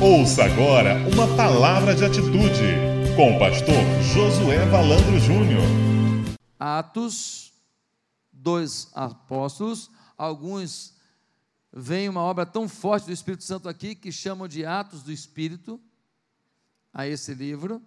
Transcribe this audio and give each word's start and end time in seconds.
Ouça 0.00 0.44
agora 0.44 0.94
uma 1.12 1.26
palavra 1.36 1.92
de 1.92 2.04
atitude 2.04 2.62
com 3.16 3.34
o 3.34 3.38
pastor 3.40 3.74
Josué 4.14 4.64
Valandro 4.66 5.18
Júnior. 5.18 5.64
Atos 6.56 7.52
dos 8.32 8.92
Apóstolos, 8.94 9.90
alguns 10.16 10.94
veem 11.72 12.08
uma 12.08 12.20
obra 12.20 12.46
tão 12.46 12.68
forte 12.68 13.06
do 13.06 13.12
Espírito 13.12 13.42
Santo 13.42 13.68
aqui 13.68 13.96
que 13.96 14.12
chamam 14.12 14.46
de 14.46 14.64
Atos 14.64 15.02
do 15.02 15.10
Espírito 15.10 15.80
a 16.94 17.08
esse 17.08 17.34
livro. 17.34 17.82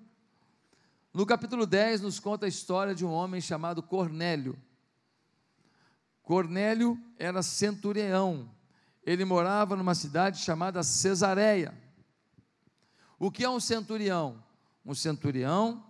No 1.14 1.26
capítulo 1.26 1.66
10 1.66 2.02
nos 2.02 2.20
conta 2.20 2.46
a 2.46 2.50
história 2.50 2.94
de 2.94 3.06
um 3.06 3.12
homem 3.12 3.40
chamado 3.40 3.82
Cornélio. 3.82 4.60
Cornélio 6.22 7.00
era 7.18 7.42
centurião. 7.42 8.50
Ele 9.02 9.24
morava 9.24 9.78
numa 9.78 9.96
cidade 9.96 10.40
chamada 10.40 10.84
Cesareia. 10.84 11.74
O 13.24 13.30
que 13.30 13.44
é 13.44 13.50
um 13.52 13.60
centurião? 13.60 14.44
Um 14.84 14.96
centurião 14.96 15.86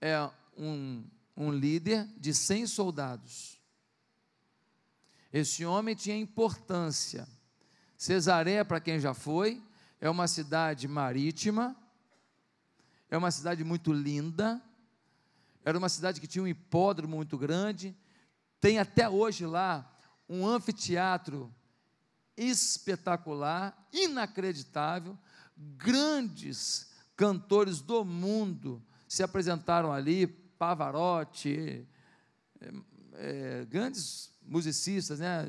é 0.00 0.16
um, 0.56 1.04
um 1.36 1.52
líder 1.52 2.08
de 2.16 2.32
100 2.32 2.68
soldados. 2.68 3.60
Esse 5.30 5.62
homem 5.66 5.94
tinha 5.94 6.16
importância. 6.16 7.28
Cesareia, 7.98 8.64
para 8.64 8.80
quem 8.80 8.98
já 8.98 9.12
foi, 9.12 9.62
é 10.00 10.08
uma 10.08 10.26
cidade 10.26 10.88
marítima, 10.88 11.76
é 13.10 13.18
uma 13.18 13.30
cidade 13.30 13.62
muito 13.62 13.92
linda, 13.92 14.58
era 15.62 15.76
uma 15.76 15.90
cidade 15.90 16.18
que 16.18 16.26
tinha 16.26 16.42
um 16.42 16.48
hipódromo 16.48 17.14
muito 17.14 17.36
grande, 17.36 17.94
tem 18.58 18.78
até 18.78 19.06
hoje 19.06 19.44
lá 19.44 19.86
um 20.26 20.46
anfiteatro 20.46 21.54
espetacular, 22.38 23.86
inacreditável, 23.92 25.18
grandes 25.76 26.90
cantores 27.16 27.80
do 27.80 28.04
mundo 28.04 28.82
se 29.06 29.22
apresentaram 29.22 29.92
ali, 29.92 30.26
Pavarotti, 30.26 31.86
é, 33.14 33.66
grandes 33.68 34.32
musicistas, 34.42 35.20
né? 35.20 35.46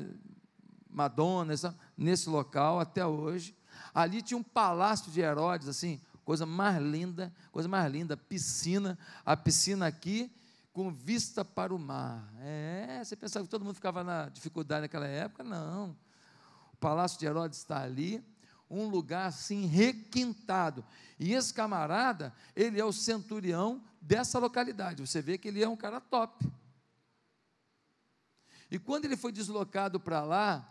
Madonna, 0.88 1.52
essa, 1.52 1.76
nesse 1.96 2.28
local 2.28 2.78
até 2.78 3.06
hoje. 3.06 3.56
Ali 3.94 4.20
tinha 4.20 4.36
um 4.36 4.42
palácio 4.42 5.10
de 5.10 5.20
Herodes, 5.20 5.68
assim, 5.68 6.00
coisa 6.24 6.44
mais 6.44 6.80
linda, 6.82 7.32
coisa 7.50 7.68
mais 7.68 7.90
linda, 7.90 8.16
piscina, 8.16 8.98
a 9.24 9.36
piscina 9.36 9.86
aqui 9.86 10.30
com 10.72 10.90
vista 10.90 11.44
para 11.44 11.74
o 11.74 11.78
mar. 11.78 12.32
É, 12.40 13.02
você 13.02 13.16
pensava 13.16 13.44
que 13.44 13.50
todo 13.50 13.64
mundo 13.64 13.74
ficava 13.74 14.02
na 14.02 14.28
dificuldade 14.28 14.82
naquela 14.82 15.06
época? 15.06 15.42
Não. 15.42 15.96
O 16.72 16.76
palácio 16.76 17.18
de 17.18 17.26
Herodes 17.26 17.58
está 17.58 17.82
ali, 17.82 18.24
um 18.72 18.88
lugar 18.88 19.26
assim 19.26 19.66
requintado. 19.66 20.84
E 21.18 21.34
esse 21.34 21.52
camarada, 21.52 22.34
ele 22.56 22.80
é 22.80 22.84
o 22.84 22.92
centurião 22.92 23.82
dessa 24.00 24.38
localidade. 24.38 25.06
Você 25.06 25.20
vê 25.20 25.36
que 25.36 25.48
ele 25.48 25.62
é 25.62 25.68
um 25.68 25.76
cara 25.76 26.00
top. 26.00 26.50
E 28.70 28.78
quando 28.78 29.04
ele 29.04 29.16
foi 29.16 29.30
deslocado 29.30 30.00
para 30.00 30.22
lá, 30.22 30.68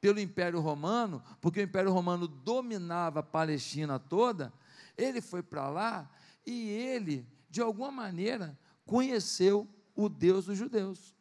pelo 0.00 0.20
Império 0.20 0.60
Romano, 0.60 1.22
porque 1.40 1.60
o 1.60 1.62
Império 1.62 1.92
Romano 1.92 2.26
dominava 2.26 3.20
a 3.20 3.22
Palestina 3.22 3.98
toda, 3.98 4.52
ele 4.96 5.20
foi 5.20 5.42
para 5.42 5.68
lá 5.68 6.10
e 6.44 6.68
ele, 6.68 7.26
de 7.48 7.60
alguma 7.60 7.90
maneira, 7.90 8.58
conheceu 8.84 9.68
o 9.94 10.08
Deus 10.08 10.46
dos 10.46 10.58
judeus. 10.58 11.14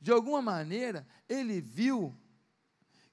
De 0.00 0.10
alguma 0.10 0.42
maneira, 0.42 1.06
ele 1.28 1.60
viu 1.60 2.14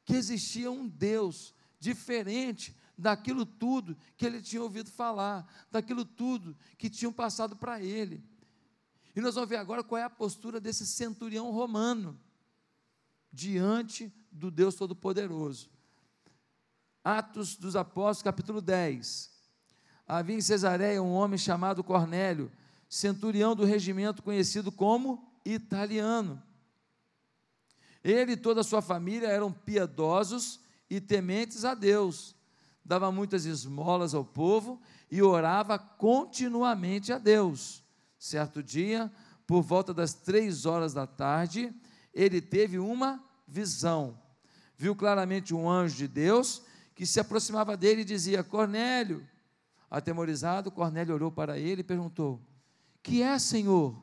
que 0.09 0.15
existia 0.15 0.71
um 0.71 0.87
Deus 0.87 1.53
diferente 1.79 2.75
daquilo 2.97 3.45
tudo 3.45 3.95
que 4.17 4.25
ele 4.25 4.41
tinha 4.41 4.59
ouvido 4.59 4.89
falar, 4.89 5.47
daquilo 5.71 6.03
tudo 6.03 6.57
que 6.79 6.89
tinham 6.89 7.13
passado 7.13 7.55
para 7.55 7.79
ele. 7.79 8.23
E 9.15 9.21
nós 9.21 9.35
vamos 9.35 9.47
ver 9.47 9.57
agora 9.57 9.83
qual 9.83 9.99
é 9.99 10.03
a 10.03 10.09
postura 10.09 10.59
desse 10.59 10.87
centurião 10.87 11.51
romano 11.51 12.19
diante 13.31 14.11
do 14.31 14.49
Deus 14.49 14.73
Todo-Poderoso. 14.73 15.69
Atos 17.03 17.55
dos 17.55 17.75
Apóstolos, 17.75 18.23
capítulo 18.23 18.61
10. 18.61 19.29
Havia 20.07 20.37
em 20.37 20.41
Cesareia 20.41 21.03
um 21.03 21.11
homem 21.11 21.37
chamado 21.37 21.83
Cornélio, 21.83 22.51
centurião 22.89 23.55
do 23.55 23.63
regimento 23.63 24.23
conhecido 24.23 24.71
como 24.71 25.31
italiano. 25.45 26.41
Ele 28.03 28.33
e 28.33 28.37
toda 28.37 28.61
a 28.61 28.63
sua 28.63 28.81
família 28.81 29.27
eram 29.27 29.51
piedosos 29.51 30.59
e 30.89 30.99
tementes 31.01 31.65
a 31.65 31.73
Deus. 31.73 32.35
Dava 32.83 33.11
muitas 33.11 33.45
esmolas 33.45 34.13
ao 34.13 34.25
povo 34.25 34.81
e 35.11 35.21
orava 35.21 35.77
continuamente 35.77 37.11
a 37.11 37.17
Deus. 37.17 37.83
Certo 38.17 38.63
dia, 38.63 39.11
por 39.45 39.61
volta 39.61 39.93
das 39.93 40.13
três 40.13 40.65
horas 40.65 40.93
da 40.93 41.05
tarde, 41.05 41.73
ele 42.13 42.41
teve 42.41 42.79
uma 42.79 43.23
visão. 43.47 44.17
Viu 44.77 44.95
claramente 44.95 45.53
um 45.53 45.69
anjo 45.69 45.97
de 45.97 46.07
Deus 46.07 46.61
que 46.95 47.05
se 47.05 47.19
aproximava 47.19 47.75
dele 47.75 48.01
e 48.01 48.05
dizia: 48.05 48.43
Cornélio. 48.43 49.27
Atemorizado, 49.89 50.69
Cornélio 50.69 51.15
olhou 51.15 51.31
para 51.31 51.57
ele 51.57 51.81
e 51.81 51.83
perguntou: 51.83 52.39
Que 53.01 53.21
é, 53.21 53.37
Senhor? 53.39 53.99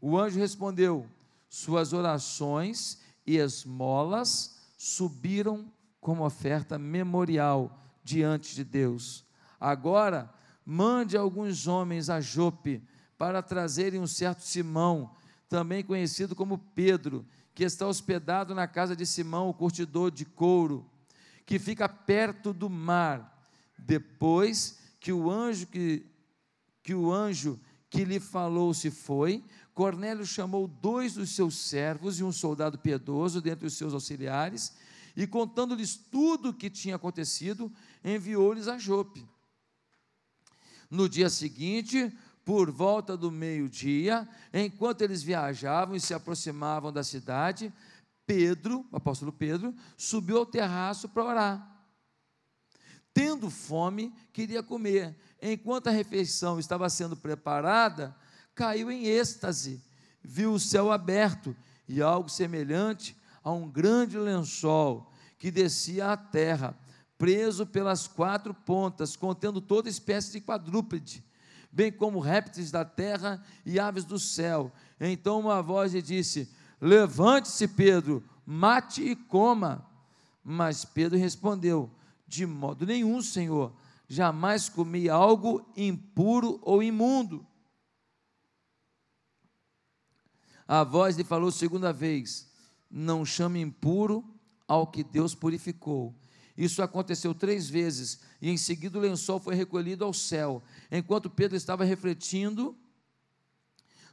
O 0.00 0.18
anjo 0.18 0.38
respondeu: 0.38 1.06
Suas 1.48 1.92
orações 1.92 2.99
e 3.30 3.36
esmolas 3.36 4.56
subiram 4.76 5.72
como 6.00 6.24
oferta 6.24 6.76
memorial 6.76 7.80
diante 8.02 8.56
de 8.56 8.64
Deus. 8.64 9.24
Agora, 9.60 10.34
mande 10.66 11.16
alguns 11.16 11.68
homens 11.68 12.10
a 12.10 12.20
Jope 12.20 12.82
para 13.16 13.40
trazerem 13.40 14.00
um 14.00 14.06
certo 14.06 14.42
Simão, 14.42 15.12
também 15.48 15.84
conhecido 15.84 16.34
como 16.34 16.58
Pedro, 16.58 17.24
que 17.54 17.62
está 17.62 17.86
hospedado 17.86 18.52
na 18.52 18.66
casa 18.66 18.96
de 18.96 19.06
Simão, 19.06 19.48
o 19.48 19.54
curtidor 19.54 20.10
de 20.10 20.24
couro, 20.24 20.84
que 21.46 21.60
fica 21.60 21.88
perto 21.88 22.52
do 22.52 22.68
mar. 22.68 23.46
Depois 23.78 24.80
que 24.98 25.12
o 25.12 25.30
anjo 25.30 25.68
que, 25.68 26.04
que 26.82 26.96
o 26.96 27.12
anjo 27.12 27.60
que 27.88 28.04
lhe 28.04 28.18
falou 28.18 28.74
se 28.74 28.90
foi, 28.90 29.44
Cornélio 29.80 30.26
chamou 30.26 30.68
dois 30.68 31.14
dos 31.14 31.30
seus 31.30 31.56
servos 31.56 32.20
e 32.20 32.22
um 32.22 32.30
soldado 32.30 32.76
piedoso 32.76 33.40
dentre 33.40 33.66
os 33.66 33.72
seus 33.72 33.94
auxiliares, 33.94 34.74
e 35.16 35.26
contando-lhes 35.26 35.96
tudo 35.96 36.50
o 36.50 36.52
que 36.52 36.68
tinha 36.68 36.96
acontecido, 36.96 37.72
enviou-lhes 38.04 38.68
a 38.68 38.76
Jope. 38.76 39.26
No 40.90 41.08
dia 41.08 41.30
seguinte, 41.30 42.14
por 42.44 42.70
volta 42.70 43.16
do 43.16 43.30
meio-dia, 43.30 44.28
enquanto 44.52 45.00
eles 45.00 45.22
viajavam 45.22 45.96
e 45.96 46.00
se 46.00 46.12
aproximavam 46.12 46.92
da 46.92 47.02
cidade, 47.02 47.72
Pedro, 48.26 48.86
o 48.92 48.96
apóstolo 48.98 49.32
Pedro, 49.32 49.74
subiu 49.96 50.36
ao 50.36 50.44
terraço 50.44 51.08
para 51.08 51.24
orar. 51.24 51.86
Tendo 53.14 53.48
fome, 53.48 54.12
queria 54.30 54.62
comer. 54.62 55.18
Enquanto 55.40 55.86
a 55.86 55.90
refeição 55.90 56.60
estava 56.60 56.86
sendo 56.90 57.16
preparada, 57.16 58.14
caiu 58.60 58.90
em 58.90 59.06
êxtase, 59.06 59.82
viu 60.22 60.52
o 60.52 60.60
céu 60.60 60.92
aberto 60.92 61.56
e 61.88 62.02
algo 62.02 62.28
semelhante 62.28 63.16
a 63.42 63.50
um 63.50 63.66
grande 63.66 64.18
lençol 64.18 65.10
que 65.38 65.50
descia 65.50 66.12
à 66.12 66.16
terra, 66.18 66.78
preso 67.16 67.64
pelas 67.64 68.06
quatro 68.06 68.52
pontas, 68.52 69.16
contendo 69.16 69.62
toda 69.62 69.88
espécie 69.88 70.32
de 70.32 70.40
quadrúpede, 70.42 71.24
bem 71.72 71.90
como 71.90 72.20
répteis 72.20 72.70
da 72.70 72.84
terra 72.84 73.42
e 73.64 73.80
aves 73.80 74.04
do 74.04 74.18
céu. 74.18 74.70
Então 75.00 75.40
uma 75.40 75.62
voz 75.62 75.94
lhe 75.94 76.02
disse: 76.02 76.46
Levante-se, 76.82 77.66
Pedro, 77.66 78.22
mate 78.44 79.02
e 79.02 79.16
coma. 79.16 79.86
Mas 80.44 80.84
Pedro 80.84 81.18
respondeu: 81.18 81.90
De 82.28 82.44
modo 82.44 82.84
nenhum, 82.84 83.22
Senhor, 83.22 83.72
jamais 84.06 84.68
comi 84.68 85.08
algo 85.08 85.66
impuro 85.74 86.60
ou 86.62 86.82
imundo. 86.82 87.46
A 90.72 90.84
voz 90.84 91.16
lhe 91.16 91.24
falou 91.24 91.50
segunda 91.50 91.92
vez: 91.92 92.48
Não 92.88 93.26
chame 93.26 93.60
impuro 93.60 94.24
ao 94.68 94.86
que 94.86 95.02
Deus 95.02 95.34
purificou. 95.34 96.14
Isso 96.56 96.80
aconteceu 96.80 97.34
três 97.34 97.68
vezes, 97.68 98.20
e 98.40 98.48
em 98.48 98.56
seguida 98.56 98.96
o 98.96 99.00
lençol 99.00 99.40
foi 99.40 99.56
recolhido 99.56 100.04
ao 100.04 100.14
céu. 100.14 100.62
Enquanto 100.88 101.28
Pedro 101.28 101.56
estava 101.56 101.82
refletindo 101.82 102.78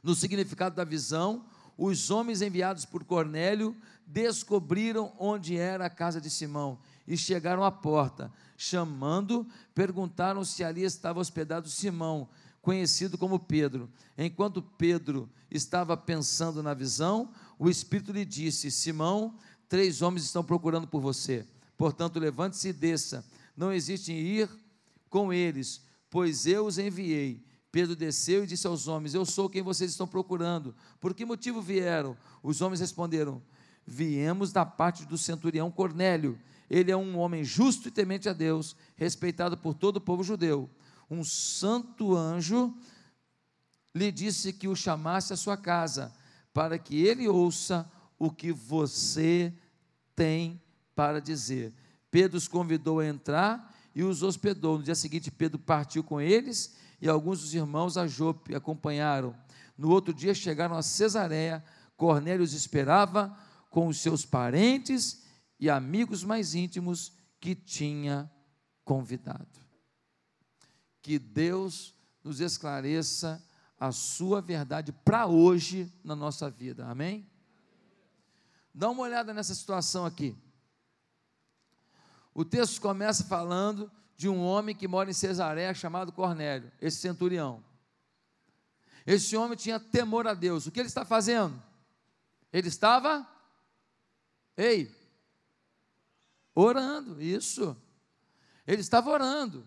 no 0.02 0.16
significado 0.16 0.74
da 0.74 0.82
visão, 0.82 1.44
os 1.76 2.10
homens 2.10 2.42
enviados 2.42 2.84
por 2.84 3.04
Cornélio 3.04 3.76
descobriram 4.04 5.12
onde 5.16 5.56
era 5.56 5.86
a 5.86 5.90
casa 5.90 6.20
de 6.20 6.28
Simão 6.28 6.80
e 7.06 7.16
chegaram 7.16 7.62
à 7.62 7.70
porta. 7.70 8.32
Chamando, 8.56 9.46
perguntaram 9.76 10.44
se 10.44 10.64
ali 10.64 10.82
estava 10.82 11.20
hospedado 11.20 11.68
Simão 11.68 12.28
conhecido 12.62 13.16
como 13.16 13.38
Pedro. 13.38 13.88
Enquanto 14.16 14.62
Pedro 14.62 15.28
estava 15.50 15.96
pensando 15.96 16.62
na 16.62 16.74
visão, 16.74 17.30
o 17.58 17.68
Espírito 17.68 18.12
lhe 18.12 18.24
disse: 18.24 18.70
Simão, 18.70 19.34
três 19.68 20.02
homens 20.02 20.24
estão 20.24 20.44
procurando 20.44 20.86
por 20.86 21.00
você. 21.00 21.46
Portanto, 21.76 22.18
levante-se 22.18 22.68
e 22.68 22.72
desça. 22.72 23.24
não 23.56 23.72
existe 23.72 24.12
em 24.12 24.18
ir 24.18 24.50
com 25.08 25.32
eles, 25.32 25.82
pois 26.10 26.46
eu 26.46 26.66
os 26.66 26.78
enviei. 26.78 27.42
Pedro 27.70 27.94
desceu 27.94 28.44
e 28.44 28.46
disse 28.46 28.66
aos 28.66 28.88
homens: 28.88 29.14
Eu 29.14 29.24
sou 29.24 29.48
quem 29.48 29.62
vocês 29.62 29.90
estão 29.90 30.06
procurando. 30.06 30.74
Por 31.00 31.14
que 31.14 31.24
motivo 31.24 31.60
vieram? 31.60 32.16
Os 32.42 32.60
homens 32.60 32.80
responderam: 32.80 33.42
Viemos 33.86 34.52
da 34.52 34.64
parte 34.64 35.04
do 35.04 35.18
centurião 35.18 35.70
Cornélio. 35.70 36.38
Ele 36.70 36.90
é 36.90 36.96
um 36.96 37.16
homem 37.16 37.44
justo 37.44 37.88
e 37.88 37.90
temente 37.90 38.28
a 38.28 38.32
Deus, 38.32 38.76
respeitado 38.96 39.56
por 39.56 39.72
todo 39.72 39.96
o 39.96 40.00
povo 40.00 40.22
judeu. 40.22 40.68
Um 41.10 41.24
santo 41.24 42.16
anjo 42.16 42.74
lhe 43.94 44.12
disse 44.12 44.52
que 44.52 44.68
o 44.68 44.76
chamasse 44.76 45.32
à 45.32 45.36
sua 45.36 45.56
casa, 45.56 46.12
para 46.52 46.78
que 46.78 47.00
ele 47.02 47.26
ouça 47.28 47.90
o 48.18 48.30
que 48.30 48.52
você 48.52 49.52
tem 50.14 50.60
para 50.94 51.20
dizer. 51.20 51.72
Pedro 52.10 52.36
os 52.36 52.48
convidou 52.48 53.00
a 53.00 53.06
entrar 53.06 53.74
e 53.94 54.02
os 54.02 54.22
hospedou. 54.22 54.78
No 54.78 54.84
dia 54.84 54.94
seguinte, 54.94 55.30
Pedro 55.30 55.58
partiu 55.58 56.02
com 56.02 56.20
eles 56.20 56.76
e 57.00 57.08
alguns 57.08 57.40
dos 57.40 57.54
irmãos 57.54 57.96
a 57.96 58.06
Jope 58.06 58.54
acompanharam. 58.54 59.34
No 59.76 59.90
outro 59.90 60.12
dia 60.12 60.34
chegaram 60.34 60.76
a 60.76 60.82
Cesareia. 60.82 61.64
Cornélio 61.96 62.44
os 62.44 62.52
esperava 62.52 63.36
com 63.70 63.86
os 63.86 63.98
seus 63.98 64.24
parentes 64.24 65.24
e 65.60 65.68
amigos 65.68 66.24
mais 66.24 66.54
íntimos 66.54 67.12
que 67.40 67.54
tinha 67.54 68.30
convidado. 68.84 69.67
Que 71.02 71.18
Deus 71.18 71.94
nos 72.22 72.40
esclareça 72.40 73.42
a 73.78 73.92
sua 73.92 74.40
verdade 74.40 74.92
para 74.92 75.26
hoje 75.26 75.92
na 76.02 76.16
nossa 76.16 76.50
vida. 76.50 76.86
Amém? 76.86 77.28
Dá 78.74 78.90
uma 78.90 79.02
olhada 79.02 79.32
nessa 79.32 79.54
situação 79.54 80.04
aqui. 80.04 80.36
O 82.34 82.44
texto 82.44 82.80
começa 82.80 83.24
falando 83.24 83.90
de 84.16 84.28
um 84.28 84.40
homem 84.40 84.74
que 84.74 84.88
mora 84.88 85.10
em 85.10 85.14
Cesareia 85.14 85.72
chamado 85.74 86.12
Cornélio, 86.12 86.70
esse 86.80 86.98
centurião. 86.98 87.64
Esse 89.06 89.36
homem 89.36 89.56
tinha 89.56 89.80
temor 89.80 90.26
a 90.26 90.34
Deus. 90.34 90.66
O 90.66 90.70
que 90.70 90.80
ele 90.80 90.88
está 90.88 91.04
fazendo? 91.04 91.60
Ele 92.52 92.68
estava, 92.68 93.26
ei, 94.56 94.94
orando, 96.54 97.22
isso. 97.22 97.76
Ele 98.66 98.80
estava 98.80 99.10
orando. 99.10 99.66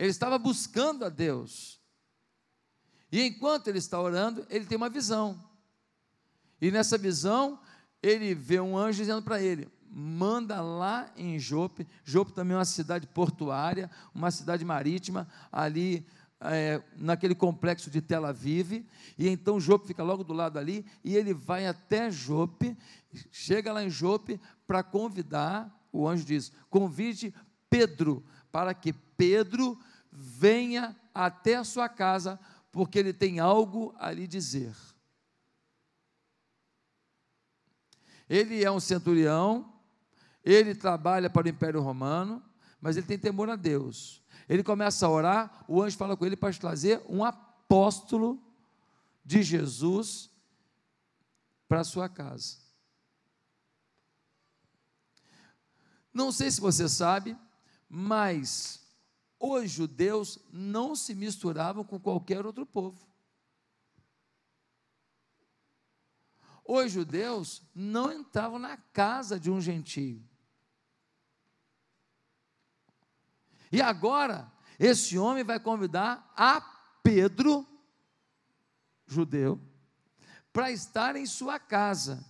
Ele 0.00 0.08
estava 0.08 0.38
buscando 0.38 1.04
a 1.04 1.10
Deus. 1.10 1.78
E 3.12 3.20
enquanto 3.22 3.68
ele 3.68 3.76
está 3.76 4.00
orando, 4.00 4.46
ele 4.48 4.64
tem 4.64 4.78
uma 4.78 4.88
visão. 4.88 5.38
E 6.58 6.70
nessa 6.70 6.96
visão, 6.96 7.60
ele 8.02 8.34
vê 8.34 8.58
um 8.58 8.78
anjo 8.78 8.96
dizendo 8.96 9.20
para 9.20 9.42
ele: 9.42 9.68
manda 9.90 10.62
lá 10.62 11.12
em 11.18 11.38
Jope. 11.38 11.86
Jope 12.02 12.32
também 12.32 12.54
é 12.54 12.58
uma 12.58 12.64
cidade 12.64 13.06
portuária, 13.08 13.90
uma 14.14 14.30
cidade 14.30 14.64
marítima, 14.64 15.28
ali 15.52 16.06
é, 16.40 16.82
naquele 16.96 17.34
complexo 17.34 17.90
de 17.90 18.00
Tel 18.00 18.24
Aviv. 18.24 18.86
E 19.18 19.28
então 19.28 19.60
Jope 19.60 19.86
fica 19.86 20.02
logo 20.02 20.24
do 20.24 20.32
lado 20.32 20.58
ali, 20.58 20.86
e 21.04 21.14
ele 21.14 21.34
vai 21.34 21.66
até 21.66 22.10
Jope, 22.10 22.74
chega 23.30 23.70
lá 23.70 23.84
em 23.84 23.90
Jope 23.90 24.40
para 24.66 24.82
convidar, 24.82 25.70
o 25.92 26.08
anjo 26.08 26.24
diz: 26.24 26.50
convide 26.70 27.34
Pedro, 27.68 28.24
para 28.50 28.72
que 28.72 28.94
Pedro 28.94 29.78
venha 30.10 30.96
até 31.14 31.56
a 31.56 31.64
sua 31.64 31.88
casa 31.88 32.38
porque 32.72 32.98
ele 32.98 33.12
tem 33.12 33.40
algo 33.40 33.94
a 33.98 34.10
lhe 34.12 34.26
dizer. 34.26 34.74
Ele 38.28 38.64
é 38.64 38.70
um 38.70 38.78
centurião, 38.78 39.72
ele 40.44 40.74
trabalha 40.74 41.28
para 41.28 41.46
o 41.46 41.50
Império 41.50 41.80
Romano, 41.80 42.42
mas 42.80 42.96
ele 42.96 43.06
tem 43.06 43.18
temor 43.18 43.50
a 43.50 43.56
Deus. 43.56 44.22
Ele 44.48 44.62
começa 44.62 45.06
a 45.06 45.10
orar, 45.10 45.64
o 45.66 45.82
anjo 45.82 45.96
fala 45.96 46.16
com 46.16 46.24
ele 46.24 46.36
para 46.36 46.54
trazer 46.54 47.02
um 47.08 47.24
apóstolo 47.24 48.40
de 49.24 49.42
Jesus 49.42 50.30
para 51.68 51.80
a 51.80 51.84
sua 51.84 52.08
casa. 52.08 52.58
Não 56.12 56.32
sei 56.32 56.50
se 56.50 56.60
você 56.60 56.88
sabe, 56.88 57.36
mas 57.88 58.79
os 59.40 59.70
judeus 59.70 60.38
não 60.52 60.94
se 60.94 61.14
misturavam 61.14 61.82
com 61.82 61.98
qualquer 61.98 62.44
outro 62.44 62.66
povo. 62.66 63.08
Os 66.62 66.92
judeus 66.92 67.62
não 67.74 68.12
entravam 68.12 68.58
na 68.58 68.76
casa 68.76 69.40
de 69.40 69.50
um 69.50 69.58
gentio. 69.58 70.22
E 73.72 73.80
agora, 73.80 74.52
esse 74.78 75.16
homem 75.16 75.42
vai 75.42 75.58
convidar 75.58 76.30
a 76.36 76.60
Pedro, 77.02 77.66
judeu, 79.06 79.58
para 80.52 80.70
estar 80.70 81.16
em 81.16 81.24
sua 81.24 81.58
casa. 81.58 82.24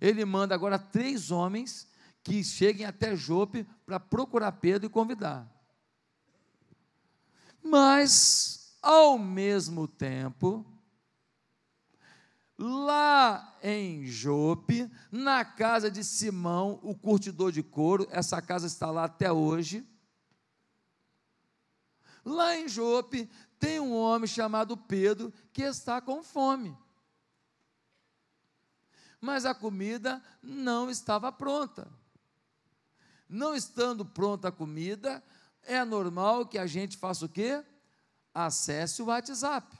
Ele 0.00 0.24
manda 0.24 0.54
agora 0.54 0.78
três 0.78 1.30
homens 1.30 1.88
que 2.22 2.42
cheguem 2.42 2.84
até 2.84 3.14
Jope 3.14 3.64
para 3.86 4.00
procurar 4.00 4.52
Pedro 4.52 4.86
e 4.86 4.90
convidar. 4.90 5.55
Mas, 7.68 8.78
ao 8.80 9.18
mesmo 9.18 9.88
tempo, 9.88 10.64
lá 12.56 13.58
em 13.60 14.06
Jope, 14.06 14.88
na 15.10 15.44
casa 15.44 15.90
de 15.90 16.04
Simão, 16.04 16.78
o 16.80 16.94
curtidor 16.94 17.50
de 17.50 17.64
couro, 17.64 18.06
essa 18.12 18.40
casa 18.40 18.68
está 18.68 18.88
lá 18.90 19.04
até 19.04 19.32
hoje. 19.32 19.84
Lá 22.24 22.56
em 22.56 22.68
Jope 22.68 23.28
tem 23.58 23.80
um 23.80 23.92
homem 23.96 24.28
chamado 24.28 24.76
Pedro 24.76 25.32
que 25.52 25.62
está 25.62 26.00
com 26.00 26.22
fome. 26.22 26.76
Mas 29.20 29.44
a 29.44 29.52
comida 29.52 30.22
não 30.40 30.88
estava 30.88 31.32
pronta. 31.32 31.88
Não 33.28 33.56
estando 33.56 34.04
pronta 34.04 34.48
a 34.48 34.52
comida, 34.52 35.20
é 35.66 35.84
normal 35.84 36.46
que 36.46 36.58
a 36.58 36.66
gente 36.66 36.96
faça 36.96 37.26
o 37.26 37.28
quê? 37.28 37.62
Acesse 38.32 39.02
o 39.02 39.06
WhatsApp. 39.06 39.76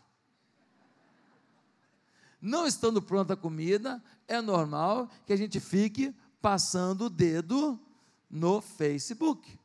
Não 2.40 2.66
estando 2.66 3.00
pronta 3.00 3.34
a 3.34 3.36
comida, 3.36 4.02
é 4.28 4.40
normal 4.40 5.10
que 5.26 5.32
a 5.32 5.36
gente 5.36 5.58
fique 5.58 6.14
passando 6.40 7.06
o 7.06 7.10
dedo 7.10 7.80
no 8.28 8.60
Facebook. 8.60 9.58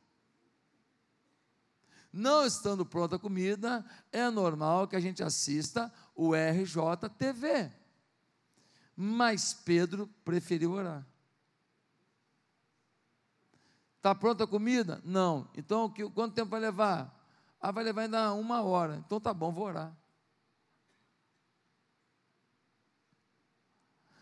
Não 2.12 2.44
estando 2.44 2.84
pronta 2.84 3.16
a 3.16 3.18
comida, 3.18 3.84
é 4.10 4.28
normal 4.30 4.86
que 4.86 4.96
a 4.96 5.00
gente 5.00 5.22
assista 5.22 5.92
o 6.14 6.32
RJTV. 6.34 7.70
Mas 8.94 9.54
Pedro 9.54 10.06
preferiu 10.24 10.72
orar. 10.72 11.06
Está 14.02 14.16
pronta 14.16 14.42
a 14.42 14.48
comida? 14.48 15.00
Não. 15.04 15.48
Então, 15.56 15.88
que, 15.88 16.02
quanto 16.10 16.34
tempo 16.34 16.50
vai 16.50 16.58
levar? 16.58 17.16
Ah, 17.60 17.70
vai 17.70 17.84
levar 17.84 18.02
ainda 18.02 18.32
uma 18.32 18.60
hora. 18.60 18.96
Então 19.06 19.20
tá 19.20 19.32
bom, 19.32 19.52
vou 19.52 19.66
orar. 19.66 19.96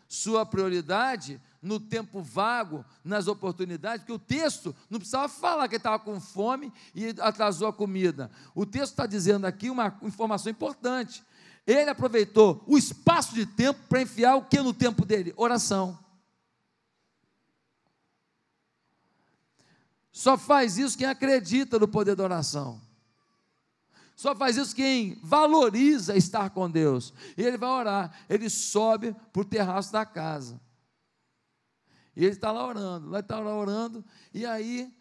Sua 0.07 0.45
prioridade 0.45 1.41
no 1.59 1.79
tempo 1.79 2.21
vago, 2.21 2.85
nas 3.03 3.27
oportunidades, 3.27 4.01
porque 4.01 4.13
o 4.13 4.19
texto 4.19 4.75
não 4.87 4.99
precisava 4.99 5.27
falar 5.27 5.67
que 5.67 5.73
ele 5.73 5.79
estava 5.79 5.97
com 5.97 6.21
fome 6.21 6.71
e 6.93 7.15
atrasou 7.19 7.67
a 7.67 7.73
comida. 7.73 8.29
O 8.53 8.67
texto 8.67 8.91
está 8.91 9.07
dizendo 9.07 9.47
aqui 9.47 9.67
uma 9.67 9.97
informação 10.03 10.51
importante. 10.51 11.23
Ele 11.65 11.89
aproveitou 11.89 12.63
o 12.67 12.77
espaço 12.77 13.33
de 13.33 13.47
tempo 13.47 13.79
para 13.89 14.03
enfiar 14.03 14.35
o 14.35 14.45
que 14.45 14.61
no 14.61 14.75
tempo 14.75 15.03
dele? 15.03 15.33
Oração. 15.35 15.97
Só 20.11 20.37
faz 20.37 20.77
isso 20.77 20.97
quem 20.97 21.07
acredita 21.07 21.79
no 21.79 21.87
poder 21.87 22.15
da 22.15 22.23
oração. 22.23 22.81
Só 24.15 24.35
faz 24.35 24.57
isso 24.57 24.75
quem 24.75 25.15
valoriza 25.23 26.15
estar 26.15 26.49
com 26.49 26.69
Deus. 26.69 27.13
E 27.37 27.41
ele 27.41 27.57
vai 27.57 27.69
orar. 27.69 28.25
Ele 28.29 28.49
sobe 28.49 29.15
para 29.31 29.41
o 29.41 29.45
terraço 29.45 29.91
da 29.91 30.05
casa. 30.05 30.59
E 32.15 32.25
ele 32.25 32.33
está 32.33 32.51
lá 32.51 32.67
orando. 32.67 33.09
Lá 33.09 33.19
está 33.19 33.39
lá 33.39 33.55
orando. 33.55 34.05
E 34.33 34.45
aí, 34.45 34.93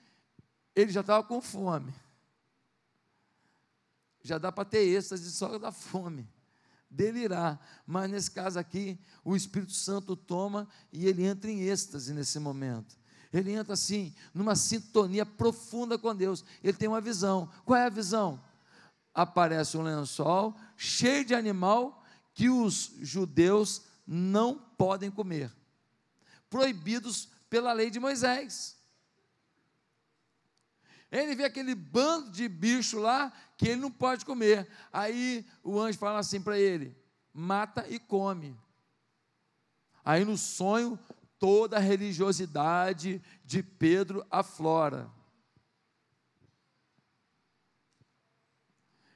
ele 0.74 0.92
já 0.92 1.00
estava 1.00 1.22
com 1.24 1.40
fome. 1.40 1.92
Já 4.22 4.38
dá 4.38 4.52
para 4.52 4.64
ter 4.64 4.84
êxtase 4.84 5.30
só 5.32 5.58
da 5.58 5.72
fome. 5.72 6.28
Delirar. 6.88 7.60
Mas 7.86 8.10
nesse 8.10 8.30
caso 8.30 8.58
aqui, 8.58 8.98
o 9.24 9.34
Espírito 9.34 9.72
Santo 9.72 10.14
toma 10.14 10.68
e 10.92 11.06
ele 11.06 11.24
entra 11.24 11.50
em 11.50 11.62
êxtase 11.62 12.14
nesse 12.14 12.38
momento. 12.38 12.99
Ele 13.32 13.52
entra 13.52 13.74
assim, 13.74 14.14
numa 14.34 14.56
sintonia 14.56 15.24
profunda 15.24 15.96
com 15.96 16.14
Deus. 16.14 16.44
Ele 16.62 16.76
tem 16.76 16.88
uma 16.88 17.00
visão. 17.00 17.48
Qual 17.64 17.78
é 17.78 17.84
a 17.84 17.90
visão? 17.90 18.42
Aparece 19.14 19.76
um 19.76 19.82
lençol 19.82 20.56
cheio 20.76 21.24
de 21.24 21.34
animal 21.34 22.04
que 22.34 22.48
os 22.48 22.92
judeus 23.00 23.82
não 24.06 24.58
podem 24.76 25.10
comer, 25.10 25.52
proibidos 26.48 27.28
pela 27.48 27.72
lei 27.72 27.90
de 27.90 28.00
Moisés. 28.00 28.76
Ele 31.10 31.34
vê 31.34 31.44
aquele 31.44 31.74
bando 31.74 32.30
de 32.30 32.48
bicho 32.48 32.98
lá 32.98 33.32
que 33.56 33.68
ele 33.68 33.80
não 33.80 33.90
pode 33.90 34.24
comer. 34.24 34.68
Aí 34.92 35.44
o 35.62 35.78
anjo 35.78 35.98
fala 35.98 36.20
assim 36.20 36.40
para 36.40 36.58
ele: 36.58 36.96
mata 37.32 37.86
e 37.88 37.98
come. 37.98 38.56
Aí 40.04 40.24
no 40.24 40.38
sonho, 40.38 40.98
toda 41.40 41.78
a 41.78 41.80
religiosidade 41.80 43.20
de 43.44 43.62
Pedro 43.62 44.24
aflora. 44.30 45.10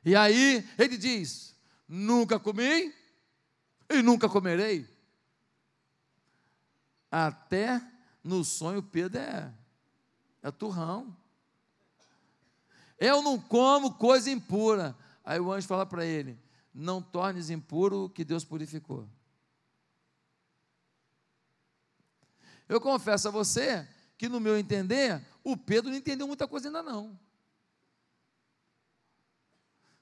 E 0.02 0.16
aí 0.16 0.66
ele 0.78 0.96
diz: 0.96 1.54
Nunca 1.86 2.40
comi 2.40 2.92
e 3.88 4.02
nunca 4.02 4.28
comerei. 4.28 4.88
Até 7.10 7.80
no 8.24 8.42
sonho 8.42 8.82
Pedro 8.82 9.20
é, 9.20 9.52
é 10.42 10.50
turrão. 10.50 11.16
Eu 12.98 13.22
não 13.22 13.38
como 13.38 13.94
coisa 13.94 14.30
impura. 14.30 14.96
Aí 15.22 15.38
o 15.38 15.52
anjo 15.52 15.68
fala 15.68 15.84
para 15.84 16.06
ele: 16.06 16.38
Não 16.72 17.02
tornes 17.02 17.50
impuro 17.50 18.04
o 18.04 18.10
que 18.10 18.24
Deus 18.24 18.44
purificou. 18.44 19.06
Eu 22.68 22.80
confesso 22.80 23.28
a 23.28 23.30
você 23.30 23.86
que, 24.16 24.28
no 24.28 24.40
meu 24.40 24.58
entender, 24.58 25.20
o 25.42 25.56
Pedro 25.56 25.90
não 25.90 25.96
entendeu 25.96 26.26
muita 26.26 26.48
coisa 26.48 26.68
ainda 26.68 26.82
não. 26.82 27.18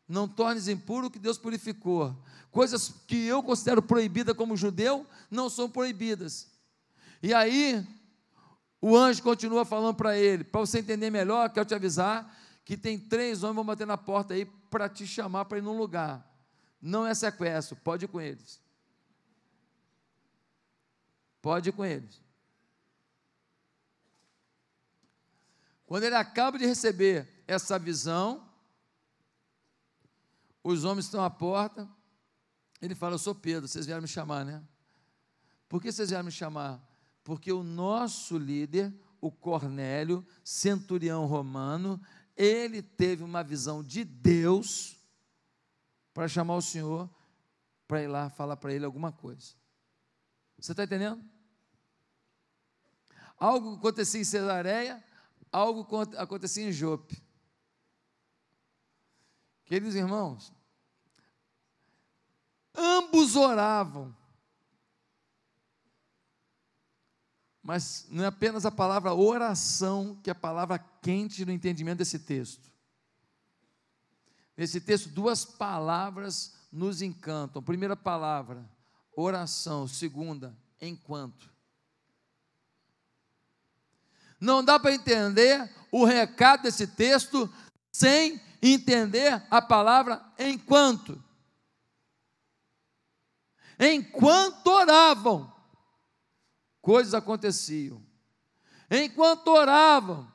Não 0.07 0.29
tornes 0.29 0.69
impuro 0.69 1.07
o 1.07 1.11
que 1.11 1.19
Deus 1.19 1.39
purificou. 1.39 2.17
Coisas 2.51 2.93
que 3.07 3.27
eu 3.27 3.43
considero 3.43 3.83
proibidas 3.83 4.37
como 4.37 4.57
judeu, 4.57 5.07
não 5.31 5.49
são 5.49 5.71
proibidas. 5.71 6.51
E 7.23 7.33
aí, 7.33 7.87
o 8.81 8.97
anjo 8.97 9.23
continua 9.23 9.65
falando 9.65 9.97
para 9.97 10.17
ele, 10.19 10.45
para 10.45 10.61
você 10.61 10.81
entender 10.81 11.11
melhor, 11.11 11.51
quero 11.51 11.67
te 11.67 11.75
avisar 11.75 12.39
que 12.65 12.77
tem 12.77 12.99
três 12.99 13.43
homens 13.43 13.57
vão 13.57 13.65
bater 13.65 13.87
na 13.87 13.99
porta 13.99 14.35
aí 14.35 14.45
para 14.45 14.89
te 14.89 15.07
chamar 15.07 15.45
para 15.47 15.59
ir 15.59 15.63
num 15.63 15.77
lugar. 15.77 16.27
Não 16.81 17.07
é 17.07 17.15
sequestro, 17.15 17.77
pode 17.77 18.05
ir 18.05 18.09
com 18.09 18.21
eles. 18.21 18.61
Pode 21.41 21.69
ir 21.69 21.73
com 21.73 21.85
eles. 21.85 22.22
Quando 25.93 26.05
ele 26.05 26.15
acaba 26.15 26.57
de 26.57 26.65
receber 26.65 27.45
essa 27.47 27.79
visão, 27.79 28.51
os 30.65 30.85
homens 30.85 31.05
estão 31.05 31.23
à 31.23 31.29
porta, 31.29 31.87
ele 32.81 32.95
fala: 32.95 33.17
Eu 33.17 33.19
sou 33.19 33.35
Pedro, 33.35 33.69
vocês 33.69 33.85
vieram 33.85 34.01
me 34.01 34.09
chamar, 34.09 34.43
né? 34.43 34.67
Por 35.69 35.83
que 35.83 35.93
vocês 35.93 36.09
vieram 36.09 36.25
me 36.25 36.31
chamar? 36.31 36.83
Porque 37.23 37.53
o 37.53 37.63
nosso 37.63 38.39
líder, 38.39 38.91
o 39.21 39.31
Cornélio, 39.31 40.27
centurião 40.43 41.27
romano, 41.27 42.01
ele 42.35 42.81
teve 42.81 43.23
uma 43.23 43.45
visão 43.45 43.85
de 43.85 44.03
Deus 44.03 44.97
para 46.15 46.27
chamar 46.27 46.57
o 46.57 46.63
Senhor 46.63 47.07
para 47.87 48.03
ir 48.03 48.09
lá 48.09 48.31
falar 48.31 48.57
para 48.57 48.73
ele 48.73 48.87
alguma 48.87 49.13
coisa. 49.13 49.53
Você 50.59 50.73
está 50.73 50.85
entendendo? 50.85 51.23
Algo 53.37 53.75
acontecia 53.75 54.23
em 54.23 54.25
Cesareia, 54.25 55.05
algo 55.53 55.87
acontecia 56.17 56.67
em 56.67 56.73
Jope. 56.73 57.23
Queridos 59.67 59.95
irmãos, 59.95 60.53
ambos 62.75 63.37
oravam, 63.37 64.17
mas 67.63 68.07
não 68.11 68.25
é 68.25 68.27
apenas 68.27 68.67
a 68.67 68.71
palavra 68.71 69.15
oração 69.15 70.17
que 70.23 70.31
é 70.31 70.33
a 70.33 70.35
palavra 70.35 70.79
quente 70.79 71.45
no 71.45 71.53
entendimento 71.53 71.99
desse 71.99 72.19
texto. 72.19 72.73
Nesse 74.57 74.81
texto, 74.81 75.09
duas 75.09 75.45
palavras 75.45 76.55
nos 76.71 77.03
encantam. 77.03 77.63
Primeira 77.63 77.97
palavra, 77.97 78.69
oração. 79.17 79.87
Segunda, 79.87 80.57
enquanto. 80.81 81.52
Não 84.43 84.65
dá 84.65 84.77
para 84.77 84.93
entender 84.93 85.71
o 85.93 86.05
recado 86.05 86.65
desse 86.65 86.85
texto 86.85 87.49
sem 87.93 88.41
entender 88.61 89.41
a 89.49 89.63
palavra 89.63 90.21
enquanto. 90.37 91.23
Enquanto 93.79 94.67
oravam, 94.67 95.53
coisas 96.81 97.15
aconteciam. 97.15 98.03
Enquanto 98.91 99.47
oravam, 99.47 100.27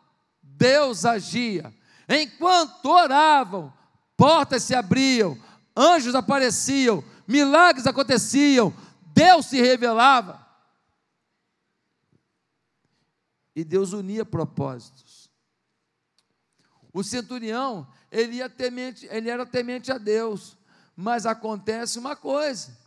Deus 0.41 1.03
agia. 1.03 1.73
Enquanto 2.07 2.85
oravam, 2.85 3.73
portas 4.15 4.63
se 4.63 4.73
abriam, 4.73 5.37
anjos 5.75 6.15
apareciam, 6.15 7.03
milagres 7.27 7.85
aconteciam, 7.85 8.73
Deus 9.13 9.47
se 9.47 9.59
revelava. 9.59 10.46
E 13.57 13.63
Deus 13.63 13.91
unia 13.91 14.23
propósitos. 14.23 15.31
O 16.93 17.03
centurião, 17.03 17.87
ele, 18.11 18.35
ia 18.35 18.47
temente, 18.47 19.07
ele 19.09 19.31
era 19.31 19.47
temente 19.47 19.91
a 19.91 19.97
Deus, 19.97 20.55
mas 20.95 21.25
acontece 21.25 21.97
uma 21.97 22.15
coisa: 22.15 22.77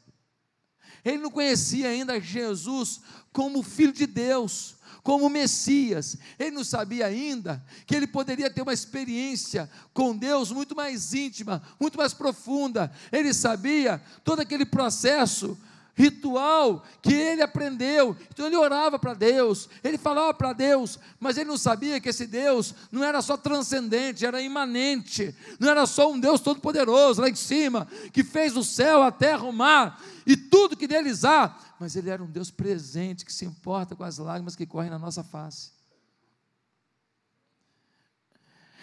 ele 1.05 1.19
não 1.19 1.31
conhecia 1.33 1.89
ainda 1.89 2.21
Jesus 2.21 3.01
como 3.33 3.65
Filho 3.65 3.93
de 3.93 4.07
Deus, 4.07 4.77
como 5.03 5.29
Messias. 5.29 6.17
Ele 6.39 6.53
não 6.53 6.63
sabia 6.63 7.07
ainda 7.07 7.61
que 7.85 7.97
ele 7.97 8.07
poderia 8.07 8.49
ter 8.49 8.63
uma 8.63 8.73
experiência 8.73 9.69
com 9.93 10.17
Deus 10.17 10.53
muito 10.53 10.77
mais 10.77 11.13
íntima, 11.13 11.61
muito 11.81 11.99
mais 11.99 12.15
profunda. 12.15 12.93
Ele 13.11 13.35
sabia 13.35 14.01
todo 14.23 14.39
aquele 14.39 14.65
processo 14.65 15.59
ritual 15.95 16.85
que 17.03 17.13
ele 17.13 17.43
aprendeu. 17.43 18.17
Então 18.31 18.47
ele 18.47 18.57
orava 18.57 18.99
para 18.99 19.15
Deus, 19.15 19.69
ele 19.83 19.99
falava 19.99 20.33
para 20.35 20.53
Deus, 20.53 20.99
mas 21.19 21.37
ele 21.37 21.49
não 21.49 21.59
sabia 21.59 22.01
que 22.01 22.09
esse 22.09 22.27
Deus 22.27 22.75
não 22.91 23.05
era 23.05 23.21
só 23.23 23.37
transcendente, 23.37 24.25
era 24.25 24.41
imanente, 24.41 25.35
não 25.59 25.69
era 25.69 25.87
só 25.87 26.11
um 26.11 26.19
Deus 26.19 26.41
todo-poderoso 26.41 27.21
lá 27.21 27.29
em 27.29 27.35
cima, 27.35 27.87
que 28.13 28.25
fez 28.25 28.57
o 28.57 28.65
céu, 28.65 29.03
a 29.03 29.11
terra, 29.11 29.45
o 29.45 29.53
mar 29.53 30.03
e 30.27 30.37
tudo 30.37 30.77
que 30.77 30.87
deles 30.87 31.25
há, 31.25 31.57
mas 31.79 31.97
ele 31.97 32.11
era 32.11 32.23
um 32.23 32.31
Deus 32.31 32.51
presente 32.51 33.25
que 33.25 33.33
se 33.33 33.45
importa 33.45 33.97
com 33.97 34.05
as 34.05 34.19
lágrimas 34.19 34.57
que 34.57 34.67
correm 34.67 34.91
na 34.91 34.99
nossa 34.99 35.25
face. 35.25 35.81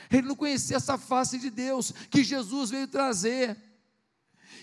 Ele 0.09 0.27
não 0.27 0.35
conhecia 0.35 0.77
essa 0.77 0.97
face 0.97 1.37
de 1.37 1.49
Deus 1.49 1.91
que 2.09 2.23
Jesus 2.23 2.69
veio 2.69 2.87
trazer. 2.87 3.57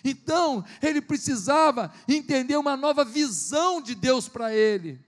Então, 0.04 0.62
ele 0.82 1.00
precisava 1.00 1.90
entender 2.06 2.56
uma 2.56 2.76
nova 2.76 3.04
visão 3.04 3.80
de 3.80 3.94
Deus 3.94 4.28
para 4.28 4.54
ele. 4.54 5.02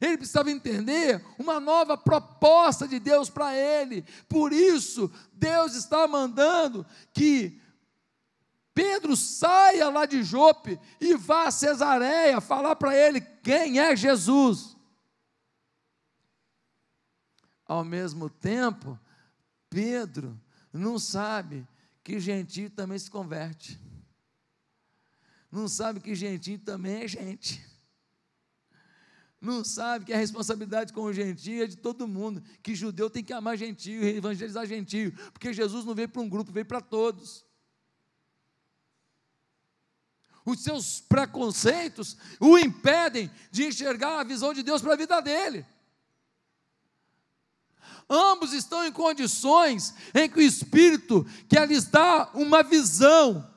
Ele 0.00 0.16
precisava 0.16 0.50
entender 0.50 1.24
uma 1.38 1.60
nova 1.60 1.96
proposta 1.96 2.86
de 2.86 2.98
Deus 2.98 3.30
para 3.30 3.56
ele. 3.56 4.04
Por 4.28 4.52
isso, 4.52 5.10
Deus 5.32 5.74
está 5.74 6.06
mandando 6.08 6.84
que 7.12 7.60
Pedro 8.74 9.16
saia 9.16 9.88
lá 9.88 10.06
de 10.06 10.22
Jope 10.22 10.78
e 11.00 11.14
vá 11.16 11.48
a 11.48 11.50
Cesareia 11.50 12.40
falar 12.40 12.76
para 12.76 12.96
ele 12.96 13.20
quem 13.20 13.80
é 13.80 13.94
Jesus. 13.96 14.76
Ao 17.66 17.84
mesmo 17.84 18.30
tempo, 18.30 18.98
Pedro 19.68 20.40
não 20.72 20.98
sabe 20.98 21.66
que 22.08 22.18
gentio 22.18 22.70
também 22.70 22.98
se 22.98 23.10
converte. 23.10 23.78
Não 25.52 25.68
sabe 25.68 26.00
que 26.00 26.14
gentio 26.14 26.58
também 26.58 27.02
é 27.02 27.06
gente. 27.06 27.62
Não 29.38 29.62
sabe 29.62 30.06
que 30.06 30.12
a 30.14 30.16
responsabilidade 30.16 30.90
com 30.90 31.02
o 31.02 31.12
gentio 31.12 31.62
é 31.62 31.66
de 31.66 31.76
todo 31.76 32.08
mundo. 32.08 32.42
Que 32.62 32.74
judeu 32.74 33.10
tem 33.10 33.22
que 33.22 33.34
amar 33.34 33.58
gentio, 33.58 34.02
evangelizar 34.02 34.64
gentio. 34.66 35.12
Porque 35.34 35.52
Jesus 35.52 35.84
não 35.84 35.94
veio 35.94 36.08
para 36.08 36.22
um 36.22 36.28
grupo, 36.30 36.50
veio 36.50 36.64
para 36.64 36.80
todos. 36.80 37.44
Os 40.46 40.62
seus 40.62 41.02
preconceitos 41.02 42.16
o 42.40 42.56
impedem 42.56 43.30
de 43.50 43.64
enxergar 43.64 44.18
a 44.18 44.24
visão 44.24 44.54
de 44.54 44.62
Deus 44.62 44.80
para 44.80 44.94
a 44.94 44.96
vida 44.96 45.20
dele. 45.20 45.66
Ambos 48.08 48.52
estão 48.52 48.84
em 48.84 48.92
condições 48.92 49.94
em 50.14 50.28
que 50.28 50.38
o 50.38 50.42
Espírito 50.42 51.26
quer 51.48 51.68
lhes 51.68 51.84
dar 51.84 52.30
uma 52.34 52.62
visão. 52.62 53.48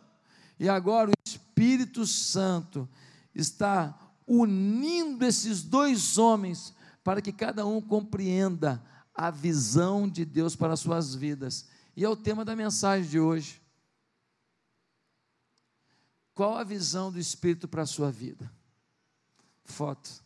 E 0.59 0.67
agora 0.67 1.09
o 1.09 1.13
Espírito 1.25 2.05
Santo 2.05 2.88
está 3.33 3.97
unindo 4.27 5.25
esses 5.25 5.63
dois 5.63 6.17
homens 6.17 6.73
para 7.03 7.21
que 7.21 7.31
cada 7.31 7.65
um 7.65 7.81
compreenda 7.81 8.83
a 9.13 9.29
visão 9.29 10.07
de 10.07 10.25
Deus 10.25 10.55
para 10.55 10.73
as 10.73 10.79
suas 10.79 11.15
vidas. 11.15 11.67
E 11.95 12.05
é 12.05 12.09
o 12.09 12.15
tema 12.15 12.45
da 12.45 12.55
mensagem 12.55 13.09
de 13.09 13.19
hoje. 13.19 13.61
Qual 16.33 16.57
a 16.57 16.63
visão 16.63 17.11
do 17.11 17.19
Espírito 17.19 17.67
para 17.67 17.83
a 17.83 17.88
sua 17.88 18.11
vida? 18.11 18.51
Foto. 19.63 20.23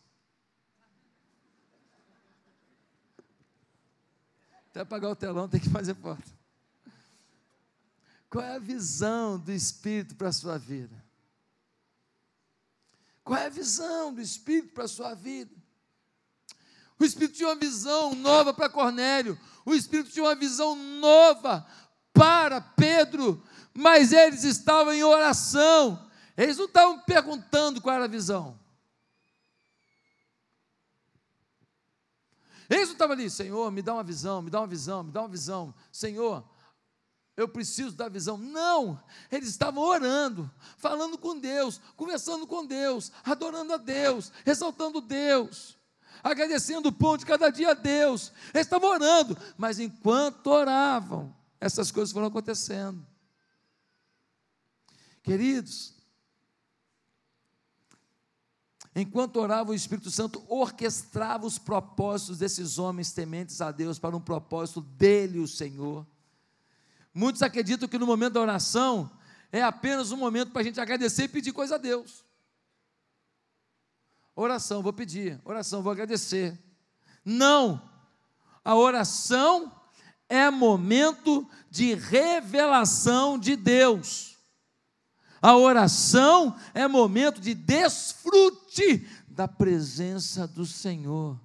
Até 4.76 4.82
apagar 4.82 5.10
o 5.10 5.16
telão 5.16 5.48
tem 5.48 5.58
que 5.58 5.70
fazer 5.70 5.94
foto. 5.94 6.22
Qual 8.28 8.44
é 8.44 8.56
a 8.56 8.58
visão 8.58 9.38
do 9.38 9.50
Espírito 9.50 10.14
para 10.14 10.28
a 10.28 10.32
sua 10.32 10.58
vida? 10.58 11.02
Qual 13.24 13.40
é 13.40 13.46
a 13.46 13.48
visão 13.48 14.12
do 14.12 14.20
Espírito 14.20 14.74
para 14.74 14.84
a 14.84 14.88
sua 14.88 15.14
vida? 15.14 15.50
O 16.98 17.06
Espírito 17.06 17.36
tinha 17.36 17.48
uma 17.48 17.56
visão 17.56 18.14
nova 18.14 18.52
para 18.52 18.68
Cornélio, 18.68 19.40
o 19.64 19.74
Espírito 19.74 20.10
tinha 20.10 20.26
uma 20.26 20.34
visão 20.34 20.76
nova 20.76 21.66
para 22.12 22.60
Pedro, 22.60 23.42
mas 23.72 24.12
eles 24.12 24.44
estavam 24.44 24.92
em 24.92 25.02
oração, 25.02 26.06
eles 26.36 26.58
não 26.58 26.66
estavam 26.66 27.00
perguntando 27.00 27.80
qual 27.80 27.96
era 27.96 28.04
a 28.04 28.08
visão. 28.08 28.60
Eles 32.68 32.86
não 32.86 32.92
estavam 32.94 33.14
ali, 33.14 33.30
Senhor, 33.30 33.70
me 33.70 33.82
dá 33.82 33.94
uma 33.94 34.02
visão, 34.02 34.42
me 34.42 34.50
dá 34.50 34.60
uma 34.60 34.66
visão, 34.66 35.02
me 35.02 35.12
dá 35.12 35.20
uma 35.22 35.28
visão. 35.28 35.74
Senhor, 35.92 36.44
eu 37.36 37.46
preciso 37.46 37.94
da 37.94 38.08
visão. 38.08 38.36
Não, 38.38 39.02
eles 39.30 39.48
estavam 39.48 39.82
orando, 39.82 40.50
falando 40.78 41.18
com 41.18 41.38
Deus, 41.38 41.80
conversando 41.96 42.46
com 42.46 42.64
Deus, 42.64 43.12
adorando 43.24 43.74
a 43.74 43.76
Deus, 43.76 44.32
exaltando 44.44 45.00
Deus, 45.00 45.76
agradecendo 46.22 46.88
o 46.88 46.92
pão 46.92 47.16
de 47.16 47.26
cada 47.26 47.50
dia 47.50 47.72
a 47.72 47.74
Deus. 47.74 48.32
Eles 48.54 48.66
estavam 48.66 48.90
orando, 48.90 49.36
mas 49.56 49.78
enquanto 49.78 50.46
oravam, 50.46 51.34
essas 51.60 51.92
coisas 51.92 52.12
foram 52.12 52.28
acontecendo. 52.28 53.06
Queridos, 55.22 55.95
enquanto 58.96 59.36
orava, 59.36 59.70
o 59.70 59.74
Espírito 59.74 60.10
Santo 60.10 60.42
orquestrava 60.48 61.46
os 61.46 61.58
propósitos 61.58 62.38
desses 62.38 62.78
homens 62.78 63.12
tementes 63.12 63.60
a 63.60 63.70
Deus 63.70 63.98
para 63.98 64.16
um 64.16 64.20
propósito 64.20 64.80
dele, 64.80 65.38
o 65.38 65.46
Senhor. 65.46 66.06
Muitos 67.12 67.42
acreditam 67.42 67.86
que 67.86 67.98
no 67.98 68.06
momento 68.06 68.32
da 68.32 68.40
oração 68.40 69.10
é 69.52 69.62
apenas 69.62 70.12
um 70.12 70.16
momento 70.16 70.50
para 70.50 70.62
a 70.62 70.64
gente 70.64 70.80
agradecer 70.80 71.24
e 71.24 71.28
pedir 71.28 71.52
coisa 71.52 71.74
a 71.74 71.78
Deus. 71.78 72.24
Oração, 74.34 74.82
vou 74.82 74.92
pedir, 74.92 75.40
oração, 75.44 75.82
vou 75.82 75.92
agradecer. 75.92 76.58
Não, 77.24 77.90
a 78.64 78.74
oração 78.74 79.72
é 80.28 80.50
momento 80.50 81.48
de 81.70 81.94
revelação 81.94 83.38
de 83.38 83.56
Deus. 83.56 84.35
A 85.40 85.56
oração 85.56 86.56
é 86.74 86.88
momento 86.88 87.40
de 87.40 87.54
desfrute 87.54 89.06
da 89.28 89.46
presença 89.46 90.46
do 90.46 90.64
Senhor. 90.64 91.38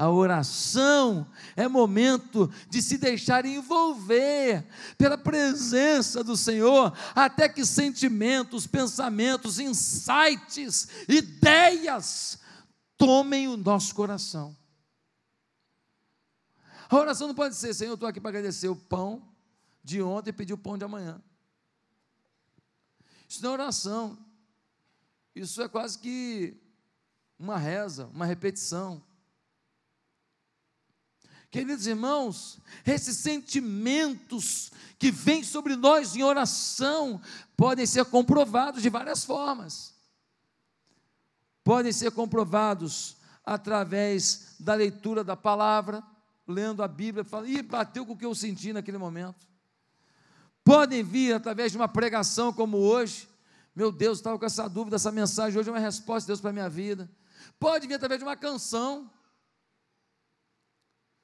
A 0.00 0.08
oração 0.08 1.30
é 1.54 1.68
momento 1.68 2.50
de 2.70 2.80
se 2.80 2.96
deixar 2.96 3.44
envolver 3.44 4.66
pela 4.96 5.18
presença 5.18 6.24
do 6.24 6.38
Senhor, 6.38 6.96
até 7.14 7.50
que 7.50 7.66
sentimentos, 7.66 8.66
pensamentos, 8.66 9.58
insights, 9.58 10.88
ideias 11.06 12.38
tomem 12.96 13.46
o 13.46 13.58
nosso 13.58 13.94
coração. 13.94 14.56
A 16.88 16.96
oração 16.96 17.28
não 17.28 17.34
pode 17.34 17.54
ser, 17.56 17.74
Senhor, 17.74 17.90
eu 17.90 17.94
estou 17.94 18.08
aqui 18.08 18.20
para 18.20 18.30
agradecer 18.30 18.68
o 18.68 18.76
pão 18.76 19.22
de 19.84 20.00
ontem 20.00 20.30
e 20.30 20.32
pedir 20.32 20.54
o 20.54 20.58
pão 20.58 20.78
de 20.78 20.84
amanhã. 20.84 21.22
Isso 23.30 23.44
não 23.44 23.50
é 23.50 23.52
oração. 23.52 24.18
Isso 25.36 25.62
é 25.62 25.68
quase 25.68 25.96
que 26.00 26.56
uma 27.38 27.56
reza, 27.56 28.06
uma 28.06 28.26
repetição. 28.26 29.00
Queridos 31.48 31.86
irmãos, 31.86 32.58
esses 32.84 33.18
sentimentos 33.18 34.72
que 34.98 35.12
vêm 35.12 35.44
sobre 35.44 35.76
nós 35.76 36.16
em 36.16 36.24
oração 36.24 37.22
podem 37.56 37.86
ser 37.86 38.04
comprovados 38.06 38.82
de 38.82 38.90
várias 38.90 39.24
formas. 39.24 39.94
Podem 41.62 41.92
ser 41.92 42.10
comprovados 42.10 43.16
através 43.44 44.56
da 44.58 44.74
leitura 44.74 45.22
da 45.22 45.36
palavra, 45.36 46.02
lendo 46.48 46.82
a 46.82 46.88
Bíblia, 46.88 47.22
falando, 47.22 47.48
ih, 47.48 47.62
bateu 47.62 48.04
com 48.04 48.14
o 48.14 48.16
que 48.16 48.26
eu 48.26 48.34
senti 48.34 48.72
naquele 48.72 48.98
momento. 48.98 49.49
Podem 50.70 51.02
vir 51.02 51.34
através 51.34 51.72
de 51.72 51.76
uma 51.76 51.88
pregação 51.88 52.52
como 52.52 52.76
hoje. 52.76 53.28
Meu 53.74 53.90
Deus, 53.90 54.18
estava 54.18 54.38
com 54.38 54.46
essa 54.46 54.68
dúvida, 54.68 54.94
essa 54.94 55.10
mensagem 55.10 55.58
hoje 55.58 55.68
é 55.68 55.72
uma 55.72 55.80
resposta 55.80 56.20
de 56.20 56.26
Deus 56.28 56.40
para 56.40 56.50
a 56.50 56.52
minha 56.52 56.68
vida. 56.68 57.10
Pode 57.58 57.88
vir 57.88 57.94
através 57.94 58.20
de 58.20 58.24
uma 58.24 58.36
canção 58.36 59.10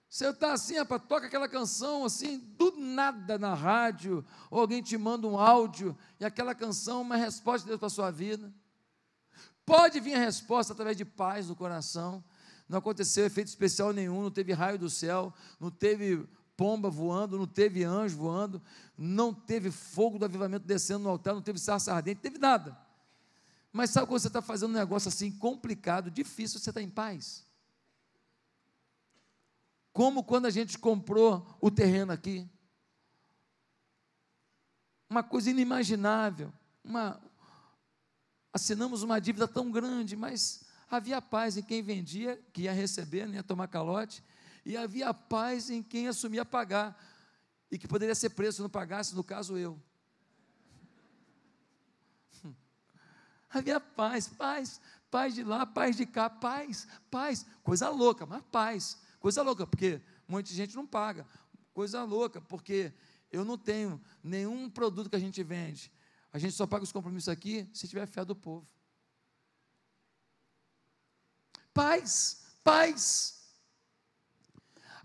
você 0.08 0.30
está 0.30 0.52
assim, 0.52 0.78
rapaz, 0.78 1.02
toca 1.06 1.26
aquela 1.26 1.48
canção 1.48 2.04
assim, 2.04 2.38
do 2.56 2.72
nada 2.76 3.38
na 3.38 3.54
rádio, 3.54 4.24
ou 4.50 4.60
alguém 4.60 4.80
te 4.80 4.96
manda 4.96 5.26
um 5.26 5.38
áudio, 5.38 5.96
e 6.18 6.24
aquela 6.24 6.54
canção 6.54 7.00
é 7.00 7.02
uma 7.02 7.16
resposta 7.16 7.64
de 7.64 7.68
Deus 7.68 7.78
para 7.78 7.88
a 7.88 7.90
sua 7.90 8.10
vida. 8.10 8.50
Pode 9.66 10.00
vir 10.00 10.14
a 10.14 10.18
resposta 10.18 10.72
através 10.72 10.96
de 10.96 11.04
paz 11.04 11.48
no 11.48 11.54
coração. 11.54 12.24
Não 12.68 12.78
aconteceu 12.78 13.26
efeito 13.26 13.48
especial 13.48 13.92
nenhum, 13.92 14.22
não 14.22 14.30
teve 14.30 14.52
raio 14.52 14.78
do 14.78 14.88
céu, 14.88 15.34
não 15.60 15.70
teve 15.70 16.26
pomba 16.56 16.88
voando, 16.88 17.38
não 17.38 17.46
teve 17.46 17.84
anjo 17.84 18.16
voando, 18.16 18.62
não 18.96 19.32
teve 19.32 19.70
fogo 19.70 20.18
do 20.18 20.24
avivamento 20.24 20.66
descendo 20.66 21.04
no 21.04 21.10
altar, 21.10 21.34
não 21.34 21.42
teve 21.42 21.58
sarça 21.58 21.92
ardente, 21.92 22.16
não 22.16 22.22
teve 22.22 22.38
nada. 22.38 22.76
Mas 23.72 23.90
sabe 23.90 24.06
quando 24.06 24.20
você 24.20 24.28
está 24.28 24.40
fazendo 24.40 24.70
um 24.70 24.78
negócio 24.78 25.08
assim 25.08 25.30
complicado, 25.30 26.10
difícil, 26.10 26.58
você 26.58 26.70
está 26.70 26.80
em 26.80 26.88
paz? 26.88 27.44
Como 29.92 30.24
quando 30.24 30.46
a 30.46 30.50
gente 30.50 30.78
comprou 30.78 31.46
o 31.60 31.70
terreno 31.70 32.12
aqui. 32.12 32.48
Uma 35.08 35.22
coisa 35.22 35.50
inimaginável. 35.50 36.52
Uma, 36.82 37.20
assinamos 38.52 39.02
uma 39.02 39.20
dívida 39.20 39.46
tão 39.46 39.70
grande, 39.70 40.16
mas 40.16 40.64
havia 40.90 41.20
paz 41.20 41.56
em 41.56 41.62
quem 41.62 41.82
vendia, 41.82 42.42
que 42.52 42.62
ia 42.62 42.72
receber, 42.72 43.26
não 43.26 43.34
ia 43.34 43.42
tomar 43.42 43.68
calote, 43.68 44.22
e 44.66 44.76
havia 44.76 45.14
paz 45.14 45.70
em 45.70 45.80
quem 45.80 46.08
assumia 46.08 46.44
pagar, 46.44 47.00
e 47.70 47.78
que 47.78 47.86
poderia 47.86 48.16
ser 48.16 48.30
preso 48.30 48.56
se 48.56 48.62
não 48.62 48.68
pagasse, 48.68 49.14
no 49.14 49.22
caso 49.22 49.56
eu. 49.56 49.80
Havia 53.48 53.78
paz, 53.78 54.26
paz, 54.26 54.80
paz 55.08 55.34
de 55.34 55.44
lá, 55.44 55.64
paz 55.64 55.96
de 55.96 56.04
cá, 56.04 56.28
paz, 56.28 56.88
paz, 57.08 57.46
coisa 57.62 57.88
louca, 57.88 58.26
mas 58.26 58.42
paz. 58.50 59.00
Coisa 59.20 59.40
louca, 59.42 59.66
porque 59.66 60.02
muita 60.26 60.50
gente 60.50 60.74
não 60.74 60.86
paga. 60.86 61.24
Coisa 61.72 62.02
louca, 62.02 62.40
porque 62.40 62.92
eu 63.30 63.44
não 63.44 63.56
tenho 63.56 64.00
nenhum 64.22 64.68
produto 64.68 65.08
que 65.08 65.16
a 65.16 65.20
gente 65.20 65.42
vende. 65.44 65.92
A 66.32 66.38
gente 66.38 66.54
só 66.54 66.66
paga 66.66 66.82
os 66.82 66.92
compromissos 66.92 67.28
aqui 67.28 67.68
se 67.72 67.86
tiver 67.86 68.06
fé 68.06 68.24
do 68.24 68.34
povo. 68.34 68.66
Paz, 71.72 72.44
paz. 72.64 73.35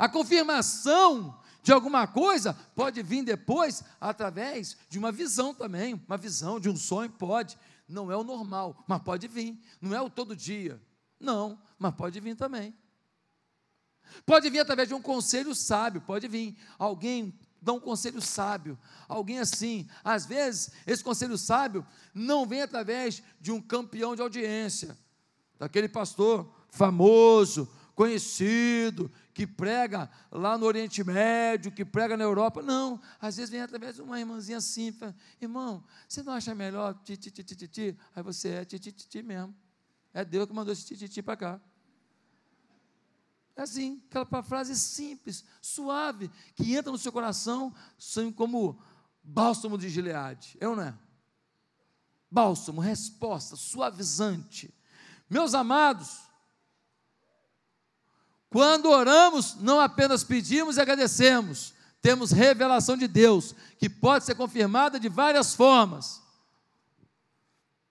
A 0.01 0.09
confirmação 0.09 1.39
de 1.61 1.71
alguma 1.71 2.07
coisa 2.07 2.55
pode 2.73 3.03
vir 3.03 3.23
depois 3.23 3.83
através 3.99 4.75
de 4.89 4.97
uma 4.97 5.11
visão 5.11 5.53
também, 5.53 5.93
uma 6.07 6.17
visão 6.17 6.59
de 6.59 6.67
um 6.67 6.75
sonho 6.75 7.11
pode. 7.11 7.55
Não 7.87 8.11
é 8.11 8.17
o 8.17 8.23
normal, 8.23 8.83
mas 8.87 8.99
pode 9.03 9.27
vir. 9.27 9.63
Não 9.79 9.95
é 9.95 10.01
o 10.01 10.09
todo 10.09 10.35
dia. 10.35 10.81
Não, 11.19 11.61
mas 11.77 11.93
pode 11.93 12.19
vir 12.19 12.35
também. 12.35 12.75
Pode 14.25 14.49
vir 14.49 14.61
através 14.61 14.87
de 14.87 14.95
um 14.95 15.01
conselho 15.03 15.53
sábio, 15.53 16.01
pode 16.01 16.27
vir 16.27 16.57
alguém 16.79 17.31
dá 17.61 17.71
um 17.71 17.79
conselho 17.79 18.19
sábio, 18.19 18.79
alguém 19.07 19.37
assim. 19.37 19.87
Às 20.03 20.25
vezes, 20.25 20.71
esse 20.87 21.03
conselho 21.03 21.37
sábio 21.37 21.85
não 22.11 22.43
vem 22.43 22.63
através 22.63 23.21
de 23.39 23.51
um 23.51 23.61
campeão 23.61 24.15
de 24.15 24.21
audiência, 24.23 24.97
daquele 25.59 25.87
pastor 25.87 26.51
famoso, 26.71 27.69
conhecido, 28.01 29.11
que 29.31 29.45
prega 29.45 30.09
lá 30.31 30.57
no 30.57 30.65
Oriente 30.65 31.03
Médio, 31.03 31.71
que 31.71 31.85
prega 31.85 32.17
na 32.17 32.23
Europa. 32.23 32.59
Não, 32.59 32.99
às 33.19 33.37
vezes 33.37 33.51
vem 33.51 33.61
através 33.61 33.93
de 33.93 34.01
uma 34.01 34.19
irmãzinha 34.19 34.59
fala, 34.91 35.15
irmão, 35.39 35.83
você 36.09 36.23
não 36.23 36.33
acha 36.33 36.55
melhor 36.55 36.99
ti, 37.03 37.15
ti, 37.15 37.29
ti, 37.29 37.43
ti, 37.43 37.67
ti? 37.67 37.97
Aí 38.15 38.23
você 38.23 38.49
é 38.49 38.65
ti, 38.65 38.79
ti, 38.79 38.91
ti, 38.91 39.07
ti 39.07 39.21
mesmo. 39.21 39.55
É 40.11 40.25
Deus 40.25 40.47
que 40.47 40.53
mandou 40.53 40.73
esse 40.73 40.83
ti, 40.83 40.97
ti, 40.97 41.07
ti 41.07 41.21
para 41.21 41.37
cá. 41.37 41.61
É 43.55 43.61
assim, 43.61 44.01
aquela 44.09 44.41
frase 44.41 44.75
simples, 44.75 45.45
suave, 45.61 46.31
que 46.55 46.75
entra 46.75 46.91
no 46.91 46.97
seu 46.97 47.11
coração, 47.11 47.71
como 48.35 48.81
bálsamo 49.21 49.77
de 49.77 49.89
Gileade. 49.89 50.57
Eu 50.59 50.75
não 50.75 50.81
é? 50.81 50.97
Bálsamo, 52.31 52.81
resposta, 52.81 53.55
suavizante. 53.55 54.73
Meus 55.29 55.53
amados, 55.53 56.30
quando 58.51 58.91
oramos, 58.91 59.55
não 59.55 59.79
apenas 59.79 60.23
pedimos 60.23 60.77
e 60.77 60.81
agradecemos, 60.81 61.73
temos 61.99 62.29
revelação 62.29 62.95
de 62.95 63.07
Deus, 63.07 63.55
que 63.79 63.89
pode 63.89 64.25
ser 64.25 64.35
confirmada 64.35 64.99
de 64.99 65.09
várias 65.09 65.55
formas. 65.55 66.21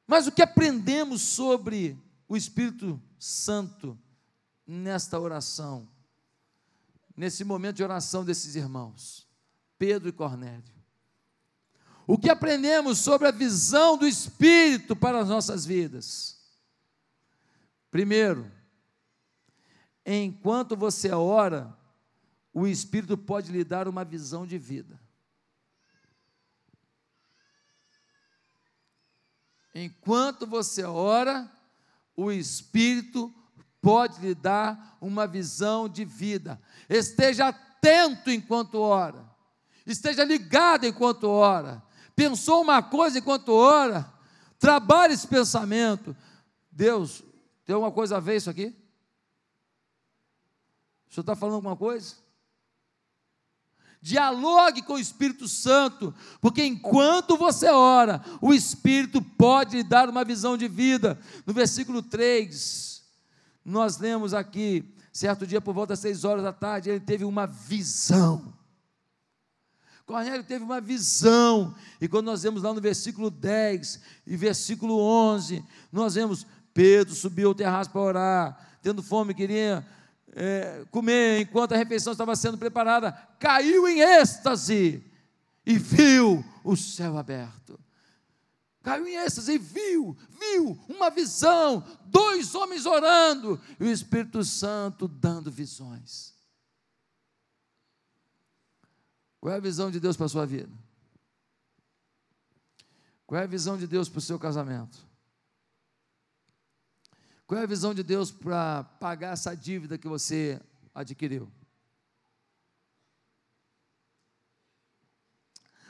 Mas 0.07 0.29
o 0.29 0.33
que 0.33 0.43
aprendemos 0.43 1.21
sobre 1.23 1.99
o 2.29 2.37
Espírito 2.37 3.03
Santo? 3.19 3.99
nesta 4.71 5.19
oração. 5.19 5.89
nesse 7.17 7.45
momento 7.45 7.77
de 7.77 7.83
oração 7.83 8.25
desses 8.25 8.55
irmãos, 8.55 9.27
Pedro 9.77 10.09
e 10.09 10.13
Cornélio. 10.13 10.73
O 12.07 12.17
que 12.17 12.31
aprendemos 12.31 12.99
sobre 12.99 13.29
a 13.29 13.31
visão 13.31 13.99
do 13.99 14.07
Espírito 14.07 14.97
para 14.97 15.21
as 15.21 15.29
nossas 15.29 15.67
vidas? 15.67 16.39
Primeiro, 17.91 18.51
enquanto 20.17 20.77
você 20.77 21.11
ora, 21.13 21.77
o 22.53 22.67
Espírito 22.67 23.17
pode 23.17 23.53
lhe 23.53 23.63
dar 23.63 23.87
uma 23.87 24.05
visão 24.05 24.47
de 24.47 24.59
vida. 24.59 25.01
Enquanto 29.75 30.47
você 30.47 30.83
ora, 30.83 31.51
o 32.17 32.33
Espírito 32.33 33.33
pode 33.81 34.21
lhe 34.21 34.35
dar 34.35 34.99
uma 35.01 35.27
visão 35.27 35.89
de 35.89 36.05
vida. 36.05 36.61
Esteja 36.89 37.49
atento 37.49 38.31
enquanto 38.31 38.81
ora. 38.81 39.25
Esteja 39.87 40.25
ligado 40.25 40.87
enquanto 40.87 41.25
ora. 41.25 41.83
Pensou 42.15 42.63
uma 42.63 42.83
coisa 42.83 43.19
enquanto 43.19 43.51
ora. 43.53 44.13
Trabalhe 44.59 45.15
esse 45.15 45.27
pensamento. 45.27 46.15
Deus, 46.71 47.23
tem 47.65 47.75
alguma 47.75 47.93
coisa 47.93 48.17
a 48.17 48.21
ver 48.21 48.37
isso 48.37 48.51
aqui? 48.51 48.77
O 51.11 51.15
senhor 51.15 51.23
está 51.23 51.35
falando 51.35 51.57
alguma 51.57 51.77
coisa? 51.77 52.15
Dialogue 54.01 54.83
com 54.83 54.95
o 54.95 54.99
Espírito 54.99 55.47
Santo, 55.47 56.15
porque 56.41 56.65
enquanto 56.65 57.37
você 57.37 57.69
ora, 57.69 58.25
o 58.41 58.55
Espírito 58.55 59.21
pode 59.21 59.77
lhe 59.77 59.83
dar 59.83 60.09
uma 60.09 60.25
visão 60.25 60.57
de 60.57 60.69
vida. 60.69 61.19
No 61.45 61.53
versículo 61.53 62.01
3, 62.01 63.03
nós 63.63 63.99
lemos 63.99 64.33
aqui, 64.33 64.95
certo 65.13 65.47
dia 65.47 65.61
por 65.61 65.75
volta 65.75 65.93
das 65.93 65.99
seis 65.99 66.25
horas 66.25 66.43
da 66.43 66.53
tarde, 66.53 66.89
ele 66.89 67.01
teve 67.01 67.25
uma 67.25 67.47
visão. 67.47 68.55
Cornélio 70.07 70.43
teve 70.43 70.65
uma 70.65 70.81
visão, 70.81 71.75
e 72.01 72.09
quando 72.09 72.27
nós 72.27 72.43
vemos 72.43 72.63
lá 72.63 72.73
no 72.73 72.81
versículo 72.81 73.31
10 73.31 74.01
e 74.27 74.37
versículo 74.37 74.99
11, 74.99 75.65
nós 75.93 76.15
vemos 76.15 76.47
Pedro 76.73 77.15
subiu 77.15 77.49
ao 77.49 77.55
terraço 77.55 77.91
para 77.91 78.01
orar, 78.01 78.79
tendo 78.83 79.03
fome, 79.03 79.35
queria 79.35 79.87
é, 80.35 80.85
comer 80.91 81.41
enquanto 81.41 81.73
a 81.73 81.77
refeição 81.77 82.13
estava 82.13 82.37
sendo 82.37 82.59
preparada, 82.59 83.13
caiu 83.39 83.89
em 83.89 84.01
êxtase 84.01 85.05
e 85.67 85.79
viu 85.79 86.45
o 86.65 86.77
céu 86.77 87.19
aberto. 87.19 87.79
Caiu 88.83 89.07
em 89.07 89.17
êxtase 89.17 89.53
e 89.53 89.59
viu, 89.59 90.17
viu 90.31 90.79
uma 90.89 91.11
visão, 91.11 91.85
dois 92.07 92.55
homens 92.55 92.87
orando 92.87 93.61
e 93.79 93.85
o 93.85 93.91
Espírito 93.91 94.43
Santo 94.43 95.07
dando 95.07 95.51
visões. 95.51 96.35
Qual 99.39 99.53
é 99.53 99.57
a 99.57 99.61
visão 99.61 99.91
de 99.91 100.01
Deus 100.01 100.17
para 100.17 100.27
a 100.27 100.31
sua 100.31 100.47
vida? 100.47 100.73
Qual 103.27 103.41
é 103.41 103.45
a 103.45 103.47
visão 103.47 103.77
de 103.77 103.87
Deus 103.87 104.09
para 104.09 104.19
o 104.19 104.23
seu 104.23 104.39
casamento? 104.39 105.10
Qual 107.51 107.61
é 107.61 107.65
a 107.65 107.67
visão 107.67 107.93
de 107.93 108.05
Deus 108.05 108.31
para 108.31 108.85
pagar 109.01 109.33
essa 109.33 109.57
dívida 109.57 109.99
que 109.99 110.07
você 110.07 110.63
adquiriu? 110.95 111.51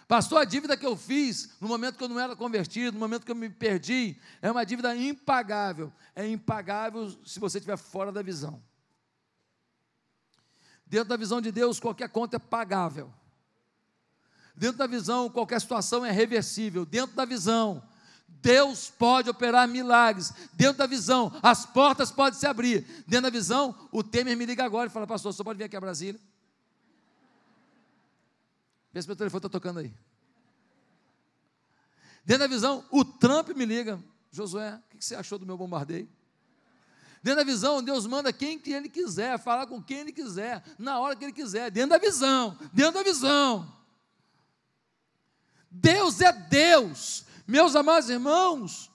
Pastor, 0.09 0.41
a 0.41 0.45
dívida 0.47 0.75
que 0.75 0.87
eu 0.87 0.97
fiz 0.97 1.51
no 1.61 1.69
momento 1.69 1.99
que 1.99 2.05
eu 2.05 2.09
não 2.09 2.19
era 2.19 2.35
convertido, 2.35 2.95
no 2.95 2.99
momento 2.99 3.27
que 3.27 3.31
eu 3.31 3.37
me 3.37 3.51
perdi, 3.51 4.19
é 4.41 4.51
uma 4.51 4.65
dívida 4.65 4.97
impagável. 4.97 5.93
É 6.17 6.27
impagável 6.27 7.11
se 7.27 7.39
você 7.39 7.59
estiver 7.59 7.77
fora 7.77 8.11
da 8.11 8.23
visão. 8.23 8.63
Dentro 10.87 11.11
da 11.11 11.17
visão 11.19 11.43
de 11.43 11.53
Deus, 11.53 11.79
qualquer 11.79 12.09
conta 12.09 12.37
é 12.37 12.39
pagável. 12.39 13.13
Dentro 14.57 14.79
da 14.79 14.87
visão, 14.87 15.29
qualquer 15.29 15.61
situação 15.61 16.07
é 16.07 16.11
reversível. 16.11 16.87
Dentro 16.87 17.15
da 17.15 17.27
visão, 17.27 17.87
Deus 18.43 18.91
pode 18.91 19.29
operar 19.29 19.69
milagres. 19.69 20.33
Dentro 20.53 20.79
da 20.79 20.87
visão, 20.87 21.33
as 21.43 21.67
portas 21.67 22.11
podem 22.11 22.39
se 22.39 22.47
abrir. 22.47 22.83
Dentro 23.07 23.25
da 23.25 23.31
visão, 23.31 23.89
o 23.93 24.03
Temer 24.03 24.37
me 24.37 24.47
liga 24.47 24.65
agora 24.65 24.89
e 24.89 24.93
fala: 24.93 25.07
Pastor, 25.07 25.33
você 25.33 25.45
pode 25.45 25.59
vir 25.59 25.65
aqui 25.65 25.77
a 25.77 25.81
Brasília? 25.81 26.21
Vê 28.93 29.01
se 29.01 29.09
meu 29.09 29.17
telefone 29.17 29.39
está 29.39 29.49
tocando 29.49 29.81
aí. 29.81 29.93
Dentro 32.25 32.45
da 32.45 32.47
visão, 32.47 32.85
o 32.91 33.05
Trump 33.05 33.51
me 33.51 33.65
liga: 33.65 34.03
Josué, 34.31 34.75
o 34.75 34.97
que 34.97 35.05
você 35.05 35.15
achou 35.15 35.39
do 35.39 35.47
meu 35.47 35.57
bombardeio? 35.57 36.09
Dentro 37.23 37.45
da 37.45 37.45
visão, 37.45 37.83
Deus 37.83 38.07
manda 38.07 38.33
quem 38.33 38.61
ele 38.67 38.89
quiser, 38.89 39.39
falar 39.39 39.67
com 39.67 39.83
quem 39.83 39.99
ele 39.99 40.13
quiser, 40.13 40.65
na 40.79 40.99
hora 40.99 41.15
que 41.15 41.25
ele 41.25 41.33
quiser. 41.33 41.71
Dentro 41.71 41.91
da 41.91 41.99
visão, 41.99 42.57
dentro 42.73 42.95
da 42.95 43.03
visão. 43.03 43.71
Deus 45.71 46.21
é 46.21 46.33
Deus. 46.33 47.25
Meus 47.51 47.75
amados 47.75 48.09
irmãos, 48.09 48.93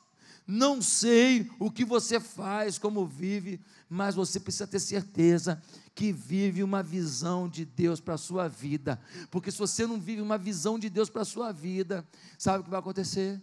não 0.48 0.82
sei 0.82 1.52
o 1.60 1.70
que 1.70 1.84
você 1.84 2.22
faz, 2.22 2.78
como 2.78 3.06
vive, 3.06 3.60
mas 3.90 4.16
você 4.16 4.40
precisa 4.40 4.66
ter 4.66 4.80
certeza 4.80 5.62
que 5.94 6.14
vive 6.14 6.64
uma 6.64 6.82
visão 6.82 7.50
de 7.50 7.66
Deus 7.66 8.00
para 8.00 8.14
a 8.14 8.18
sua 8.18 8.48
vida. 8.48 8.98
Porque 9.30 9.52
se 9.52 9.58
você 9.58 9.86
não 9.86 10.00
vive 10.00 10.22
uma 10.22 10.38
visão 10.38 10.80
de 10.80 10.90
Deus 10.90 11.10
para 11.10 11.24
a 11.24 11.26
sua 11.26 11.52
vida, 11.52 12.08
sabe 12.40 12.62
o 12.62 12.64
que 12.64 12.70
vai 12.70 12.80
acontecer? 12.80 13.42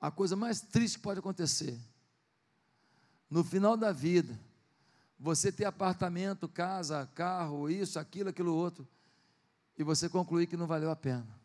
A 0.00 0.10
coisa 0.10 0.34
mais 0.34 0.60
triste 0.60 0.96
que 0.96 1.04
pode 1.04 1.20
acontecer, 1.20 1.78
no 3.30 3.44
final 3.44 3.76
da 3.76 3.92
vida, 3.92 4.36
você 5.16 5.52
ter 5.52 5.66
apartamento, 5.66 6.48
casa, 6.48 7.08
carro, 7.14 7.70
isso, 7.70 7.96
aquilo, 7.96 8.30
aquilo 8.30 8.52
outro, 8.52 8.88
e 9.76 9.82
você 9.82 10.08
concluir 10.08 10.46
que 10.46 10.56
não 10.56 10.66
valeu 10.66 10.90
a 10.90 10.96
pena. 10.96 11.40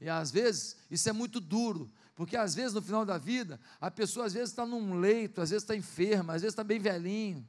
E 0.00 0.08
às 0.08 0.30
vezes 0.30 0.76
isso 0.90 1.08
é 1.08 1.12
muito 1.12 1.40
duro, 1.40 1.90
porque 2.14 2.36
às 2.36 2.54
vezes 2.54 2.72
no 2.72 2.82
final 2.82 3.04
da 3.04 3.18
vida, 3.18 3.60
a 3.80 3.90
pessoa 3.90 4.26
às 4.26 4.32
vezes 4.32 4.50
está 4.50 4.66
num 4.66 4.98
leito, 4.98 5.40
às 5.40 5.50
vezes 5.50 5.62
está 5.62 5.74
enferma, 5.74 6.34
às 6.34 6.42
vezes 6.42 6.52
está 6.52 6.64
bem 6.64 6.78
velhinho. 6.78 7.46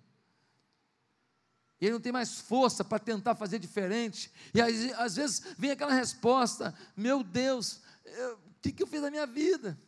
E 1.79 1.85
ele 1.85 1.93
não 1.93 2.01
tem 2.01 2.11
mais 2.11 2.39
força 2.39 2.83
para 2.83 2.99
tentar 2.99 3.35
fazer 3.35 3.59
diferente. 3.59 4.31
E 4.53 4.59
aí, 4.59 4.91
às 4.93 5.15
vezes 5.15 5.41
vem 5.57 5.71
aquela 5.71 5.93
resposta: 5.93 6.73
Meu 6.95 7.23
Deus, 7.23 7.81
o 8.05 8.61
que, 8.61 8.71
que 8.71 8.81
eu 8.81 8.87
fiz 8.87 9.01
na 9.01 9.11
minha 9.11 9.27
vida? 9.27 9.79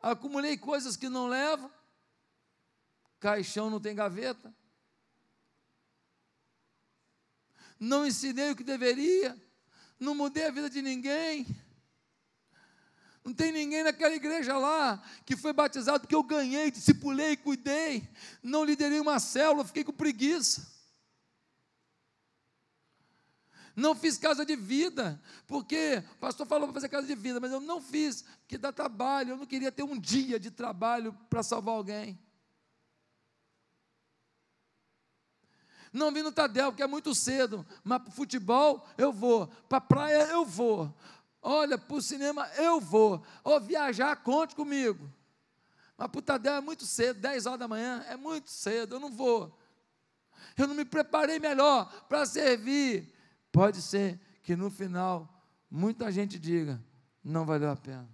Acumulei 0.00 0.58
coisas 0.58 0.96
que 0.96 1.08
não 1.08 1.28
levo, 1.28 1.70
caixão 3.18 3.70
não 3.70 3.80
tem 3.80 3.94
gaveta, 3.94 4.54
não 7.82 8.06
ensinei 8.06 8.52
o 8.52 8.56
que 8.56 8.62
deveria, 8.62 9.36
não 9.98 10.14
mudei 10.14 10.46
a 10.46 10.50
vida 10.52 10.70
de 10.70 10.80
ninguém. 10.80 11.44
Não 13.24 13.34
tem 13.34 13.50
ninguém 13.50 13.82
naquela 13.82 14.14
igreja 14.14 14.56
lá 14.56 15.02
que 15.26 15.36
foi 15.36 15.52
batizado 15.52 16.00
porque 16.00 16.14
eu 16.14 16.22
ganhei, 16.22 16.70
discipulei, 16.70 17.36
cuidei. 17.36 18.08
Não 18.42 18.64
liderei 18.64 19.00
uma 19.00 19.18
célula, 19.18 19.64
fiquei 19.64 19.82
com 19.82 19.92
preguiça. 19.92 20.70
Não 23.74 23.96
fiz 23.96 24.16
casa 24.16 24.44
de 24.44 24.54
vida, 24.54 25.20
porque 25.46 26.04
o 26.14 26.18
pastor 26.18 26.46
falou 26.46 26.68
para 26.68 26.74
fazer 26.74 26.88
casa 26.88 27.06
de 27.06 27.14
vida, 27.16 27.40
mas 27.40 27.50
eu 27.50 27.60
não 27.60 27.80
fiz, 27.80 28.22
porque 28.42 28.58
dá 28.58 28.70
trabalho, 28.70 29.30
eu 29.30 29.36
não 29.38 29.46
queria 29.46 29.72
ter 29.72 29.82
um 29.82 29.98
dia 29.98 30.38
de 30.38 30.50
trabalho 30.50 31.12
para 31.30 31.42
salvar 31.42 31.74
alguém. 31.74 32.18
Não 35.92 36.10
vim 36.10 36.22
no 36.22 36.32
Tadel, 36.32 36.72
porque 36.72 36.82
é 36.82 36.86
muito 36.86 37.14
cedo. 37.14 37.66
Mas 37.84 38.02
para 38.02 38.12
futebol, 38.12 38.86
eu 38.96 39.12
vou. 39.12 39.46
Para 39.68 39.80
praia, 39.80 40.28
eu 40.28 40.44
vou. 40.44 40.92
Olha, 41.42 41.76
para 41.76 41.96
o 41.96 42.00
cinema, 42.00 42.48
eu 42.56 42.80
vou. 42.80 43.22
Ou 43.44 43.60
viajar, 43.60 44.16
conte 44.16 44.54
comigo. 44.54 45.10
Mas 45.98 46.08
para 46.08 46.18
o 46.18 46.22
Tadel 46.22 46.54
é 46.54 46.60
muito 46.60 46.86
cedo, 46.86 47.20
10 47.20 47.46
horas 47.46 47.58
da 47.58 47.68
manhã, 47.68 48.04
é 48.08 48.16
muito 48.16 48.50
cedo, 48.50 48.96
eu 48.96 49.00
não 49.00 49.10
vou. 49.10 49.56
Eu 50.56 50.66
não 50.66 50.74
me 50.74 50.84
preparei 50.84 51.38
melhor 51.38 51.90
para 52.08 52.24
servir. 52.24 53.12
Pode 53.50 53.82
ser 53.82 54.18
que 54.42 54.56
no 54.56 54.70
final, 54.70 55.28
muita 55.70 56.10
gente 56.10 56.38
diga, 56.38 56.82
não 57.22 57.44
valeu 57.44 57.70
a 57.70 57.76
pena. 57.76 58.08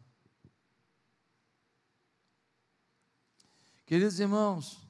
Queridos 3.86 4.20
irmãos, 4.20 4.88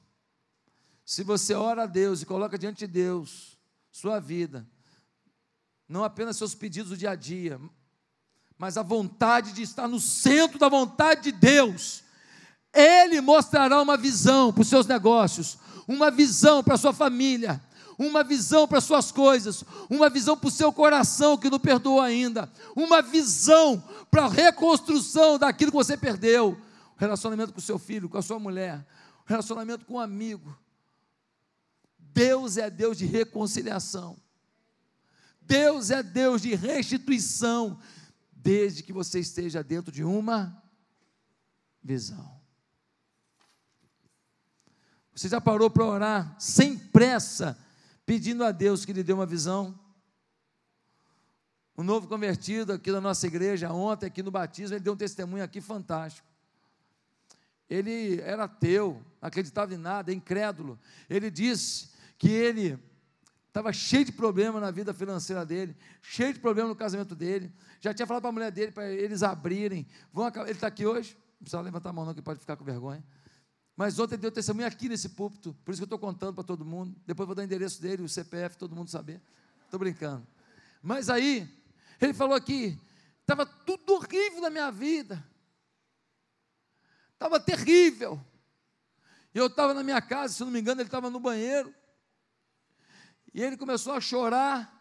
se 1.09 1.23
você 1.23 1.55
ora 1.55 1.83
a 1.83 1.87
Deus 1.87 2.21
e 2.21 2.25
coloca 2.27 2.55
diante 2.55 2.85
de 2.85 2.87
Deus 2.87 3.57
sua 3.91 4.19
vida, 4.19 4.63
não 5.87 6.03
apenas 6.03 6.37
seus 6.37 6.53
pedidos 6.53 6.91
do 6.91 6.97
dia 6.97 7.09
a 7.09 7.15
dia, 7.15 7.59
mas 8.59 8.77
a 8.77 8.83
vontade 8.83 9.51
de 9.53 9.63
estar 9.63 9.87
no 9.87 9.99
centro 9.99 10.59
da 10.59 10.69
vontade 10.69 11.23
de 11.23 11.31
Deus, 11.31 12.03
Ele 12.71 13.21
mostrará 13.21 13.81
uma 13.81 13.97
visão 13.97 14.53
para 14.53 14.61
os 14.61 14.67
seus 14.67 14.85
negócios, 14.85 15.57
uma 15.87 16.11
visão 16.11 16.63
para 16.63 16.75
a 16.75 16.77
sua 16.77 16.93
família, 16.93 17.59
uma 17.97 18.23
visão 18.23 18.67
para 18.67 18.77
as 18.77 18.83
suas 18.83 19.11
coisas, 19.11 19.63
uma 19.89 20.11
visão 20.11 20.37
para 20.37 20.49
o 20.49 20.51
seu 20.51 20.71
coração 20.71 21.39
que 21.39 21.49
não 21.49 21.59
perdoou 21.59 21.99
ainda, 21.99 22.47
uma 22.75 23.01
visão 23.01 23.83
para 24.11 24.25
a 24.25 24.29
reconstrução 24.29 25.39
daquilo 25.39 25.71
que 25.71 25.77
você 25.77 25.97
perdeu. 25.97 26.55
relacionamento 26.97 27.51
com 27.51 27.57
o 27.57 27.63
seu 27.63 27.79
filho, 27.79 28.07
com 28.07 28.17
a 28.19 28.21
sua 28.21 28.37
mulher, 28.37 28.85
relacionamento 29.25 29.85
com 29.85 29.95
um 29.95 29.99
amigo. 29.99 30.55
Deus 32.19 32.57
é 32.57 32.69
Deus 32.69 32.97
de 32.97 33.05
reconciliação. 33.05 34.17
Deus 35.39 35.89
é 35.89 36.03
Deus 36.03 36.41
de 36.41 36.53
restituição, 36.53 37.79
desde 38.33 38.83
que 38.83 38.91
você 38.91 39.21
esteja 39.21 39.63
dentro 39.63 39.89
de 39.89 40.03
uma 40.03 40.61
visão. 41.81 42.37
Você 45.15 45.29
já 45.29 45.39
parou 45.39 45.69
para 45.69 45.85
orar 45.85 46.35
sem 46.37 46.77
pressa, 46.77 47.57
pedindo 48.05 48.43
a 48.43 48.51
Deus 48.51 48.83
que 48.83 48.91
lhe 48.91 49.01
dê 49.01 49.13
uma 49.13 49.25
visão? 49.25 49.79
Um 51.77 51.83
novo 51.83 52.05
convertido 52.05 52.73
aqui 52.73 52.91
da 52.91 52.99
nossa 52.99 53.25
igreja, 53.27 53.71
ontem, 53.71 54.07
aqui 54.07 54.21
no 54.21 54.29
batismo, 54.29 54.75
ele 54.75 54.83
deu 54.83 54.91
um 54.91 54.97
testemunho 54.97 55.41
aqui 55.45 55.61
fantástico. 55.61 56.27
Ele 57.69 58.19
era 58.19 58.43
ateu, 58.43 59.01
acreditava 59.21 59.73
em 59.73 59.77
nada, 59.77 60.11
incrédulo. 60.11 60.77
Ele 61.09 61.31
disse 61.31 61.97
que 62.19 62.29
ele 62.29 62.77
estava 63.47 63.73
cheio 63.73 64.05
de 64.05 64.11
problema 64.11 64.59
na 64.59 64.69
vida 64.69 64.93
financeira 64.93 65.43
dele, 65.45 65.75
cheio 66.01 66.33
de 66.33 66.39
problema 66.39 66.69
no 66.69 66.75
casamento 66.75 67.15
dele. 67.15 67.51
Já 67.79 67.93
tinha 67.93 68.05
falado 68.05 68.21
para 68.21 68.29
a 68.29 68.33
mulher 68.33 68.51
dele, 68.51 68.71
para 68.71 68.91
eles 68.91 69.23
abrirem. 69.23 69.87
Vão, 70.13 70.27
ele 70.27 70.51
está 70.51 70.67
aqui 70.67 70.85
hoje? 70.85 71.17
Não 71.39 71.39
precisa 71.39 71.61
levantar 71.61 71.89
a 71.89 71.93
mão, 71.93 72.05
não, 72.05 72.13
que 72.13 72.21
pode 72.21 72.39
ficar 72.39 72.57
com 72.57 72.63
vergonha. 72.63 73.03
Mas 73.75 73.97
ontem 73.97 74.17
deu 74.17 74.29
testemunho 74.29 74.67
aqui 74.67 74.89
nesse 74.89 75.09
púlpito, 75.09 75.55
por 75.63 75.71
isso 75.71 75.79
que 75.79 75.83
eu 75.83 75.95
estou 75.95 75.97
contando 75.97 76.35
para 76.35 76.43
todo 76.43 76.65
mundo. 76.65 76.93
Depois 77.07 77.25
vou 77.25 77.33
dar 77.33 77.41
o 77.41 77.45
endereço 77.45 77.81
dele, 77.81 78.03
o 78.03 78.09
CPF, 78.09 78.57
todo 78.57 78.75
mundo 78.75 78.89
saber. 78.89 79.21
Estou 79.63 79.79
brincando. 79.79 80.27
Mas 80.83 81.09
aí, 81.09 81.49
ele 82.01 82.13
falou 82.13 82.35
aqui, 82.35 82.77
estava 83.21 83.45
tudo 83.45 83.93
horrível 83.93 84.41
na 84.41 84.49
minha 84.49 84.69
vida. 84.69 85.25
Estava 87.13 87.39
terrível. 87.39 88.21
Eu 89.33 89.47
estava 89.47 89.73
na 89.73 89.83
minha 89.83 90.01
casa, 90.01 90.33
se 90.33 90.43
não 90.43 90.51
me 90.51 90.59
engano, 90.59 90.81
ele 90.81 90.87
estava 90.87 91.09
no 91.09 91.19
banheiro. 91.19 91.73
E 93.33 93.43
ele 93.43 93.57
começou 93.57 93.93
a 93.93 94.01
chorar, 94.01 94.75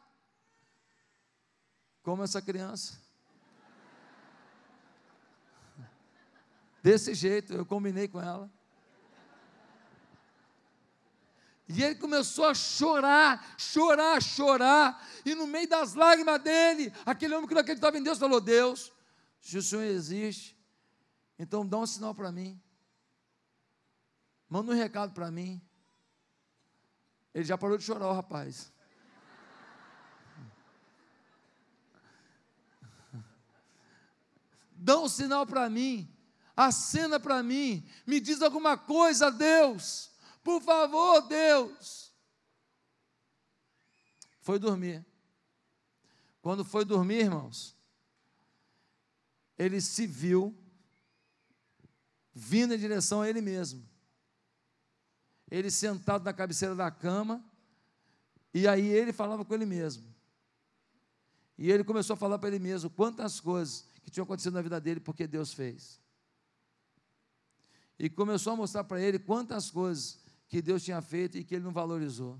como 2.02 2.22
essa 2.22 2.40
criança. 2.40 2.98
Desse 6.82 7.12
jeito, 7.12 7.52
eu 7.52 7.66
combinei 7.66 8.08
com 8.08 8.20
ela. 8.20 8.50
E 11.68 11.82
ele 11.82 11.96
começou 11.96 12.46
a 12.46 12.54
chorar, 12.54 13.54
chorar, 13.58 14.22
chorar. 14.22 15.06
E 15.24 15.34
no 15.34 15.46
meio 15.46 15.68
das 15.68 15.92
lágrimas 15.92 16.42
dele, 16.42 16.90
aquele 17.04 17.34
homem 17.34 17.46
que 17.46 17.54
não 17.54 17.61
acreditava 17.61 17.98
em 17.98 18.02
Deus 18.02 18.18
falou: 18.18 18.40
Deus, 18.40 18.90
se 19.38 19.58
o 19.58 19.62
Senhor 19.62 19.82
existe, 19.82 20.58
então 21.38 21.66
dá 21.66 21.76
um 21.76 21.87
sinal 21.87 22.14
para 22.14 22.32
mim. 22.32 22.58
Manda 24.48 24.72
um 24.72 24.74
recado 24.74 25.12
para 25.12 25.30
mim. 25.30 25.61
Ele 27.34 27.44
já 27.44 27.56
parou 27.56 27.76
de 27.76 27.84
chorar, 27.84 28.08
o 28.08 28.14
rapaz. 28.14 28.72
Dá 34.72 34.98
um 34.98 35.08
sinal 35.08 35.46
para 35.46 35.68
mim, 35.68 36.08
acena 36.56 37.18
para 37.18 37.42
mim, 37.42 37.86
me 38.06 38.20
diz 38.20 38.40
alguma 38.40 38.78
coisa, 38.78 39.30
Deus. 39.30 40.10
Por 40.42 40.62
favor, 40.62 41.22
Deus. 41.22 42.12
Foi 44.40 44.58
dormir. 44.58 45.04
Quando 46.40 46.64
foi 46.64 46.84
dormir, 46.84 47.24
irmãos, 47.24 47.76
ele 49.58 49.80
se 49.80 50.06
viu 50.06 50.56
vindo 52.32 52.72
em 52.72 52.78
direção 52.78 53.20
a 53.20 53.28
ele 53.28 53.40
mesmo. 53.40 53.86
Ele 55.50 55.70
sentado 55.70 56.24
na 56.24 56.32
cabeceira 56.32 56.74
da 56.74 56.90
cama, 56.90 57.44
e 58.52 58.66
aí 58.66 58.87
ele 58.87 59.12
falava 59.12 59.44
com 59.44 59.54
ele 59.54 59.66
mesmo. 59.66 60.04
E 61.56 61.70
ele 61.70 61.82
começou 61.82 62.14
a 62.14 62.16
falar 62.16 62.38
para 62.38 62.48
ele 62.48 62.58
mesmo 62.58 62.88
quantas 62.88 63.40
coisas 63.40 63.88
que 64.02 64.11
tinham 64.11 64.24
acontecido 64.24 64.54
na 64.54 64.62
vida 64.62 64.80
dele 64.80 65.00
porque 65.00 65.26
Deus 65.26 65.52
fez. 65.52 66.00
E 67.98 68.08
começou 68.08 68.52
a 68.52 68.56
mostrar 68.56 68.84
para 68.84 69.00
ele 69.00 69.18
quantas 69.18 69.70
coisas 69.70 70.20
que 70.48 70.62
Deus 70.62 70.84
tinha 70.84 71.02
feito 71.02 71.37
e 71.37 71.44
que 71.44 71.56
ele 71.56 71.64
não 71.64 71.72
valorizou. 71.72 72.38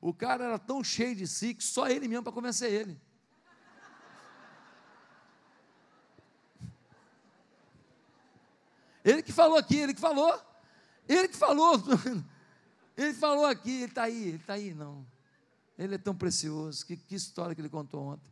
O 0.00 0.12
cara 0.12 0.44
era 0.44 0.58
tão 0.58 0.82
cheio 0.82 1.14
de 1.14 1.26
si 1.26 1.54
que 1.54 1.62
só 1.62 1.88
ele 1.88 2.08
mesmo 2.08 2.24
para 2.24 2.32
convencer 2.32 2.72
ele. 2.72 3.00
Ele 9.04 9.22
que 9.22 9.32
falou 9.32 9.56
aqui, 9.56 9.76
ele 9.76 9.94
que 9.94 10.00
falou. 10.00 10.47
Ele 11.08 11.28
que 11.28 11.36
falou. 11.36 11.74
Ele 12.96 13.14
falou 13.14 13.46
aqui, 13.46 13.70
ele 13.70 13.84
está 13.84 14.02
aí, 14.02 14.22
ele 14.24 14.36
está 14.38 14.54
aí, 14.54 14.74
não. 14.74 15.06
Ele 15.78 15.94
é 15.94 15.98
tão 15.98 16.16
precioso. 16.16 16.84
Que, 16.84 16.96
que 16.96 17.14
história 17.14 17.54
que 17.54 17.60
ele 17.60 17.68
contou 17.68 18.02
ontem. 18.02 18.28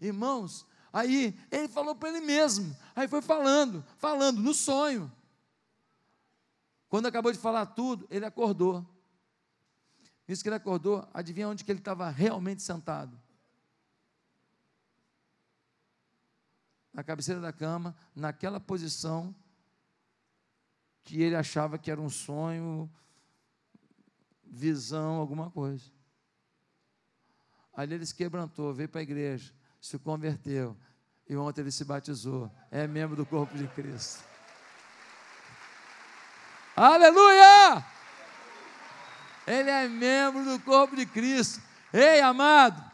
Irmãos, 0.00 0.66
aí 0.92 1.38
ele 1.52 1.68
falou 1.68 1.94
para 1.94 2.08
ele 2.08 2.20
mesmo. 2.20 2.76
Aí 2.96 3.06
foi 3.06 3.22
falando, 3.22 3.84
falando, 3.96 4.40
no 4.40 4.52
sonho. 4.52 5.10
Quando 6.88 7.06
acabou 7.06 7.30
de 7.30 7.38
falar 7.38 7.64
tudo, 7.66 8.08
ele 8.10 8.24
acordou. 8.24 8.84
Isso 10.26 10.42
que 10.42 10.48
ele 10.48 10.56
acordou, 10.56 11.08
adivinha 11.14 11.48
onde 11.48 11.62
que 11.64 11.70
ele 11.70 11.78
estava 11.78 12.10
realmente 12.10 12.60
sentado? 12.60 13.16
Na 16.92 17.04
cabeceira 17.04 17.40
da 17.40 17.52
cama, 17.52 17.96
naquela 18.16 18.58
posição 18.58 19.32
que 21.08 21.22
ele 21.22 21.34
achava 21.34 21.78
que 21.78 21.90
era 21.90 21.98
um 21.98 22.10
sonho, 22.10 22.90
visão, 24.44 25.14
alguma 25.14 25.50
coisa. 25.50 25.90
Ali 27.72 27.94
ele 27.94 28.04
se 28.04 28.14
quebrantou, 28.14 28.74
veio 28.74 28.90
para 28.90 29.00
a 29.00 29.02
igreja, 29.02 29.54
se 29.80 29.98
converteu, 29.98 30.76
e 31.26 31.34
ontem 31.34 31.62
ele 31.62 31.70
se 31.70 31.82
batizou, 31.82 32.50
é 32.70 32.86
membro 32.86 33.16
do 33.16 33.24
corpo 33.24 33.56
de 33.56 33.66
Cristo. 33.68 34.22
Aleluia! 36.76 37.84
Ele 39.46 39.70
é 39.70 39.88
membro 39.88 40.44
do 40.44 40.60
corpo 40.60 40.94
de 40.94 41.06
Cristo. 41.06 41.62
Ei, 41.90 42.20
amado, 42.20 42.84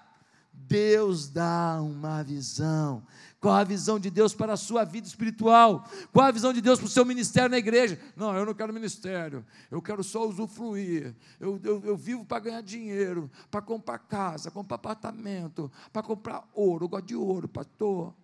Deus 0.55 1.29
dá 1.29 1.81
uma 1.81 2.23
visão. 2.23 3.05
Qual 3.41 3.55
a 3.55 3.65
visão 3.65 3.99
de 3.99 4.09
Deus 4.11 4.35
para 4.35 4.55
a 4.55 4.57
sua 4.57 4.85
vida 4.85 5.07
espiritual? 5.07 5.85
Qual 6.13 6.27
a 6.27 6.31
visão 6.31 6.53
de 6.53 6.61
Deus 6.61 6.79
para 6.79 6.87
o 6.87 6.91
seu 6.91 7.05
ministério 7.05 7.51
na 7.51 7.59
igreja? 7.59 8.01
Não, 8.17 8.35
eu 8.35 8.47
não 8.47 8.55
quero 8.55 8.73
ministério, 8.73 9.45
eu 9.71 9.83
quero 9.83 10.03
só 10.03 10.27
usufruir. 10.27 11.15
Eu, 11.39 11.61
eu, 11.63 11.83
eu 11.85 11.97
vivo 11.97 12.25
para 12.25 12.39
ganhar 12.39 12.63
dinheiro, 12.63 13.31
para 13.51 13.61
comprar 13.61 13.99
casa, 13.99 14.51
comprar 14.51 14.77
apartamento, 14.77 15.71
para 15.93 16.03
comprar 16.03 16.49
ouro. 16.55 16.87
Eu 16.87 16.89
gosto 16.89 17.07
de 17.07 17.17
ouro, 17.17 17.49
pastor. 17.49 18.15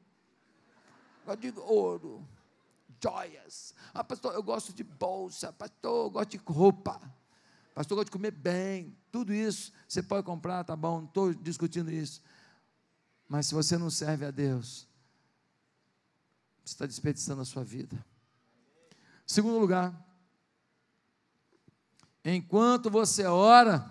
Eu 1.21 1.27
gosto 1.27 1.41
de 1.41 1.53
ouro 1.59 2.27
joias. 3.03 3.75
Ah, 3.95 4.05
pastor, 4.05 4.35
eu 4.35 4.43
gosto 4.43 4.73
de 4.73 4.85
bolsa. 4.85 5.53
Pastor, 5.53 6.07
eu 6.07 6.11
gosto 6.11 6.31
de 6.31 6.37
roupa. 6.47 7.01
Pastor, 7.75 7.95
eu 7.95 7.97
gosto 7.97 8.07
de 8.07 8.13
comer 8.13 8.31
bem. 8.31 8.97
Tudo 9.11 9.33
isso 9.33 9.73
você 9.89 10.03
pode 10.03 10.25
comprar, 10.25 10.65
tá 10.65 10.77
bom? 10.77 10.99
Não 11.01 11.07
estou 11.07 11.35
discutindo 11.35 11.91
isso. 11.91 12.23
Mas 13.29 13.47
se 13.47 13.55
você 13.55 13.79
não 13.79 13.91
serve 13.91 14.25
a 14.25 14.31
Deus, 14.31 14.87
você 16.65 16.75
está 16.75 16.87
desperdiçando 16.87 17.43
a 17.43 17.45
sua 17.45 17.65
vida. 17.65 18.05
Segundo 19.27 19.59
lugar, 19.59 19.95
enquanto 22.25 22.91
você 22.91 23.25
ora, 23.25 23.89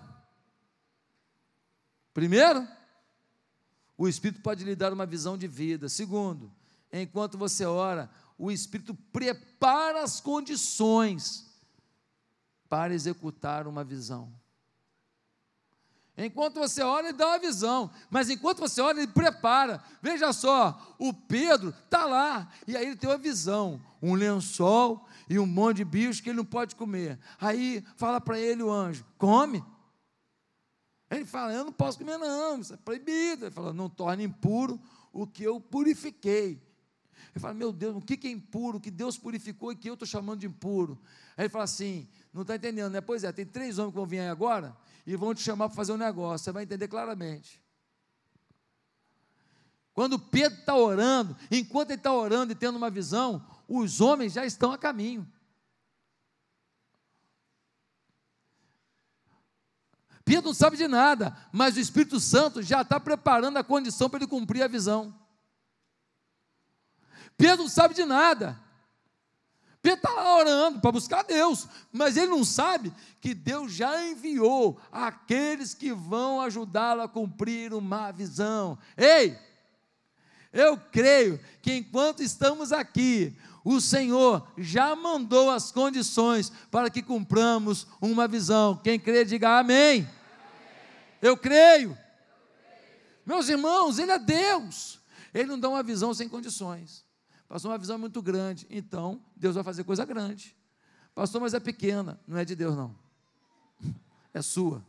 primeiro, 2.12 2.66
o 3.96 4.08
Espírito 4.08 4.42
pode 4.42 4.64
lhe 4.64 4.76
dar 4.76 4.92
uma 4.92 5.06
visão 5.06 5.36
de 5.36 5.46
vida. 5.46 5.88
Segundo, 5.88 6.52
enquanto 6.92 7.36
você 7.36 7.64
ora, 7.64 8.10
o 8.38 8.50
Espírito 8.50 8.94
prepara 8.94 10.02
as 10.02 10.20
condições 10.20 11.49
para 12.70 12.94
executar 12.94 13.66
uma 13.66 13.82
visão. 13.84 14.32
Enquanto 16.16 16.60
você 16.60 16.82
ora, 16.82 17.08
ele 17.08 17.16
dá 17.16 17.28
uma 17.28 17.38
visão, 17.38 17.90
mas 18.08 18.30
enquanto 18.30 18.60
você 18.60 18.80
ora, 18.80 18.98
ele 18.98 19.10
prepara. 19.10 19.82
Veja 20.00 20.32
só, 20.32 20.94
o 20.98 21.12
Pedro 21.12 21.74
está 21.84 22.04
lá, 22.04 22.48
e 22.66 22.76
aí 22.76 22.86
ele 22.86 22.96
tem 22.96 23.10
uma 23.10 23.18
visão: 23.18 23.80
um 24.00 24.14
lençol 24.14 25.06
e 25.28 25.38
um 25.38 25.46
monte 25.46 25.78
de 25.78 25.84
bichos 25.84 26.20
que 26.20 26.28
ele 26.28 26.36
não 26.36 26.44
pode 26.44 26.76
comer. 26.76 27.18
Aí 27.40 27.84
fala 27.96 28.20
para 28.20 28.38
ele 28.38 28.62
o 28.62 28.70
anjo: 28.70 29.04
come. 29.18 29.64
Ele 31.10 31.24
fala: 31.24 31.52
Eu 31.52 31.64
não 31.64 31.72
posso 31.72 31.98
comer, 31.98 32.18
não, 32.18 32.60
isso 32.60 32.74
é 32.74 32.76
proibido. 32.76 33.46
Ele 33.46 33.54
fala: 33.54 33.72
Não 33.72 33.88
torne 33.88 34.22
impuro 34.22 34.80
o 35.12 35.26
que 35.26 35.42
eu 35.42 35.60
purifiquei. 35.60 36.62
Ele 37.32 37.40
fala, 37.40 37.54
meu 37.54 37.72
Deus, 37.72 37.96
o 37.96 38.00
que 38.00 38.26
é 38.26 38.30
impuro, 38.30 38.78
o 38.78 38.80
que 38.80 38.90
Deus 38.90 39.16
purificou 39.16 39.70
e 39.70 39.76
que 39.76 39.88
eu 39.88 39.94
estou 39.94 40.06
chamando 40.06 40.40
de 40.40 40.46
impuro? 40.46 40.98
Aí 41.36 41.44
ele 41.44 41.48
fala 41.48 41.64
assim, 41.64 42.08
não 42.32 42.42
está 42.42 42.56
entendendo, 42.56 42.92
né? 42.92 43.00
Pois 43.00 43.24
é, 43.24 43.32
tem 43.32 43.44
três 43.44 43.78
homens 43.78 43.92
que 43.92 43.96
vão 43.98 44.06
vir 44.06 44.20
aí 44.20 44.28
agora 44.28 44.76
e 45.06 45.16
vão 45.16 45.34
te 45.34 45.42
chamar 45.42 45.68
para 45.68 45.76
fazer 45.76 45.92
um 45.92 45.96
negócio, 45.96 46.44
você 46.44 46.52
vai 46.52 46.62
entender 46.62 46.88
claramente. 46.88 47.60
Quando 49.92 50.18
Pedro 50.18 50.58
está 50.58 50.74
orando, 50.74 51.36
enquanto 51.50 51.90
ele 51.90 51.98
está 51.98 52.12
orando 52.12 52.52
e 52.52 52.54
tendo 52.54 52.76
uma 52.76 52.90
visão, 52.90 53.44
os 53.68 54.00
homens 54.00 54.32
já 54.32 54.46
estão 54.46 54.72
a 54.72 54.78
caminho. 54.78 55.30
Pedro 60.24 60.46
não 60.46 60.54
sabe 60.54 60.76
de 60.76 60.86
nada, 60.86 61.36
mas 61.50 61.76
o 61.76 61.80
Espírito 61.80 62.20
Santo 62.20 62.62
já 62.62 62.82
está 62.82 63.00
preparando 63.00 63.56
a 63.56 63.64
condição 63.64 64.08
para 64.08 64.20
ele 64.20 64.28
cumprir 64.28 64.62
a 64.62 64.68
visão. 64.68 65.12
Pedro 67.36 67.64
não 67.64 67.68
sabe 67.68 67.94
de 67.94 68.04
nada. 68.04 68.69
Pedro 69.82 69.96
está 69.96 70.12
lá 70.12 70.36
orando 70.36 70.80
para 70.80 70.92
buscar 70.92 71.22
Deus, 71.22 71.66
mas 71.90 72.16
ele 72.16 72.26
não 72.26 72.44
sabe 72.44 72.92
que 73.20 73.32
Deus 73.32 73.72
já 73.72 74.04
enviou 74.04 74.78
aqueles 74.92 75.72
que 75.72 75.92
vão 75.92 76.40
ajudá-lo 76.40 77.00
a 77.00 77.08
cumprir 77.08 77.72
uma 77.72 78.10
visão. 78.10 78.78
Ei, 78.94 79.38
eu 80.52 80.76
creio 80.76 81.40
que 81.62 81.72
enquanto 81.74 82.22
estamos 82.22 82.72
aqui, 82.72 83.34
o 83.64 83.80
Senhor 83.80 84.46
já 84.58 84.94
mandou 84.94 85.50
as 85.50 85.72
condições 85.72 86.52
para 86.70 86.90
que 86.90 87.02
cumpramos 87.02 87.86
uma 88.02 88.28
visão. 88.28 88.76
Quem 88.76 88.98
crê, 88.98 89.24
diga 89.24 89.58
amém. 89.58 90.02
amém. 90.02 90.10
Eu 91.22 91.36
creio. 91.38 91.96
Meus 93.24 93.48
irmãos, 93.48 93.98
Ele 93.98 94.12
é 94.12 94.18
Deus. 94.18 94.98
Ele 95.32 95.46
não 95.46 95.60
dá 95.60 95.68
uma 95.68 95.82
visão 95.82 96.12
sem 96.12 96.28
condições. 96.28 97.04
Passou 97.50 97.68
uma 97.68 97.78
visão 97.78 97.98
muito 97.98 98.22
grande, 98.22 98.64
então 98.70 99.20
Deus 99.34 99.56
vai 99.56 99.64
fazer 99.64 99.82
coisa 99.82 100.04
grande. 100.04 100.56
Pastor, 101.12 101.40
mas 101.40 101.52
é 101.52 101.58
pequena, 101.58 102.16
não 102.24 102.38
é 102.38 102.44
de 102.44 102.54
Deus, 102.54 102.76
não. 102.76 102.94
É 104.32 104.40
sua. 104.40 104.80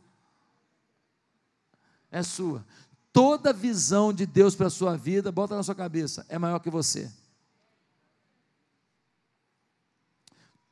É 2.08 2.22
sua. 2.22 2.64
Toda 3.12 3.52
visão 3.52 4.12
de 4.12 4.24
Deus 4.24 4.54
para 4.54 4.68
a 4.68 4.70
sua 4.70 4.96
vida, 4.96 5.32
bota 5.32 5.56
na 5.56 5.64
sua 5.64 5.74
cabeça, 5.74 6.24
é 6.28 6.38
maior 6.38 6.60
que 6.60 6.70
você. 6.70 7.10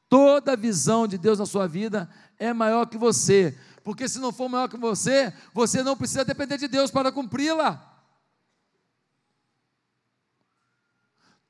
Toda 0.09 0.57
visão 0.57 1.09
de 1.09 1.18
Deus 1.18 1.40
na 1.40 1.46
sua 1.46 1.66
vida 1.66 2.09
é 2.38 2.53
maior 2.53 2.87
que 2.87 2.96
você. 2.96 3.59
Porque 3.83 4.09
se 4.09 4.20
não 4.20 4.31
for 4.31 4.48
maior 4.48 4.68
que 4.68 4.76
você, 4.76 5.35
você 5.53 5.83
não 5.83 5.96
precisa 5.96 6.24
depender 6.24 6.57
de 6.57 6.68
Deus 6.68 6.92
para 6.92 7.11
cumpri-la. 7.11 7.89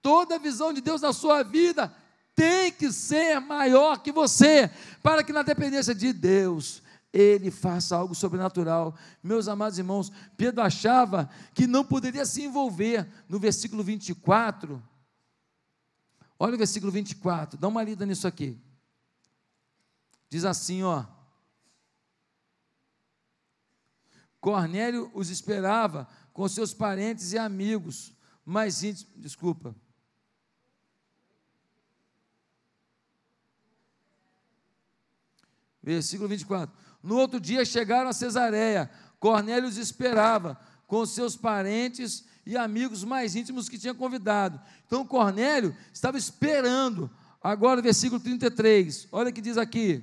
Toda 0.02 0.38
visão 0.38 0.72
de 0.72 0.80
Deus 0.80 1.02
na 1.02 1.12
sua 1.12 1.42
vida 1.42 1.94
tem 2.34 2.72
que 2.72 2.90
ser 2.90 3.38
maior 3.40 3.98
que 4.02 4.10
você, 4.10 4.70
para 5.02 5.22
que 5.22 5.32
na 5.32 5.42
dependência 5.42 5.94
de 5.94 6.12
Deus, 6.12 6.82
ele 7.12 7.50
faça 7.50 7.96
algo 7.96 8.14
sobrenatural. 8.14 8.96
Meus 9.22 9.48
amados 9.48 9.78
irmãos, 9.78 10.10
Pedro 10.36 10.62
achava 10.62 11.28
que 11.54 11.66
não 11.66 11.84
poderia 11.84 12.24
se 12.24 12.42
envolver. 12.42 13.06
No 13.28 13.38
versículo 13.38 13.82
24, 13.82 14.82
olha 16.38 16.54
o 16.54 16.58
versículo 16.58 16.90
24, 16.92 17.58
dá 17.58 17.68
uma 17.68 17.82
lida 17.82 18.06
nisso 18.06 18.26
aqui. 18.26 18.58
Diz 20.30 20.44
assim, 20.44 20.82
ó. 20.82 21.04
Cornélio 24.40 25.10
os 25.12 25.28
esperava 25.28 26.08
com 26.32 26.48
seus 26.48 26.72
parentes 26.72 27.32
e 27.32 27.38
amigos 27.38 28.14
mais 28.44 28.82
íntimos. 28.82 29.12
Desculpa. 29.16 29.74
Versículo 35.82 36.28
24. 36.28 36.74
No 37.02 37.16
outro 37.16 37.40
dia 37.40 37.64
chegaram 37.64 38.10
a 38.10 38.12
Cesareia. 38.12 38.90
Cornélio 39.18 39.68
os 39.68 39.76
esperava 39.76 40.58
com 40.86 41.04
seus 41.06 41.36
parentes 41.36 42.24
e 42.44 42.56
amigos 42.56 43.04
mais 43.04 43.36
íntimos 43.36 43.68
que 43.68 43.78
tinha 43.78 43.94
convidado. 43.94 44.60
Então 44.86 45.06
Cornélio 45.06 45.76
estava 45.92 46.18
esperando. 46.18 47.10
Agora, 47.42 47.80
versículo 47.80 48.20
33. 48.20 49.08
Olha 49.12 49.30
o 49.30 49.32
que 49.32 49.40
diz 49.40 49.56
aqui. 49.56 50.02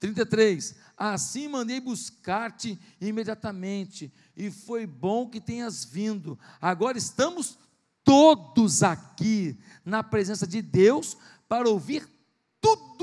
33. 0.00 0.76
Assim 0.96 1.48
mandei 1.48 1.80
buscar-te 1.80 2.78
imediatamente, 3.00 4.12
e 4.36 4.50
foi 4.50 4.86
bom 4.86 5.28
que 5.28 5.40
tenhas 5.40 5.84
vindo. 5.84 6.38
Agora 6.60 6.96
estamos 6.96 7.58
todos 8.04 8.82
aqui 8.82 9.58
na 9.84 10.02
presença 10.02 10.46
de 10.46 10.62
Deus 10.62 11.16
para 11.48 11.68
ouvir 11.68 12.06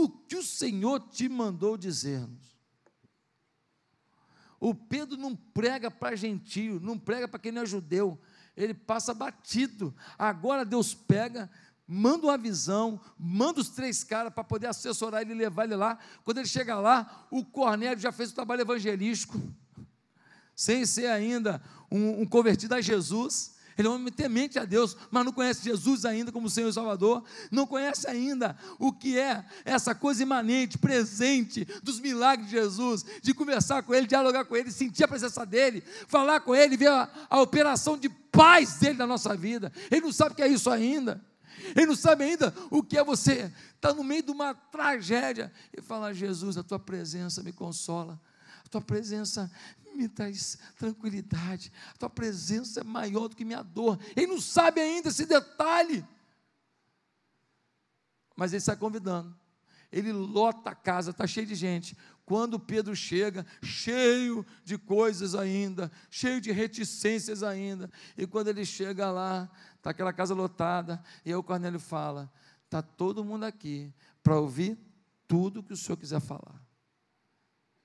tudo 0.01 0.23
que 0.27 0.35
o 0.35 0.43
Senhor 0.43 0.99
te 1.09 1.29
mandou 1.29 1.77
dizer-nos. 1.77 2.57
O 4.59 4.73
Pedro 4.73 5.17
não 5.17 5.35
prega 5.35 5.89
para 5.89 6.15
gentio, 6.15 6.79
não 6.79 6.97
prega 6.97 7.27
para 7.27 7.39
quem 7.39 7.51
não 7.51 7.63
é 7.63 7.65
judeu, 7.65 8.19
ele 8.55 8.73
passa 8.73 9.13
batido. 9.13 9.93
Agora 10.17 10.63
Deus 10.63 10.93
pega, 10.93 11.49
manda 11.87 12.27
uma 12.27 12.37
visão, 12.37 12.99
manda 13.17 13.59
os 13.59 13.69
três 13.69 14.03
caras 14.03 14.33
para 14.33 14.43
poder 14.43 14.67
assessorar 14.67 15.21
ele 15.21 15.33
e 15.33 15.37
levar 15.37 15.65
ele 15.65 15.75
lá. 15.75 15.97
Quando 16.23 16.37
ele 16.39 16.47
chega 16.47 16.79
lá, 16.79 17.27
o 17.31 17.43
Cornélio 17.43 17.99
já 17.99 18.11
fez 18.11 18.31
o 18.31 18.35
trabalho 18.35 18.61
evangelístico, 18.61 19.39
sem 20.55 20.85
ser 20.85 21.07
ainda 21.07 21.61
um, 21.91 22.21
um 22.21 22.25
convertido 22.25 22.75
a 22.75 22.81
Jesus. 22.81 23.55
Ele 23.81 23.87
é 23.87 23.91
um 23.91 23.95
homem 23.95 24.13
temente 24.13 24.59
a 24.59 24.65
Deus, 24.65 24.95
mas 25.09 25.25
não 25.25 25.33
conhece 25.33 25.63
Jesus 25.63 26.05
ainda 26.05 26.31
como 26.31 26.49
Senhor 26.49 26.69
e 26.69 26.73
Salvador, 26.73 27.23
não 27.49 27.65
conhece 27.65 28.07
ainda 28.07 28.55
o 28.77 28.93
que 28.93 29.17
é 29.17 29.43
essa 29.65 29.95
coisa 29.95 30.21
imanente, 30.21 30.77
presente 30.77 31.65
dos 31.81 31.99
milagres 31.99 32.47
de 32.47 32.55
Jesus, 32.55 33.03
de 33.21 33.33
conversar 33.33 33.81
com 33.81 33.93
Ele, 33.93 34.05
dialogar 34.05 34.45
com 34.45 34.55
Ele, 34.55 34.71
sentir 34.71 35.03
a 35.03 35.07
presença 35.07 35.45
dEle, 35.45 35.83
falar 36.07 36.41
com 36.41 36.55
Ele, 36.55 36.77
ver 36.77 36.89
a, 36.89 37.09
a 37.27 37.41
operação 37.41 37.97
de 37.97 38.07
paz 38.07 38.75
dEle 38.75 38.97
na 38.97 39.07
nossa 39.07 39.35
vida. 39.35 39.71
Ele 39.89 40.01
não 40.01 40.13
sabe 40.13 40.33
o 40.33 40.35
que 40.35 40.43
é 40.43 40.47
isso 40.47 40.69
ainda. 40.69 41.19
Ele 41.75 41.87
não 41.87 41.95
sabe 41.95 42.23
ainda 42.23 42.53
o 42.69 42.83
que 42.83 42.97
é 42.97 43.03
você 43.03 43.51
estar 43.75 43.89
tá 43.89 43.93
no 43.93 44.03
meio 44.03 44.21
de 44.21 44.31
uma 44.31 44.53
tragédia 44.53 45.51
e 45.75 45.81
falar: 45.81 46.13
Jesus, 46.13 46.55
a 46.57 46.63
tua 46.63 46.79
presença 46.79 47.41
me 47.41 47.51
consola, 47.51 48.19
a 48.63 48.69
tua 48.69 48.81
presença 48.81 49.51
me 49.95 50.07
traz 50.07 50.57
tranquilidade. 50.77 51.71
A 51.93 51.97
tua 51.97 52.09
presença 52.09 52.81
é 52.81 52.83
maior 52.83 53.27
do 53.27 53.35
que 53.35 53.45
minha 53.45 53.61
dor. 53.61 53.99
Ele 54.15 54.27
não 54.27 54.41
sabe 54.41 54.81
ainda 54.81 55.09
esse 55.09 55.25
detalhe. 55.25 56.05
Mas 58.35 58.51
ele 58.51 58.57
está 58.57 58.75
convidando. 58.75 59.37
Ele 59.91 60.11
lota 60.11 60.69
a 60.69 60.75
casa, 60.75 61.11
está 61.11 61.27
cheio 61.27 61.45
de 61.45 61.55
gente. 61.55 61.97
Quando 62.25 62.59
Pedro 62.59 62.95
chega, 62.95 63.45
cheio 63.61 64.45
de 64.63 64.77
coisas 64.77 65.35
ainda, 65.35 65.91
cheio 66.09 66.39
de 66.39 66.51
reticências 66.51 67.43
ainda. 67.43 67.91
E 68.17 68.25
quando 68.25 68.47
ele 68.47 68.65
chega 68.65 69.11
lá, 69.11 69.51
está 69.75 69.89
aquela 69.89 70.13
casa 70.13 70.33
lotada. 70.33 71.03
E 71.25 71.29
aí 71.29 71.35
o 71.35 71.43
Cornélio 71.43 71.79
fala: 71.79 72.31
está 72.65 72.81
todo 72.81 73.25
mundo 73.25 73.43
aqui 73.43 73.93
para 74.23 74.39
ouvir 74.39 74.79
tudo 75.27 75.61
que 75.61 75.73
o 75.73 75.77
senhor 75.77 75.97
quiser 75.97 76.21
falar. 76.21 76.61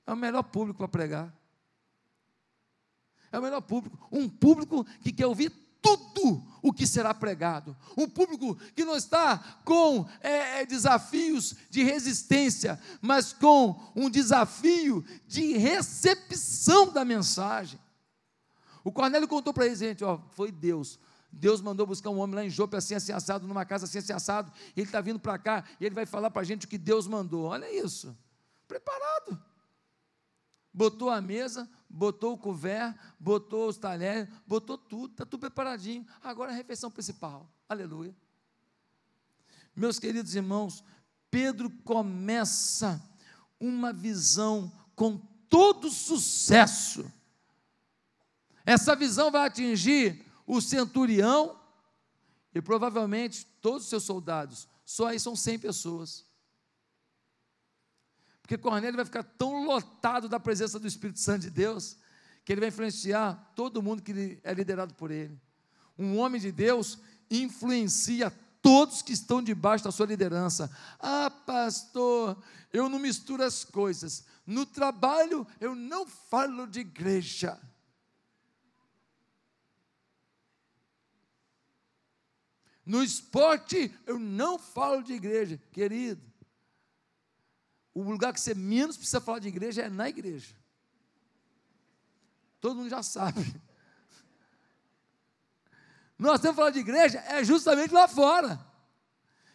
É 0.07 0.13
o 0.13 0.17
melhor 0.17 0.45
público 0.45 0.79
para 0.79 0.89
pregar 0.89 1.46
é 3.37 3.41
o 3.41 3.43
melhor 3.43 3.61
público. 3.61 3.99
Um 4.11 4.29
público 4.29 4.85
que 5.03 5.13
quer 5.13 5.27
ouvir 5.27 5.51
tudo 5.81 6.43
o 6.63 6.73
que 6.73 6.87
será 6.87 7.15
pregado. 7.15 7.77
Um 7.97 8.09
público 8.09 8.57
que 8.75 8.85
não 8.85 8.97
está 8.97 9.39
com 9.65 10.07
é, 10.21 10.63
é, 10.63 10.67
desafios 10.67 11.55
de 11.71 11.83
resistência, 11.85 12.81
mas 13.01 13.33
com 13.33 13.81
um 13.95 14.11
desafio 14.11 15.05
de 15.27 15.57
recepção 15.57 16.93
da 16.93 17.05
mensagem. 17.05 17.79
O 18.83 18.91
Cornélio 18.91 19.29
contou 19.29 19.53
para 19.53 19.67
eles, 19.67 19.79
gente, 19.79 20.03
ó, 20.03 20.19
foi 20.31 20.51
Deus. 20.51 20.99
Deus 21.31 21.61
mandou 21.61 21.87
buscar 21.87 22.11
um 22.11 22.19
homem 22.19 22.37
lá 22.37 22.45
em 22.45 22.51
Jope, 22.51 22.77
assim, 22.77 22.95
assim, 22.95 23.13
assado, 23.13 23.47
numa 23.47 23.65
casa 23.65 23.85
assim, 23.85 23.99
assim, 23.99 24.13
assado. 24.13 24.51
Ele 24.77 24.87
está 24.87 25.01
vindo 25.01 25.21
para 25.21 25.39
cá 25.39 25.65
e 25.81 25.85
ele 25.85 25.95
vai 25.95 26.07
falar 26.07 26.31
para 26.31 26.43
a 26.43 26.45
gente 26.45 26.67
o 26.67 26.69
que 26.69 26.79
Deus 26.79 27.07
mandou. 27.07 27.45
Olha 27.45 27.71
isso. 27.71 28.17
Preparado 28.67 29.39
botou 30.77 31.09
a 31.09 31.23
mesa, 31.23 31.69
botou 31.89 32.35
o 32.35 32.39
couvert, 32.39 32.95
botou 33.19 33.67
os 33.67 33.79
talheres, 33.79 34.29
botou 34.47 34.77
tudo, 34.77 35.13
está 35.13 35.25
tudo 35.25 35.41
preparadinho. 35.41 36.07
Agora 36.23 36.53
a 36.53 36.55
refeição 36.55 36.91
principal. 36.91 37.51
Aleluia. 37.67 38.15
Meus 39.75 39.99
queridos 39.99 40.35
irmãos, 40.35 40.85
Pedro 41.31 41.71
começa 41.83 43.03
uma 43.59 43.91
visão 43.91 44.71
com 44.95 45.17
todo 45.49 45.89
sucesso. 45.89 47.11
Essa 48.67 48.95
visão 48.95 49.31
vai 49.31 49.47
atingir 49.47 50.27
o 50.47 50.61
centurião 50.61 51.59
e 52.55 52.61
provavelmente 52.61 53.47
todos 53.63 53.85
os 53.85 53.89
seus 53.89 54.05
soldados. 54.05 54.69
Só 54.85 55.07
aí 55.07 55.19
são 55.19 55.35
100 55.35 55.59
pessoas. 55.59 56.27
Porque 58.47 58.57
Cornélio 58.57 58.95
vai 58.95 59.05
ficar 59.05 59.25
tão 59.25 59.67
lotado 59.67 60.29
da 60.29 60.39
presença 60.39 60.79
do 60.79 60.87
Espírito 60.87 61.19
Santo 61.19 61.41
de 61.43 61.51
Deus, 61.51 61.97
que 62.45 62.53
ele 62.53 62.61
vai 62.61 62.69
influenciar 62.69 63.53
todo 63.57 63.83
mundo 63.83 64.01
que 64.01 64.39
é 64.45 64.55
liderado 64.55 64.95
por 64.95 65.11
ele. 65.11 65.37
Um 65.99 66.17
homem 66.19 66.41
de 66.41 66.53
Deus 66.53 66.97
influencia 67.29 68.31
todos 68.63 69.03
que 69.03 69.13
estão 69.13 69.43
debaixo 69.43 69.83
da 69.83 69.91
sua 69.91 70.07
liderança. 70.07 70.71
Ah, 71.01 71.29
pastor, 71.29 72.41
eu 72.73 72.89
não 72.89 73.01
misturo 73.01 73.43
as 73.43 73.65
coisas. 73.65 74.25
No 74.47 74.65
trabalho, 74.65 75.45
eu 75.61 75.75
não 75.75 76.07
falo 76.07 76.69
de 76.69 76.79
igreja. 76.79 77.61
No 82.85 83.03
esporte, 83.03 83.93
eu 84.07 84.21
não 84.21 84.57
falo 84.57 85.03
de 85.03 85.15
igreja, 85.15 85.61
querido. 85.73 86.36
O 87.97 88.03
lugar 88.03 88.31
que 88.31 88.39
você 88.39 88.53
menos 88.53 88.95
precisa 88.95 89.23
falar 89.23 89.39
de 89.39 89.49
igreja 89.49 89.81
é 89.81 89.89
na 89.89 90.07
igreja. 90.07 90.55
Todo 92.61 92.77
mundo 92.77 92.91
já 92.91 93.03
sabe. 93.03 93.41
Nós 96.19 96.39
temos 96.39 96.57
que 96.57 96.61
falar 96.61 96.73
de 96.73 96.81
igreja 96.81 97.21
é 97.21 97.43
justamente 97.43 97.95
lá 97.95 98.07
fora. 98.07 98.61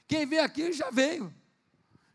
Quem 0.08 0.26
vem 0.26 0.40
aqui 0.40 0.74
já 0.74 0.90
veio, 0.90 1.32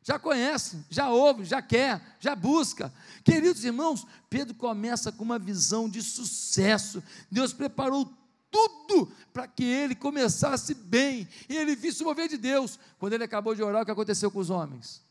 já 0.03 0.19
conhece, 0.19 0.85
já 0.91 1.11
ouve, 1.11 1.45
já 1.45 1.63
quer, 1.63 2.03
já 2.19 2.35
busca. 2.35 2.93
Queridos 3.23 3.65
irmãos, 3.65 4.05
Pedro 4.29 4.57
começa 4.57 5.13
com 5.13 5.23
uma 5.23 5.39
visão 5.39 5.89
de 5.89 6.03
sucesso. 6.03 7.01
Deus 7.31 7.53
preparou 7.53 8.13
tudo 8.51 9.13
para 9.33 9.47
que 9.47 9.63
ele 9.63 9.95
começasse 9.95 10.75
bem 10.75 11.29
e 11.49 11.57
ele 11.57 11.77
visse 11.77 12.03
o 12.03 12.07
mover 12.07 12.29
de 12.29 12.37
Deus. 12.37 12.81
Quando 12.99 13.13
ele 13.13 13.23
acabou 13.23 13.55
de 13.55 13.63
orar, 13.63 13.83
o 13.83 13.85
que 13.85 13.93
aconteceu 13.93 14.29
com 14.29 14.41
os 14.41 14.51
homens? 14.51 15.06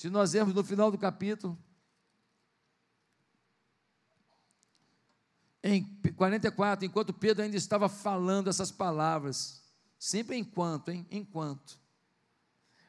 Se 0.00 0.08
nós 0.08 0.32
vemos 0.32 0.54
no 0.54 0.64
final 0.64 0.90
do 0.90 0.96
capítulo, 0.96 1.58
em 5.62 5.84
44, 6.16 6.86
enquanto 6.86 7.12
Pedro 7.12 7.44
ainda 7.44 7.58
estava 7.58 7.86
falando 7.86 8.48
essas 8.48 8.70
palavras, 8.72 9.60
sempre 9.98 10.38
enquanto, 10.38 10.90
hein? 10.90 11.06
Enquanto. 11.10 11.78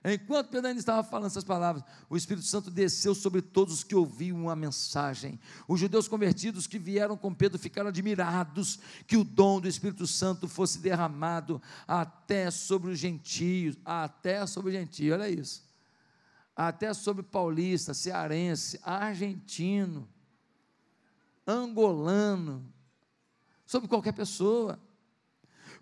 Enquanto 0.05 0.51
Pedro 0.51 0.69
ainda 0.69 0.79
estava 0.79 1.03
falando 1.03 1.27
essas 1.27 1.43
palavras, 1.43 1.83
o 2.09 2.15
Espírito 2.15 2.47
Santo 2.47 2.71
desceu 2.71 3.13
sobre 3.13 3.41
todos 3.41 3.73
os 3.73 3.83
que 3.83 3.93
ouviam 3.93 4.49
a 4.49 4.55
mensagem. 4.55 5.37
Os 5.67 5.81
judeus 5.81 6.07
convertidos 6.07 6.65
que 6.65 6.79
vieram 6.79 7.17
com 7.17 7.35
Pedro 7.35 7.59
ficaram 7.59 7.89
admirados 7.89 8.79
que 9.05 9.17
o 9.17 9.25
dom 9.25 9.59
do 9.59 9.67
Espírito 9.67 10.07
Santo 10.07 10.47
fosse 10.47 10.79
derramado 10.79 11.61
até 11.85 12.49
sobre 12.49 12.89
os 12.89 12.97
gentios, 12.97 13.75
até 13.83 14.47
sobre 14.47 14.69
os 14.69 14.77
gentios, 14.77 15.11
olha 15.11 15.29
isso. 15.29 15.70
Até 16.67 16.93
sobre 16.93 17.23
paulista, 17.23 17.93
cearense, 17.93 18.79
argentino, 18.83 20.07
angolano, 21.47 22.71
sobre 23.65 23.87
qualquer 23.87 24.13
pessoa 24.13 24.79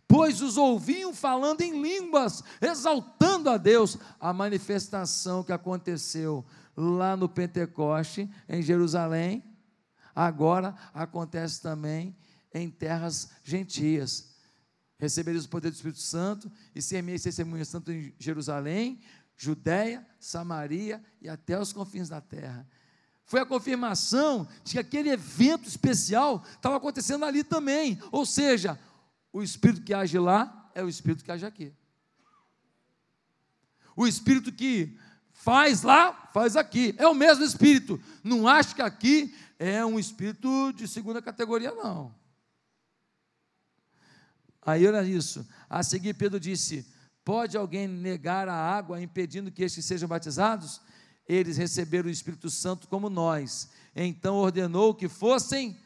pois 0.10 0.42
os 0.42 0.58
ouviam 0.58 1.14
falando 1.14 1.62
em 1.62 1.80
línguas, 1.80 2.44
exaltando 2.60 3.48
a 3.48 3.58
Deus. 3.58 3.96
A 4.20 4.34
manifestação 4.34 5.44
que 5.44 5.54
aconteceu 5.54 6.44
lá 6.76 7.16
no 7.16 7.30
Pentecoste, 7.30 8.28
em 8.50 8.64
Jerusalém, 8.64 9.44
agora 10.16 10.76
acontece 10.96 11.62
também 11.62 12.18
em 12.52 12.72
terras 12.72 13.30
gentias. 13.44 14.36
Recebereis 14.98 15.46
o 15.46 15.50
poder 15.50 15.70
do 15.70 15.76
Espírito 15.76 16.02
Santo 16.02 16.52
e 16.74 16.82
semeis 16.82 17.22
testemunhas 17.22 17.70
tanto 17.70 17.92
em 17.92 18.12
Jerusalém, 18.18 19.00
Judéia, 19.42 20.06
Samaria 20.20 21.02
e 21.22 21.30
até 21.30 21.58
os 21.58 21.72
confins 21.72 22.10
da 22.10 22.20
terra. 22.20 22.68
Foi 23.24 23.40
a 23.40 23.46
confirmação 23.46 24.46
de 24.66 24.74
que 24.74 24.80
aquele 24.80 25.10
evento 25.10 25.66
especial 25.66 26.44
estava 26.52 26.76
acontecendo 26.76 27.24
ali 27.24 27.42
também. 27.42 27.98
Ou 28.12 28.26
seja, 28.26 28.78
o 29.32 29.42
espírito 29.42 29.82
que 29.82 29.94
age 29.94 30.20
lá 30.20 30.70
é 30.76 30.84
o 30.84 30.90
espírito 30.90 31.24
que 31.24 31.32
age 31.32 31.46
aqui. 31.46 31.74
O 33.96 34.06
espírito 34.06 34.52
que 34.52 35.00
faz 35.32 35.84
lá, 35.84 36.30
faz 36.34 36.58
aqui. 36.58 36.94
É 36.98 37.08
o 37.08 37.16
mesmo 37.16 37.46
espírito. 37.46 38.02
Não 38.22 38.46
acho 38.46 38.76
que 38.76 38.82
aqui 38.82 39.34
é 39.58 39.86
um 39.86 39.98
espírito 39.98 40.74
de 40.74 40.86
segunda 40.86 41.22
categoria, 41.22 41.72
não. 41.72 42.14
Aí 44.62 44.86
olha 44.86 45.02
isso. 45.04 45.48
A 45.70 45.82
seguir, 45.82 46.14
Pedro 46.16 46.40
disse: 46.42 46.86
Pode 47.24 47.58
alguém 47.58 47.88
negar 47.88 48.48
a 48.48 48.56
água, 48.56 49.02
impedindo 49.02 49.52
que 49.52 49.64
estes 49.64 49.86
sejam 49.86 50.08
batizados? 50.08 50.82
Eles 51.28 51.58
receberam 51.58 52.08
o 52.08 52.12
Espírito 52.12 52.50
Santo 52.50 52.88
como 52.88 53.10
nós. 53.10 53.70
Então 53.96 54.38
ordenou 54.38 54.96
que 54.96 55.08
fossem 55.08 55.78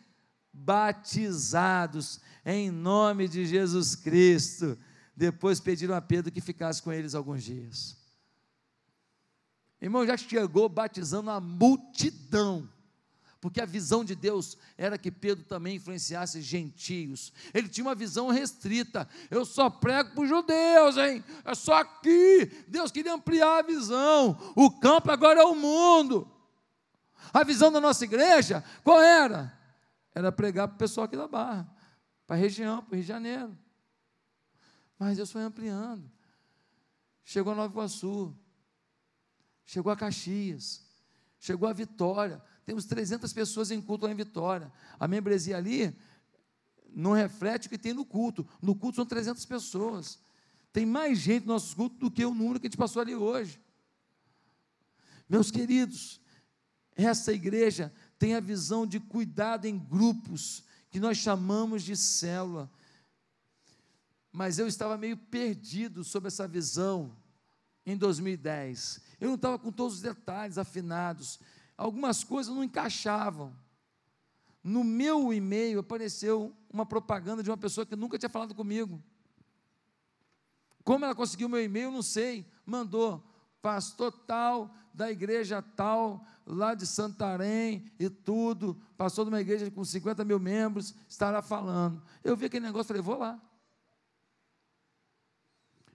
batizados 0.54 2.22
em 2.46 2.70
nome 2.70 3.28
de 3.28 3.46
Jesus 3.46 3.96
Cristo. 3.96 4.78
Depois 5.16 5.60
pediram 5.60 5.96
a 5.96 6.02
Pedro 6.02 6.32
que 6.32 6.42
ficasse 6.42 6.82
com 6.82 6.92
eles 6.92 7.16
alguns 7.16 7.44
dias. 7.44 7.98
Irmão, 9.82 10.06
já 10.06 10.16
chegou 10.16 10.70
batizando 10.70 11.30
a 11.30 11.42
multidão, 11.42 12.70
porque 13.44 13.60
a 13.60 13.66
visão 13.66 14.06
de 14.06 14.16
Deus 14.16 14.58
era 14.78 14.98
que 14.98 15.12
Pedro 15.12 15.44
também 15.44 15.76
influenciasse 15.76 16.42
gentios. 16.42 17.34
Ele 17.54 17.68
tinha 17.68 17.86
uma 17.86 17.94
visão 17.94 18.30
restrita. 18.30 19.06
Eu 19.30 19.44
só 19.44 19.70
prego 19.70 20.12
para 20.12 20.24
os 20.24 20.30
judeus, 20.30 20.96
hein? 20.96 21.22
É 21.44 21.54
só 21.54 21.82
aqui. 21.82 22.46
Deus 22.70 22.90
queria 22.90 23.14
ampliar 23.14 23.60
a 23.60 23.62
visão. 23.62 24.40
O 24.56 24.72
campo 24.80 25.12
agora 25.12 25.42
é 25.42 25.44
o 25.44 25.56
mundo. 25.56 26.26
A 27.34 27.44
visão 27.44 27.70
da 27.70 27.82
nossa 27.82 28.06
igreja, 28.06 28.64
qual 28.82 29.02
era? 29.02 29.52
Era 30.16 30.32
pregar 30.32 30.70
para 30.70 30.76
o 30.76 30.80
pessoal 30.80 31.04
aqui 31.04 31.18
da 31.18 31.28
Barra 31.28 31.70
para 32.26 32.38
a 32.38 32.40
região, 32.40 32.82
para 32.82 32.94
o 32.94 32.96
Rio 32.96 33.02
de 33.02 33.08
Janeiro. 33.10 33.58
Mas 34.98 35.18
Deus 35.18 35.30
foi 35.30 35.42
ampliando. 35.42 36.10
Chegou 37.26 37.52
a 37.52 37.56
Nova 37.58 37.74
Iguaçu, 37.74 38.34
chegou 39.66 39.92
a 39.92 39.98
Caxias, 39.98 40.82
chegou 41.42 41.68
a 41.68 41.74
Vitória. 41.74 42.42
Temos 42.66 42.86
300 42.86 43.32
pessoas 43.34 43.72
em 43.72 43.82
culto 43.82 44.06
lá 44.06 44.12
em 44.12 44.16
Vitória. 44.16 44.72
A 45.00 45.08
membresia 45.08 45.58
ali 45.58 45.96
não 46.96 47.14
reflete 47.14 47.68
o 47.68 47.70
que 47.70 47.78
tem 47.78 47.94
no 47.94 48.06
culto. 48.06 48.48
No 48.62 48.76
culto 48.76 48.98
são 48.98 49.06
300 49.06 49.46
pessoas. 49.46 50.20
Tem 50.72 50.86
mais 50.86 51.20
gente 51.20 51.46
no 51.46 51.54
nosso 51.54 51.76
culto 51.76 51.98
do 51.98 52.12
que 52.12 52.26
o 52.26 52.34
número 52.34 52.60
que 52.60 52.68
a 52.68 52.70
gente 52.70 52.78
passou 52.78 53.02
ali 53.02 53.16
hoje. 53.16 53.60
Meus 55.28 55.52
queridos, 55.52 56.22
essa 56.96 57.34
igreja 57.34 57.94
tem 58.18 58.36
a 58.36 58.40
visão 58.40 58.86
de 58.86 59.00
cuidado 59.00 59.66
em 59.66 59.78
grupos, 59.78 60.64
que 60.90 61.00
nós 61.00 61.18
chamamos 61.18 61.84
de 61.84 61.98
célula. 61.98 62.70
Mas 64.32 64.58
eu 64.58 64.68
estava 64.68 64.98
meio 64.98 65.18
perdido 65.18 66.04
sobre 66.04 66.28
essa 66.28 66.48
visão 66.48 67.16
em 67.86 67.98
2010. 67.98 69.02
Eu 69.20 69.28
não 69.30 69.36
estava 69.36 69.60
com 69.60 69.72
todos 69.72 69.96
os 69.96 70.02
detalhes 70.02 70.58
afinados. 70.58 71.40
Algumas 71.84 72.24
coisas 72.24 72.56
não 72.56 72.64
encaixavam. 72.64 73.54
No 74.64 74.86
meu 74.86 75.34
e-mail 75.34 75.80
apareceu 75.80 76.56
uma 76.72 76.86
propaganda 76.86 77.44
de 77.44 77.50
uma 77.50 77.58
pessoa 77.58 77.86
que 77.86 77.94
nunca 77.94 78.18
tinha 78.18 78.30
falado 78.30 78.56
comigo. 78.56 79.04
Como 80.82 81.04
ela 81.04 81.14
conseguiu 81.14 81.50
meu 81.50 81.62
e-mail, 81.62 81.92
não 81.92 82.02
sei. 82.02 82.50
Mandou 82.66 83.22
pastor 83.62 84.14
tal, 84.14 84.74
da 84.94 85.12
igreja 85.12 85.62
tal, 85.62 86.26
lá 86.46 86.74
de 86.74 86.88
Santarém 86.88 87.92
e 88.00 88.10
tudo, 88.10 88.82
pastor 88.96 89.26
de 89.26 89.32
uma 89.32 89.42
igreja 89.42 89.70
com 89.70 89.84
50 89.84 90.24
mil 90.24 90.40
membros, 90.40 90.96
estará 91.10 91.42
falando. 91.42 92.02
Eu 92.24 92.38
vi 92.38 92.46
aquele 92.46 92.66
negócio, 92.66 92.88
falei, 92.88 93.02
vou 93.02 93.18
lá. 93.18 93.42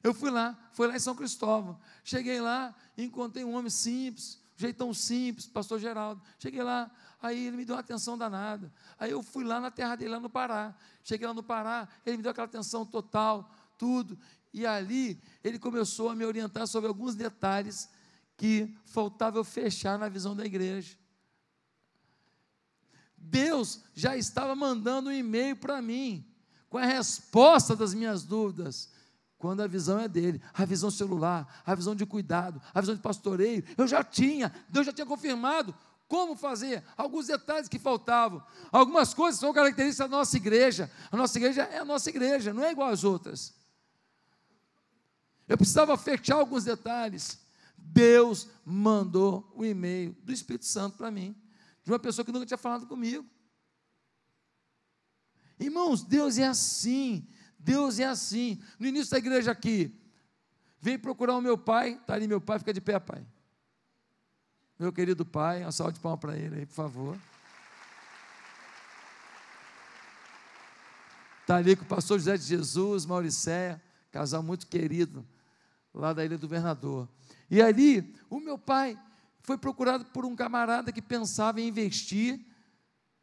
Eu 0.02 0.12
fui 0.12 0.30
lá, 0.30 0.54
fui 0.74 0.86
lá 0.86 0.96
em 0.96 1.00
São 1.00 1.14
Cristóvão. 1.14 1.80
Cheguei 2.04 2.42
lá, 2.42 2.74
encontrei 2.98 3.42
um 3.42 3.54
homem 3.54 3.70
simples, 3.70 4.38
jeitão 4.58 4.92
simples, 4.92 5.46
pastor 5.46 5.78
Geraldo. 5.78 6.20
Cheguei 6.36 6.62
lá, 6.62 6.90
aí 7.22 7.46
ele 7.46 7.56
me 7.56 7.64
deu 7.64 7.76
uma 7.76 7.80
atenção 7.80 8.18
danada. 8.18 8.70
Aí 8.98 9.12
eu 9.12 9.22
fui 9.22 9.44
lá 9.44 9.60
na 9.60 9.70
terra 9.70 9.94
dele, 9.94 10.10
lá 10.10 10.20
no 10.20 10.28
Pará. 10.28 10.74
Cheguei 11.04 11.26
lá 11.26 11.32
no 11.32 11.44
Pará, 11.44 11.88
ele 12.04 12.16
me 12.16 12.22
deu 12.24 12.32
aquela 12.32 12.46
atenção 12.46 12.84
total, 12.84 13.48
tudo. 13.78 14.18
E 14.52 14.66
ali 14.66 15.22
ele 15.44 15.60
começou 15.60 16.10
a 16.10 16.14
me 16.14 16.24
orientar 16.24 16.66
sobre 16.66 16.88
alguns 16.88 17.14
detalhes 17.14 17.88
que 18.36 18.76
faltava 18.84 19.38
eu 19.38 19.44
fechar 19.44 19.96
na 19.96 20.08
visão 20.08 20.34
da 20.34 20.44
igreja. 20.44 20.98
Deus 23.16 23.80
já 23.94 24.16
estava 24.16 24.56
mandando 24.56 25.08
um 25.08 25.12
e-mail 25.12 25.54
para 25.54 25.80
mim, 25.80 26.26
com 26.68 26.78
a 26.78 26.84
resposta 26.84 27.76
das 27.76 27.94
minhas 27.94 28.24
dúvidas, 28.24 28.90
quando 29.38 29.62
a 29.62 29.66
visão 29.66 30.00
é 30.00 30.08
dele, 30.08 30.42
a 30.52 30.64
visão 30.64 30.90
celular, 30.90 31.62
a 31.64 31.74
visão 31.74 31.94
de 31.94 32.04
cuidado, 32.04 32.60
a 32.74 32.80
visão 32.80 32.94
de 32.94 33.00
pastoreio, 33.00 33.64
eu 33.76 33.86
já 33.86 34.02
tinha, 34.02 34.52
Deus 34.68 34.84
já 34.84 34.92
tinha 34.92 35.06
confirmado 35.06 35.74
como 36.08 36.34
fazer, 36.34 36.82
alguns 36.96 37.26
detalhes 37.26 37.68
que 37.68 37.78
faltavam, 37.78 38.42
algumas 38.72 39.14
coisas 39.14 39.38
são 39.38 39.52
características 39.52 40.10
da 40.10 40.16
nossa 40.16 40.36
igreja, 40.36 40.90
a 41.12 41.16
nossa 41.16 41.38
igreja 41.38 41.62
é 41.62 41.78
a 41.78 41.84
nossa 41.84 42.08
igreja, 42.08 42.52
não 42.52 42.64
é 42.64 42.72
igual 42.72 42.88
às 42.88 43.04
outras. 43.04 43.54
Eu 45.46 45.56
precisava 45.56 45.96
fechar 45.96 46.36
alguns 46.36 46.64
detalhes. 46.64 47.38
Deus 47.76 48.48
mandou 48.64 49.50
o 49.54 49.64
e-mail 49.64 50.14
do 50.22 50.32
Espírito 50.32 50.66
Santo 50.66 50.98
para 50.98 51.10
mim, 51.10 51.34
de 51.82 51.90
uma 51.90 51.98
pessoa 51.98 52.24
que 52.24 52.32
nunca 52.32 52.44
tinha 52.44 52.58
falado 52.58 52.86
comigo. 52.86 53.24
Irmãos, 55.58 56.02
Deus 56.02 56.36
é 56.38 56.46
assim. 56.46 57.26
Deus 57.68 57.98
é 57.98 58.04
assim. 58.06 58.58
No 58.78 58.86
início 58.86 59.10
da 59.10 59.18
igreja 59.18 59.50
aqui, 59.50 59.94
vem 60.80 60.98
procurar 60.98 61.36
o 61.36 61.42
meu 61.42 61.58
pai, 61.58 61.98
está 62.00 62.14
ali 62.14 62.26
meu 62.26 62.40
pai, 62.40 62.58
fica 62.58 62.72
de 62.72 62.80
pé, 62.80 62.98
pai. 62.98 63.22
Meu 64.78 64.90
querido 64.90 65.26
pai, 65.26 65.62
uma 65.62 65.70
salva 65.70 65.92
de 65.92 66.00
palmas 66.00 66.18
para 66.18 66.34
ele 66.34 66.60
aí, 66.60 66.66
por 66.66 66.72
favor. 66.72 67.18
Está 71.42 71.56
ali 71.56 71.76
com 71.76 71.82
o 71.82 71.86
pastor 71.86 72.18
José 72.18 72.38
de 72.38 72.44
Jesus, 72.44 73.04
Mauricéia, 73.04 73.82
casal 74.10 74.42
muito 74.42 74.66
querido, 74.66 75.26
lá 75.92 76.14
da 76.14 76.24
Ilha 76.24 76.38
do 76.38 76.48
Governador. 76.48 77.06
E 77.50 77.60
ali, 77.60 78.14
o 78.30 78.40
meu 78.40 78.56
pai 78.56 78.98
foi 79.42 79.58
procurado 79.58 80.06
por 80.06 80.24
um 80.24 80.34
camarada 80.34 80.90
que 80.90 81.02
pensava 81.02 81.60
em 81.60 81.68
investir, 81.68 82.40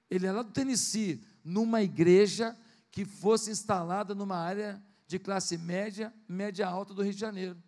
ele 0.07 0.27
é 0.27 0.31
lá 0.31 0.43
do 0.43 0.51
Tennessee, 0.51 1.19
numa 1.43 1.81
igreja 1.81 2.55
que 2.95 3.03
fosse 3.03 3.51
instalada 3.51 4.15
numa 4.15 4.37
área 4.37 4.81
de 5.05 5.19
classe 5.19 5.57
média, 5.57 6.13
média 6.29 6.65
alta 6.65 6.93
do 6.93 7.03
Rio 7.03 7.13
de 7.13 7.19
Janeiro. 7.19 7.61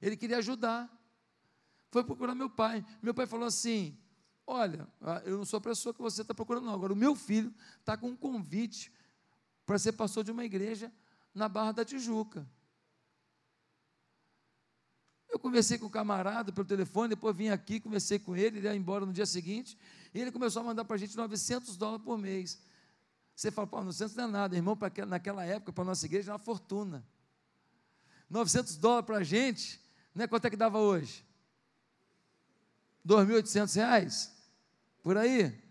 Ele 0.00 0.16
queria 0.16 0.38
ajudar. 0.38 0.88
Foi 1.90 2.04
procurar 2.04 2.36
meu 2.36 2.48
pai. 2.48 2.86
Meu 3.02 3.12
pai 3.12 3.26
falou 3.26 3.48
assim: 3.48 3.98
Olha, 4.46 4.86
ah, 5.02 5.20
eu 5.24 5.36
não 5.38 5.44
sou 5.44 5.58
a 5.58 5.60
pessoa 5.60 5.92
que 5.92 6.00
você 6.00 6.22
está 6.22 6.32
procurando, 6.32 6.66
não. 6.66 6.72
Agora, 6.74 6.92
o 6.92 6.96
meu 6.96 7.16
filho 7.16 7.52
está 7.80 7.96
com 7.96 8.10
um 8.10 8.16
convite 8.16 8.92
para 9.66 9.76
ser 9.76 9.90
pastor 9.94 10.22
de 10.22 10.30
uma 10.30 10.44
igreja 10.44 10.92
na 11.34 11.48
Barra 11.48 11.72
da 11.72 11.84
Tijuca. 11.84 12.48
Eu 15.28 15.40
conversei 15.40 15.78
com 15.78 15.86
o 15.86 15.90
camarada 15.90 16.52
pelo 16.52 16.64
telefone, 16.64 17.08
depois 17.08 17.36
vim 17.36 17.48
aqui, 17.48 17.80
conversei 17.80 18.20
com 18.20 18.36
ele, 18.36 18.58
ele 18.58 18.68
ia 18.68 18.76
embora 18.76 19.04
no 19.04 19.12
dia 19.12 19.26
seguinte, 19.26 19.76
e 20.14 20.20
ele 20.20 20.30
começou 20.30 20.62
a 20.62 20.64
mandar 20.64 20.84
para 20.84 20.94
a 20.94 20.98
gente 20.98 21.16
900 21.16 21.76
dólares 21.76 22.04
por 22.04 22.16
mês. 22.16 22.64
Você 23.36 23.50
fala, 23.50 23.66
pô, 23.66 23.84
900 23.84 24.16
não 24.16 24.24
é 24.24 24.26
nada, 24.28 24.56
irmão, 24.56 24.74
para 24.74 25.04
naquela 25.04 25.44
época, 25.44 25.70
para 25.70 25.84
a 25.84 25.86
nossa 25.86 26.06
igreja, 26.06 26.30
era 26.30 26.32
uma 26.32 26.38
fortuna. 26.38 27.06
900 28.30 28.78
dólares 28.78 29.04
para 29.04 29.18
a 29.18 29.22
gente, 29.22 29.78
não 30.14 30.24
é 30.24 30.26
quanto 30.26 30.46
é 30.46 30.50
que 30.50 30.56
dava 30.56 30.78
hoje? 30.78 31.22
2.800 33.06 33.76
reais? 33.76 34.34
Por 35.02 35.18
aí? 35.18 35.62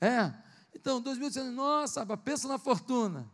É. 0.00 0.32
Então, 0.74 1.02
2.800, 1.02 1.50
nossa, 1.50 2.16
pensa 2.16 2.48
na 2.48 2.58
fortuna. 2.58 3.30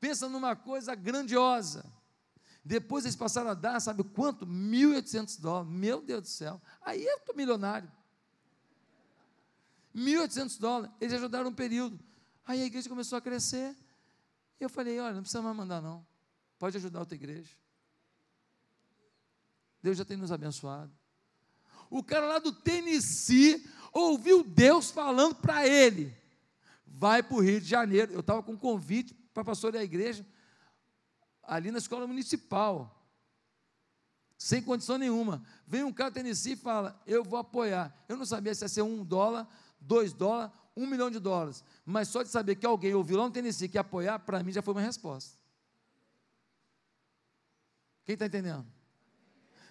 Pensa 0.00 0.28
numa 0.28 0.56
coisa 0.56 0.96
grandiosa. 0.96 1.84
Depois 2.64 3.04
eles 3.04 3.16
passaram 3.16 3.50
a 3.50 3.54
dar, 3.54 3.78
sabe 3.78 4.02
quanto? 4.02 4.44
1.800 4.44 5.40
dólares. 5.40 5.72
Meu 5.72 6.02
Deus 6.02 6.22
do 6.22 6.28
céu. 6.28 6.60
Aí 6.82 7.06
eu 7.06 7.18
estou 7.18 7.36
milionário. 7.36 7.90
1.800 9.94 10.58
dólares. 10.58 10.94
Eles 11.00 11.14
ajudaram 11.14 11.50
um 11.50 11.54
período. 11.54 11.98
Aí 12.46 12.62
a 12.62 12.66
igreja 12.66 12.88
começou 12.88 13.18
a 13.18 13.20
crescer. 13.20 13.76
Eu 14.58 14.68
falei: 14.68 14.98
olha, 15.00 15.14
não 15.14 15.22
precisa 15.22 15.42
mais 15.42 15.56
mandar, 15.56 15.80
não. 15.80 16.06
Pode 16.58 16.76
ajudar 16.76 17.00
outra 17.00 17.14
igreja. 17.14 17.50
Deus 19.82 19.96
já 19.96 20.04
tem 20.04 20.16
nos 20.16 20.30
abençoado. 20.30 20.92
O 21.88 22.02
cara 22.02 22.26
lá 22.26 22.38
do 22.38 22.52
Tennessee 22.52 23.66
ouviu 23.92 24.44
Deus 24.44 24.90
falando 24.90 25.34
para 25.34 25.66
ele: 25.66 26.14
vai 26.86 27.22
para 27.22 27.36
o 27.36 27.40
Rio 27.40 27.60
de 27.60 27.66
Janeiro. 27.66 28.12
Eu 28.12 28.20
estava 28.20 28.42
com 28.42 28.52
um 28.52 28.56
convite 28.56 29.14
para 29.32 29.44
pastor 29.44 29.72
da 29.72 29.82
igreja, 29.82 30.26
ali 31.42 31.70
na 31.70 31.78
escola 31.78 32.06
municipal, 32.06 32.96
sem 34.36 34.62
condição 34.62 34.98
nenhuma. 34.98 35.42
Vem 35.66 35.82
um 35.82 35.92
cara 35.92 36.10
do 36.10 36.14
Tennessee 36.14 36.52
e 36.52 36.56
fala: 36.56 37.00
eu 37.06 37.24
vou 37.24 37.38
apoiar. 37.38 37.94
Eu 38.08 38.16
não 38.16 38.26
sabia 38.26 38.54
se 38.54 38.64
ia 38.64 38.68
ser 38.68 38.82
um 38.82 39.04
dólar, 39.04 39.48
dois 39.80 40.12
dólares, 40.12 40.52
um 40.76 40.86
milhão 40.86 41.10
de 41.10 41.18
dólares. 41.18 41.64
Mas 41.84 42.08
só 42.08 42.22
de 42.22 42.28
saber 42.28 42.56
que 42.56 42.66
alguém 42.66 42.94
ouviu 42.94 43.18
lá 43.18 43.24
no 43.24 43.30
Tennessee 43.30 43.68
que 43.68 43.76
ia 43.76 43.80
apoiar, 43.80 44.18
para 44.20 44.42
mim 44.42 44.52
já 44.52 44.62
foi 44.62 44.74
uma 44.74 44.80
resposta. 44.80 45.38
Quem 48.04 48.14
está 48.14 48.26
entendendo? 48.26 48.66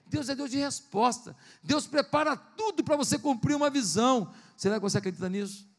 Deus 0.05 0.27
é 0.27 0.35
Deus 0.35 0.49
de 0.49 0.57
resposta. 0.57 1.35
Deus 1.61 1.85
prepara 1.85 2.35
tudo 2.35 2.83
para 2.83 2.95
você 2.97 3.19
cumprir 3.19 3.55
uma 3.55 3.69
visão. 3.69 4.33
Será 4.57 4.75
que 4.75 4.81
você 4.81 4.97
acredita 4.97 5.29
nisso? 5.29 5.69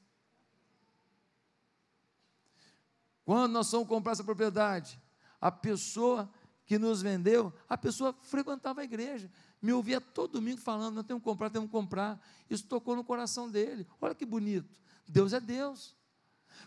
Quando 3.25 3.53
nós 3.53 3.71
fomos 3.71 3.89
comprar 3.89 4.13
essa 4.13 4.25
propriedade, 4.25 5.01
a 5.41 5.51
pessoa 5.51 6.31
que 6.65 6.79
nos 6.79 7.03
vendeu, 7.03 7.53
a 7.69 7.77
pessoa 7.77 8.13
frequentava 8.23 8.81
a 8.81 8.85
igreja, 8.85 9.31
me 9.61 9.73
ouvia 9.73 10.01
todo 10.01 10.33
domingo 10.33 10.61
falando: 10.61 10.95
nós 10.95 11.07
temos 11.07 11.23
que 11.23 11.29
comprar, 11.29 11.51
temos 11.51 11.69
que 11.69 11.73
comprar. 11.73 12.21
Isso 12.49 12.65
tocou 12.67 12.97
no 12.97 13.05
coração 13.05 13.51
dele. 13.51 13.87
Olha 14.01 14.15
que 14.15 14.25
bonito. 14.25 14.69
Deus 15.07 15.33
é 15.33 15.41
Deus. 15.41 15.95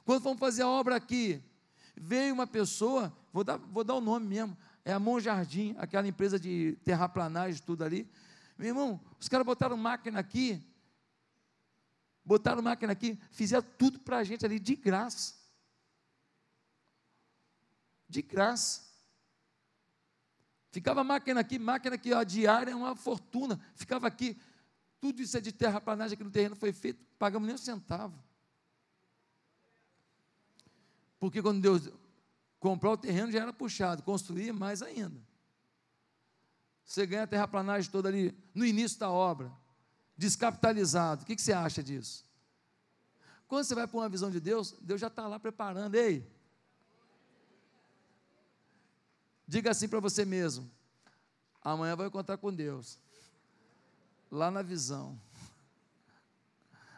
Quando 0.06 0.22
fomos 0.22 0.39
fazer 0.39 0.64
a 0.64 0.68
obra 0.68 0.96
aqui, 0.96 1.41
veio 1.96 2.34
uma 2.34 2.48
pessoa, 2.48 3.16
vou 3.32 3.44
dar, 3.44 3.58
vou 3.58 3.84
dar 3.84 3.96
o 3.96 4.02
nome 4.02 4.28
mesmo, 4.28 4.58
é 4.86 4.94
a 4.94 5.00
Mon 5.00 5.20
Jardim, 5.20 5.76
aquela 5.78 6.08
empresa 6.08 6.39
de 6.39 6.78
terraplanagem, 6.84 7.62
tudo 7.66 7.84
ali. 7.84 8.10
Meu 8.58 8.70
irmão, 8.70 9.02
os 9.20 9.28
caras 9.28 9.46
botaram 9.46 9.76
máquina 9.78 10.20
aqui, 10.20 10.62
botaram 12.24 12.62
máquina 12.62 12.94
aqui, 12.94 13.20
fizeram 13.32 13.66
tudo 13.78 14.00
para 14.00 14.18
a 14.18 14.24
gente 14.24 14.46
ali 14.46 14.60
de 14.60 14.76
graça. 14.76 15.36
De 18.08 18.22
graça. 18.22 18.93
Ficava 20.74 21.05
máquina 21.05 21.39
aqui, 21.39 21.57
máquina 21.57 21.95
aqui, 21.95 22.13
a 22.13 22.26
diária 22.26 22.71
é 22.71 22.76
uma 22.76 22.97
fortuna. 22.97 23.57
Ficava 23.76 24.07
aqui, 24.07 24.38
tudo 24.99 25.21
isso 25.21 25.38
é 25.38 25.39
de 25.39 25.53
terraplanagem 25.53 26.15
aqui 26.15 26.24
no 26.26 26.32
terreno 26.32 26.57
foi 26.57 26.74
feito, 26.74 27.01
pagamos 27.17 27.47
nem 27.47 27.55
um 27.55 27.57
centavo. 27.57 28.21
Porque 31.17 31.41
quando 31.41 31.61
Deus 31.61 31.89
Comprar 32.63 32.91
o 32.91 32.97
terreno 32.97 33.30
já 33.30 33.41
era 33.41 33.51
puxado, 33.51 34.01
construir 34.03 34.53
mais 34.53 34.82
ainda. 34.82 35.21
Você 36.86 37.05
ganha 37.05 37.24
a 37.24 37.28
terraplanagem 37.28 37.91
toda 37.91 38.07
ali 38.07 38.34
no 38.55 38.65
início 38.65 38.97
da 38.97 39.11
obra, 39.11 39.51
descapitalizado. 40.15 41.24
O 41.24 41.26
que, 41.26 41.36
que 41.36 41.41
você 41.41 41.51
acha 41.51 41.84
disso? 41.84 42.24
Quando 43.49 43.65
você 43.65 43.76
vai 43.76 43.86
para 43.86 43.97
uma 43.97 44.07
visão 44.07 44.32
de 44.32 44.39
Deus, 44.39 44.78
Deus 44.82 45.01
já 45.01 45.07
está 45.07 45.28
lá 45.28 45.38
preparando. 45.38 45.95
Ei, 45.95 46.26
diga 49.54 49.70
assim 49.70 49.88
para 49.88 49.99
você 49.99 50.26
mesmo: 50.26 50.70
amanhã 51.64 51.95
vai 51.95 52.08
encontrar 52.08 52.38
com 52.38 52.51
Deus, 52.51 52.97
lá 54.32 54.49
na 54.49 54.64
visão. 54.64 55.20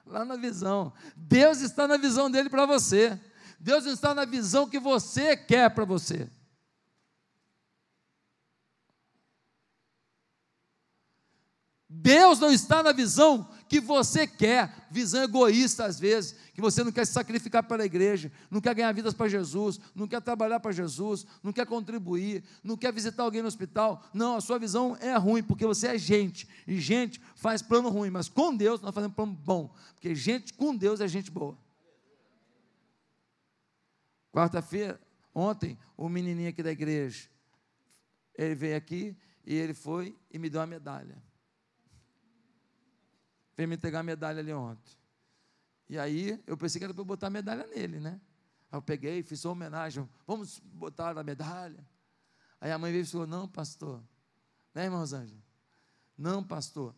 Lá 0.06 0.24
na 0.24 0.36
visão. 0.38 0.94
Deus 1.16 1.62
está 1.62 1.88
na 1.88 1.98
visão 1.98 2.30
dele 2.30 2.50
para 2.50 2.66
você. 2.66 3.20
Deus 3.60 3.86
está 3.86 4.14
na 4.14 4.24
visão 4.24 4.70
que 4.70 4.80
você 4.80 5.36
quer 5.36 5.74
para 5.74 5.84
você. 5.84 6.30
Deus 12.06 12.40
não 12.40 12.52
está 12.52 12.84
na 12.84 12.92
visão 12.92 13.50
que 13.68 13.80
você 13.80 14.28
quer, 14.28 14.88
visão 14.92 15.24
egoísta 15.24 15.86
às 15.86 16.00
vezes, 16.00 16.36
que 16.54 16.62
você 16.62 16.84
não 16.84 16.92
quer 16.92 17.04
se 17.04 17.14
sacrificar 17.14 17.64
para 17.64 17.82
a 17.82 17.86
igreja, 17.88 18.32
não 18.52 18.62
quer 18.62 18.76
ganhar 18.76 18.92
vidas 18.92 19.16
para 19.16 19.28
Jesus, 19.28 19.80
não 19.96 20.08
quer 20.08 20.22
trabalhar 20.22 20.60
para 20.60 20.72
Jesus, 20.72 21.26
não 21.42 21.52
quer 21.52 21.66
contribuir, 21.66 22.44
não 22.64 22.78
quer 22.78 22.94
visitar 22.94 23.24
alguém 23.24 23.42
no 23.42 23.48
hospital. 23.48 24.04
Não, 24.14 24.36
a 24.36 24.42
sua 24.42 24.60
visão 24.60 24.96
é 25.02 25.16
ruim, 25.18 25.42
porque 25.42 25.66
você 25.66 25.88
é 25.88 25.98
gente, 25.98 26.48
e 26.68 26.80
gente 26.80 27.20
faz 27.36 27.64
plano 27.64 27.90
ruim, 27.90 28.12
mas 28.12 28.30
com 28.30 28.56
Deus 28.56 28.82
nós 28.82 28.94
fazemos 28.94 29.16
plano 29.16 29.34
bom, 29.34 29.74
porque 29.96 30.14
gente 30.14 30.54
com 30.54 30.76
Deus 30.76 31.02
é 31.02 31.08
gente 31.08 31.32
boa. 31.32 31.58
Quarta-feira, 34.32 35.02
ontem, 35.34 35.76
o 35.98 36.08
menininho 36.08 36.50
aqui 36.50 36.62
da 36.62 36.72
igreja, 36.72 37.28
ele 38.38 38.54
veio 38.54 38.78
aqui 38.78 39.18
e 39.44 39.56
ele 39.56 39.74
foi 39.74 40.16
e 40.32 40.38
me 40.38 40.52
deu 40.52 40.62
uma 40.62 40.68
medalha. 40.68 41.18
Veio 43.56 43.70
me 43.70 43.76
entregar 43.76 44.00
a 44.00 44.04
medalha 44.04 44.40
ali 44.40 44.54
ontem. 44.54 44.94
E 45.88 45.98
aí, 45.98 46.42
eu 46.48 46.58
pensei 46.58 46.80
que 46.80 46.86
era 46.86 46.94
para 46.94 47.02
eu 47.02 47.06
botar 47.06 47.28
a 47.28 47.30
medalha 47.30 47.66
nele, 47.68 48.00
né? 48.00 48.20
Aí 48.72 48.78
eu 48.78 48.82
peguei, 48.82 49.24
fiz 49.24 49.46
uma 49.46 49.52
homenagem, 49.54 50.08
vamos 50.26 50.60
botar 50.60 51.18
a 51.18 51.24
medalha. 51.24 51.86
Aí 52.60 52.72
a 52.72 52.78
mãe 52.78 52.92
veio 52.92 53.04
e 53.04 53.06
falou: 53.06 53.28
Não, 53.28 53.48
pastor. 53.48 54.02
Né, 54.74 54.86
irmãos 54.86 55.14
Ângelo? 55.14 55.42
Não, 56.18 56.44
pastor. 56.44 56.96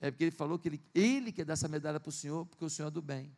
É 0.00 0.10
porque 0.10 0.24
ele 0.24 0.30
falou 0.30 0.58
que 0.58 0.68
ele, 0.68 0.82
ele 0.94 1.32
quer 1.32 1.44
dar 1.44 1.54
essa 1.54 1.66
medalha 1.66 1.98
para 1.98 2.08
o 2.08 2.12
senhor, 2.12 2.46
porque 2.46 2.64
o 2.64 2.70
senhor 2.70 2.88
é 2.88 2.90
do 2.90 3.02
bem. 3.02 3.36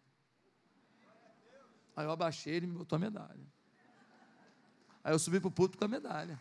Aí 1.96 2.04
eu 2.04 2.10
abaixei, 2.10 2.54
ele 2.54 2.66
me 2.66 2.74
botou 2.74 2.96
a 2.96 2.98
medalha. 2.98 3.46
Aí 5.02 5.14
eu 5.14 5.18
subi 5.18 5.40
para 5.40 5.48
o 5.48 5.50
púlpito 5.50 5.78
com 5.78 5.84
a 5.86 5.88
medalha. 5.88 6.38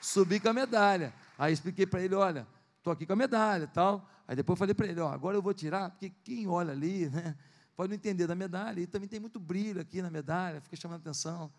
Subi 0.00 0.40
com 0.40 0.48
a 0.48 0.52
medalha. 0.52 1.12
Aí 1.38 1.52
expliquei 1.52 1.86
para 1.86 2.02
ele, 2.02 2.16
olha, 2.16 2.46
estou 2.78 2.92
aqui 2.92 3.06
com 3.06 3.12
a 3.12 3.16
medalha 3.16 3.62
e 3.62 3.68
tal. 3.68 4.10
Aí 4.26 4.34
depois 4.34 4.58
falei 4.58 4.74
para 4.74 4.88
ele, 4.88 5.00
ó, 5.00 5.12
agora 5.12 5.36
eu 5.36 5.40
vou 5.40 5.54
tirar, 5.54 5.88
porque 5.90 6.10
quem 6.10 6.48
olha 6.48 6.72
ali, 6.72 7.08
né, 7.10 7.38
pode 7.76 7.90
não 7.90 7.94
entender 7.94 8.26
da 8.26 8.34
medalha. 8.34 8.80
E 8.80 8.86
também 8.88 9.08
tem 9.08 9.20
muito 9.20 9.38
brilho 9.38 9.80
aqui 9.80 10.02
na 10.02 10.10
medalha, 10.10 10.60
fica 10.60 10.74
chamando 10.74 11.00
atenção. 11.00 11.52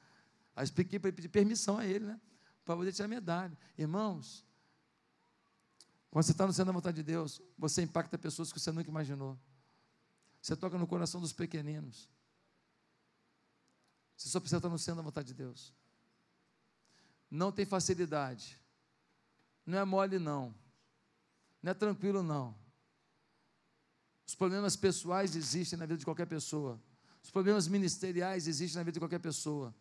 Aí 0.54 0.66
expliquei 0.66 1.00
para 1.00 1.08
ele 1.08 1.16
pedir 1.16 1.30
permissão 1.30 1.78
a 1.78 1.86
ele, 1.86 2.06
né, 2.06 2.20
para 2.66 2.76
poder 2.76 2.92
tirar 2.92 3.06
a 3.06 3.08
medalha. 3.08 3.58
Irmãos, 3.78 4.46
quando 6.12 6.26
você 6.26 6.34
está 6.34 6.46
no 6.46 6.52
centro 6.52 6.66
da 6.66 6.72
vontade 6.74 6.98
de 6.98 7.04
Deus, 7.04 7.42
você 7.58 7.82
impacta 7.82 8.18
pessoas 8.18 8.52
que 8.52 8.60
você 8.60 8.72
nunca 8.74 8.90
imaginou. 8.90 9.40
Você 10.42 10.56
toca 10.56 10.78
no 10.78 10.88
coração 10.88 11.22
dos 11.22 11.32
pequeninos. 11.32 12.10
Você 14.18 14.28
só 14.28 14.40
precisa 14.42 14.58
estar 14.58 14.70
no 14.70 14.78
centro 14.78 14.98
da 14.98 15.04
vontade 15.04 15.30
de 15.30 15.34
Deus. 15.34 15.74
Não 17.32 17.52
tem 17.52 17.66
facilidade. 17.66 18.60
Não 19.70 19.78
é 19.78 19.86
mole, 19.86 20.18
não. 20.18 20.54
Não 21.62 21.72
é 21.72 21.74
tranquilo, 21.76 22.24
não. 22.24 22.56
Os 24.26 24.34
problemas 24.34 24.76
pessoais 24.76 25.36
existem 25.36 25.78
na 25.78 25.86
vida 25.86 26.00
de 26.00 26.06
qualquer 26.06 26.26
pessoa. 26.26 26.82
Os 27.24 27.30
problemas 27.30 27.68
ministeriais 27.68 28.48
existem 28.48 28.80
na 28.80 28.84
vida 28.84 28.94
de 28.94 29.00
qualquer 29.00 29.20
pessoa. 29.20 29.74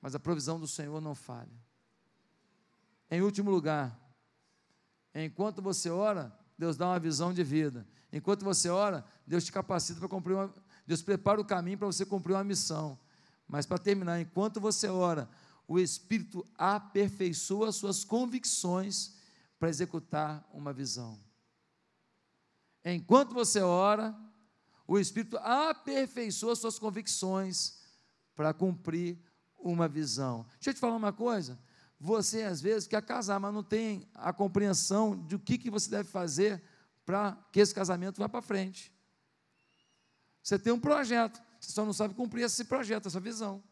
Mas 0.00 0.16
a 0.16 0.18
provisão 0.18 0.58
do 0.58 0.66
Senhor 0.66 1.00
não 1.00 1.14
falha. 1.14 1.56
Em 3.08 3.22
último 3.22 3.52
lugar, 3.52 3.96
enquanto 5.14 5.62
você 5.62 5.88
ora, 5.88 6.36
Deus 6.58 6.76
dá 6.76 6.88
uma 6.88 6.98
visão 6.98 7.32
de 7.32 7.44
vida. 7.44 7.86
Enquanto 8.12 8.44
você 8.44 8.68
ora, 8.68 9.04
Deus 9.24 9.44
te 9.44 9.52
capacita 9.52 10.00
para 10.00 10.08
cumprir 10.08 10.34
uma. 10.34 10.52
Deus 10.84 11.02
prepara 11.02 11.40
o 11.40 11.44
caminho 11.44 11.78
para 11.78 11.86
você 11.86 12.04
cumprir 12.04 12.34
uma 12.34 12.42
missão. 12.42 12.98
Mas 13.46 13.64
para 13.64 13.78
terminar, 13.78 14.20
enquanto 14.20 14.60
você 14.60 14.88
ora, 14.88 15.28
o 15.68 15.78
Espírito 15.78 16.46
aperfeiçoa 16.56 17.72
suas 17.72 18.04
convicções 18.04 19.16
para 19.58 19.68
executar 19.68 20.48
uma 20.52 20.72
visão. 20.72 21.18
Enquanto 22.84 23.34
você 23.34 23.60
ora, 23.60 24.16
o 24.86 24.98
Espírito 24.98 25.36
aperfeiçoa 25.38 26.54
suas 26.54 26.78
convicções 26.78 27.80
para 28.34 28.54
cumprir 28.54 29.18
uma 29.58 29.88
visão. 29.88 30.46
Deixa 30.54 30.70
eu 30.70 30.74
te 30.74 30.80
falar 30.80 30.94
uma 30.94 31.12
coisa. 31.12 31.58
Você 31.98 32.42
às 32.42 32.60
vezes 32.60 32.86
quer 32.86 33.02
casar, 33.02 33.40
mas 33.40 33.52
não 33.52 33.64
tem 33.64 34.08
a 34.14 34.32
compreensão 34.32 35.16
de 35.26 35.34
o 35.34 35.38
que, 35.38 35.58
que 35.58 35.70
você 35.70 35.90
deve 35.90 36.08
fazer 36.08 36.62
para 37.04 37.32
que 37.50 37.58
esse 37.58 37.74
casamento 37.74 38.18
vá 38.18 38.28
para 38.28 38.42
frente. 38.42 38.92
Você 40.42 40.58
tem 40.58 40.72
um 40.72 40.78
projeto, 40.78 41.42
você 41.58 41.72
só 41.72 41.84
não 41.84 41.92
sabe 41.92 42.14
cumprir 42.14 42.42
esse 42.44 42.64
projeto, 42.64 43.08
essa 43.08 43.18
visão. 43.18 43.62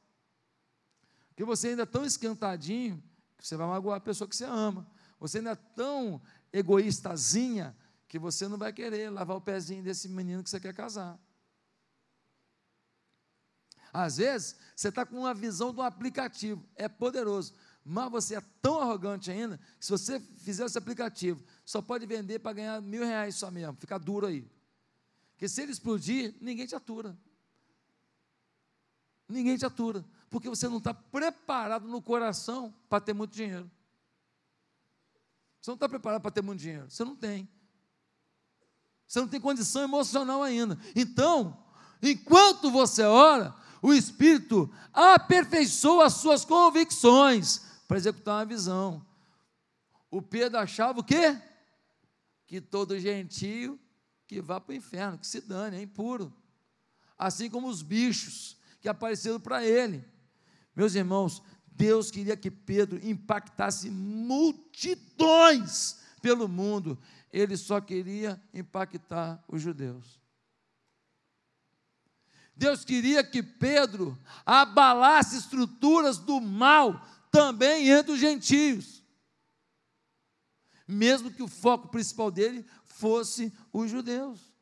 Porque 1.35 1.45
você 1.45 1.69
ainda 1.69 1.83
é 1.83 1.87
tão 1.87 2.05
esquentadinho 2.05 3.03
que 3.37 3.47
você 3.47 3.57
vai 3.57 3.67
magoar 3.67 3.97
a 3.97 4.01
pessoa 4.01 4.29
que 4.29 4.37
você 4.37 4.45
ama. 4.45 4.87
Você 5.19 5.39
ainda 5.39 5.51
é 5.51 5.57
tão 5.57 6.23
egoístazinha 6.53 7.77
que 8.07 8.19
você 8.21 8.47
não 8.47 8.57
vai 8.57 8.73
querer 8.73 9.11
lavar 9.11 9.37
o 9.37 9.41
pezinho 9.41 9.83
desse 9.83 10.09
menino 10.09 10.45
que 10.45 10.49
você 10.49 10.61
quer 10.61 10.73
casar. 10.73 11.19
Às 13.93 14.19
vezes, 14.19 14.57
você 14.75 14.89
está 14.89 15.05
com 15.05 15.19
uma 15.19 15.35
visão 15.35 15.73
de 15.73 15.81
um 15.81 15.83
aplicativo, 15.83 16.65
é 16.75 16.89
poderoso, 16.89 17.55
mas 17.85 18.11
você 18.11 18.37
é 18.37 18.41
tão 18.63 18.81
arrogante 18.81 19.31
ainda, 19.31 19.59
que 19.79 19.85
se 19.85 19.91
você 19.91 20.19
fizer 20.19 20.65
esse 20.65 20.79
aplicativo, 20.79 21.45
só 21.65 21.83
pode 21.83 22.07
vender 22.07 22.39
para 22.39 22.53
ganhar 22.53 22.81
mil 22.81 23.05
reais 23.05 23.35
só 23.35 23.51
mesmo, 23.51 23.77
fica 23.77 23.99
duro 23.99 24.27
aí. 24.27 24.49
Porque 25.33 25.49
se 25.49 25.63
ele 25.63 25.73
explodir, 25.73 26.35
ninguém 26.41 26.67
te 26.67 26.75
atura. 26.75 27.17
Ninguém 29.29 29.57
te 29.57 29.65
atura, 29.65 30.05
porque 30.31 30.49
você 30.49 30.69
não 30.69 30.79
está 30.79 30.93
preparado 30.93 31.89
no 31.89 32.03
coração 32.03 32.75
para 32.89 33.01
ter 33.01 33.13
muito 33.13 33.33
dinheiro. 33.33 33.71
Você 35.61 35.71
não 35.71 35.77
está 35.77 35.89
preparado 35.89 36.21
para 36.21 36.31
ter 36.31 36.43
muito 36.43 36.61
dinheiro, 36.61 36.91
você 36.91 37.05
não 37.05 37.17
tem. 37.17 37.49
Você 39.07 39.21
não 39.21 39.29
tem 39.29 39.41
condição 39.41 39.83
emocional 39.83 40.43
ainda. 40.43 40.79
Então, 40.95 41.65
enquanto 42.03 42.71
você 42.71 43.03
ora, 43.03 43.55
o 43.81 43.93
Espírito 43.93 44.73
aperfeiçoa 44.93 46.07
as 46.07 46.15
suas 46.15 46.45
convicções 46.45 47.63
para 47.87 47.97
executar 47.97 48.37
uma 48.37 48.45
visão. 48.45 49.07
O 50.11 50.23
Pedro 50.23 50.59
achava 50.59 51.01
o 51.01 51.05
quê? 51.05 51.41
Que 52.47 52.61
todo 52.61 52.99
gentio 52.99 53.79
que 54.27 54.41
vá 54.41 54.61
para 54.61 54.73
o 54.73 54.77
inferno, 54.77 55.19
que 55.19 55.27
se 55.27 55.41
dane, 55.41 55.77
é 55.77 55.83
impuro. 55.83 56.33
Assim 57.17 57.51
como 57.51 57.69
os 57.69 57.83
bichos 57.83 58.54
que 58.85 58.89
apareceram 58.91 59.41
para 59.41 59.65
ele. 59.65 60.05
Meus 60.77 60.95
irmãos, 60.95 61.43
Deus 61.69 62.11
queria 62.11 62.37
que 62.37 62.51
Pedro 62.51 63.01
impactasse 63.03 63.89
multidões 63.89 64.77
pelo 66.21 66.47
mundo. 66.47 66.99
Ele 67.33 67.57
só 67.57 67.81
queria 67.81 68.39
impactar 68.53 69.43
os 69.49 69.63
judeus. 69.63 70.21
Deus 72.55 72.85
queria 72.85 73.25
que 73.25 73.43
Pedro 73.43 74.19
abalasse 74.45 75.39
estruturas 75.39 76.19
do 76.19 76.39
mal 76.39 77.03
também 77.31 77.89
entre 77.89 78.13
os 78.13 78.21
gentios. 78.21 79.03
Mesmo 80.87 81.31
que 81.31 81.43
o 81.43 81.49
foco 81.49 81.89
principal 81.89 82.31
dele 82.31 82.67
fosse 82.85 83.51
os 83.73 83.91
judeus. 83.91 84.53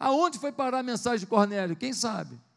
Aonde 0.00 0.40
foi 0.40 0.50
parar 0.50 0.80
a 0.80 0.82
mensagem 0.82 1.20
de 1.20 1.26
Cornélio? 1.26 1.76
Quem 1.76 1.92
sabe? 1.92 2.47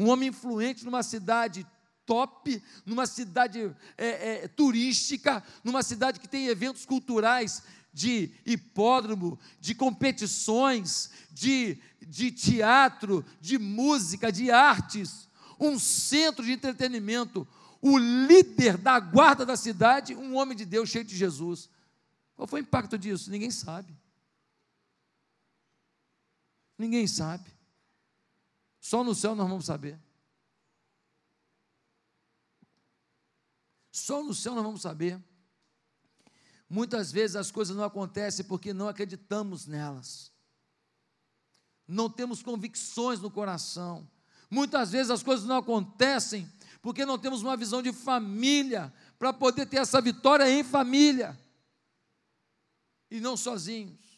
Um 0.00 0.08
homem 0.08 0.30
influente 0.30 0.82
numa 0.82 1.02
cidade 1.02 1.66
top, 2.06 2.62
numa 2.86 3.04
cidade 3.04 3.70
é, 3.98 4.44
é, 4.44 4.48
turística, 4.48 5.44
numa 5.62 5.82
cidade 5.82 6.18
que 6.18 6.26
tem 6.26 6.46
eventos 6.46 6.86
culturais 6.86 7.62
de 7.92 8.32
hipódromo, 8.46 9.38
de 9.60 9.74
competições, 9.74 11.10
de, 11.30 11.78
de 12.00 12.32
teatro, 12.32 13.22
de 13.42 13.58
música, 13.58 14.32
de 14.32 14.50
artes, 14.50 15.28
um 15.58 15.78
centro 15.78 16.42
de 16.44 16.52
entretenimento, 16.52 17.46
o 17.82 17.98
líder 17.98 18.78
da 18.78 18.98
guarda 18.98 19.44
da 19.44 19.56
cidade, 19.56 20.14
um 20.14 20.34
homem 20.34 20.56
de 20.56 20.64
Deus 20.64 20.88
cheio 20.88 21.04
de 21.04 21.14
Jesus. 21.14 21.68
Qual 22.34 22.48
foi 22.48 22.60
o 22.60 22.62
impacto 22.62 22.96
disso? 22.96 23.30
Ninguém 23.30 23.50
sabe. 23.50 23.94
Ninguém 26.78 27.06
sabe. 27.06 27.59
Só 28.80 29.04
no 29.04 29.14
céu 29.14 29.34
nós 29.34 29.48
vamos 29.48 29.66
saber. 29.66 30.00
Só 33.92 34.22
no 34.22 34.34
céu 34.34 34.54
nós 34.54 34.64
vamos 34.64 34.82
saber. 34.82 35.22
Muitas 36.68 37.12
vezes 37.12 37.36
as 37.36 37.50
coisas 37.50 37.76
não 37.76 37.84
acontecem 37.84 38.44
porque 38.44 38.72
não 38.72 38.88
acreditamos 38.88 39.66
nelas. 39.66 40.32
Não 41.86 42.08
temos 42.08 42.42
convicções 42.42 43.20
no 43.20 43.30
coração. 43.30 44.08
Muitas 44.48 44.92
vezes 44.92 45.10
as 45.10 45.22
coisas 45.22 45.44
não 45.44 45.56
acontecem 45.56 46.50
porque 46.80 47.04
não 47.04 47.18
temos 47.18 47.42
uma 47.42 47.56
visão 47.56 47.82
de 47.82 47.92
família 47.92 48.92
para 49.18 49.32
poder 49.32 49.66
ter 49.66 49.76
essa 49.76 50.00
vitória 50.00 50.48
em 50.48 50.64
família 50.64 51.38
e 53.10 53.20
não 53.20 53.36
sozinhos. 53.36 54.09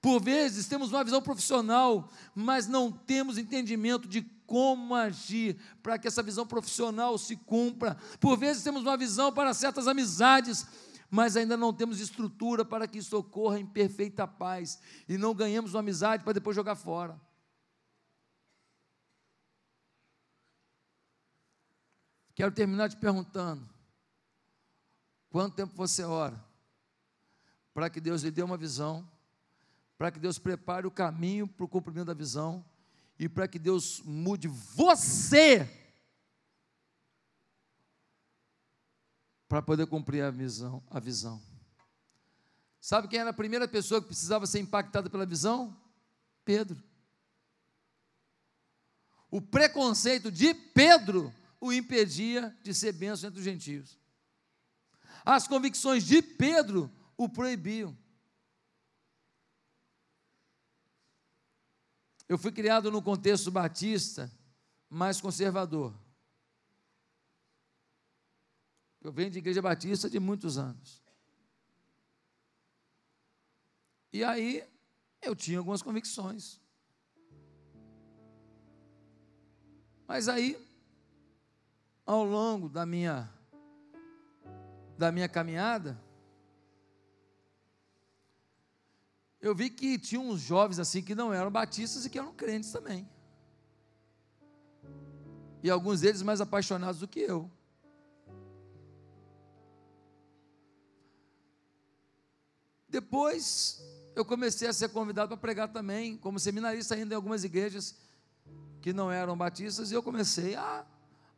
Por 0.00 0.20
vezes 0.20 0.68
temos 0.68 0.92
uma 0.92 1.02
visão 1.02 1.20
profissional, 1.20 2.08
mas 2.34 2.68
não 2.68 2.90
temos 2.90 3.36
entendimento 3.36 4.06
de 4.06 4.22
como 4.46 4.94
agir 4.94 5.60
para 5.82 5.98
que 5.98 6.06
essa 6.06 6.22
visão 6.22 6.46
profissional 6.46 7.18
se 7.18 7.36
cumpra. 7.36 7.96
Por 8.20 8.36
vezes 8.36 8.62
temos 8.62 8.82
uma 8.82 8.96
visão 8.96 9.32
para 9.32 9.52
certas 9.52 9.88
amizades, 9.88 10.66
mas 11.10 11.36
ainda 11.36 11.56
não 11.56 11.72
temos 11.72 12.00
estrutura 12.00 12.64
para 12.64 12.86
que 12.86 12.98
isso 12.98 13.16
ocorra 13.16 13.58
em 13.58 13.66
perfeita 13.66 14.26
paz 14.26 14.80
e 15.08 15.18
não 15.18 15.34
ganhamos 15.34 15.74
uma 15.74 15.80
amizade 15.80 16.22
para 16.22 16.32
depois 16.32 16.54
jogar 16.54 16.76
fora. 16.76 17.20
Quero 22.34 22.52
terminar 22.52 22.88
te 22.88 22.96
perguntando: 22.96 23.68
quanto 25.28 25.56
tempo 25.56 25.74
você 25.74 26.04
ora 26.04 26.42
para 27.74 27.90
que 27.90 28.00
Deus 28.00 28.22
lhe 28.22 28.30
dê 28.30 28.42
uma 28.42 28.56
visão? 28.56 29.17
Para 29.98 30.12
que 30.12 30.20
Deus 30.20 30.38
prepare 30.38 30.86
o 30.86 30.90
caminho 30.92 31.48
para 31.48 31.64
o 31.64 31.68
cumprimento 31.68 32.06
da 32.06 32.14
visão 32.14 32.64
e 33.18 33.28
para 33.28 33.48
que 33.48 33.58
Deus 33.58 34.00
mude 34.04 34.46
você 34.46 35.68
para 39.48 39.60
poder 39.60 39.86
cumprir 39.88 40.22
a 40.22 40.30
visão, 40.30 40.82
a 40.88 41.00
visão. 41.00 41.42
Sabe 42.80 43.08
quem 43.08 43.18
era 43.18 43.30
a 43.30 43.34
primeira 43.34 43.66
pessoa 43.66 44.00
que 44.00 44.06
precisava 44.06 44.46
ser 44.46 44.60
impactada 44.60 45.10
pela 45.10 45.26
visão? 45.26 45.76
Pedro. 46.44 46.80
O 49.30 49.42
preconceito 49.42 50.30
de 50.30 50.54
Pedro 50.54 51.34
o 51.60 51.72
impedia 51.72 52.56
de 52.62 52.72
ser 52.72 52.92
benção 52.92 53.28
entre 53.28 53.40
os 53.40 53.44
gentios. 53.44 53.98
As 55.24 55.48
convicções 55.48 56.04
de 56.04 56.22
Pedro 56.22 56.90
o 57.16 57.28
proibiam. 57.28 57.96
Eu 62.28 62.36
fui 62.36 62.52
criado 62.52 62.90
no 62.90 63.00
contexto 63.00 63.50
batista, 63.50 64.30
mais 64.88 65.20
conservador. 65.20 65.94
Eu 69.00 69.10
venho 69.10 69.30
de 69.30 69.38
igreja 69.38 69.62
batista 69.62 70.10
de 70.10 70.20
muitos 70.20 70.58
anos. 70.58 71.02
E 74.12 74.22
aí 74.22 74.62
eu 75.22 75.34
tinha 75.34 75.58
algumas 75.58 75.82
convicções. 75.82 76.60
Mas 80.06 80.28
aí, 80.28 80.58
ao 82.04 82.24
longo 82.24 82.68
da 82.68 82.84
minha 82.84 83.30
da 84.96 85.12
minha 85.12 85.28
caminhada, 85.28 85.96
eu 89.40 89.54
vi 89.54 89.70
que 89.70 89.98
tinha 89.98 90.20
uns 90.20 90.40
jovens 90.40 90.78
assim 90.78 91.02
que 91.02 91.14
não 91.14 91.32
eram 91.32 91.50
batistas 91.50 92.04
e 92.04 92.10
que 92.10 92.18
eram 92.18 92.32
crentes 92.34 92.72
também. 92.72 93.08
E 95.62 95.70
alguns 95.70 96.00
deles 96.00 96.22
mais 96.22 96.40
apaixonados 96.40 97.00
do 97.00 97.08
que 97.08 97.20
eu. 97.20 97.50
Depois 102.88 103.80
eu 104.16 104.24
comecei 104.24 104.66
a 104.66 104.72
ser 104.72 104.88
convidado 104.88 105.28
para 105.28 105.36
pregar 105.36 105.68
também, 105.68 106.16
como 106.16 106.40
seminarista 106.40 106.94
ainda 106.94 107.14
em 107.14 107.16
algumas 107.16 107.44
igrejas 107.44 107.96
que 108.80 108.92
não 108.92 109.10
eram 109.10 109.36
batistas, 109.36 109.90
e 109.90 109.94
eu 109.94 110.02
comecei 110.02 110.56
a, 110.56 110.84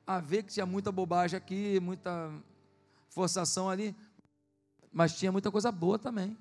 a 0.06 0.20
ver 0.20 0.44
que 0.44 0.52
tinha 0.52 0.64
muita 0.64 0.90
bobagem 0.90 1.36
aqui, 1.36 1.78
muita 1.80 2.32
forçação 3.10 3.68
ali, 3.68 3.94
mas 4.92 5.18
tinha 5.18 5.30
muita 5.32 5.50
coisa 5.50 5.70
boa 5.70 5.98
também. 5.98 6.36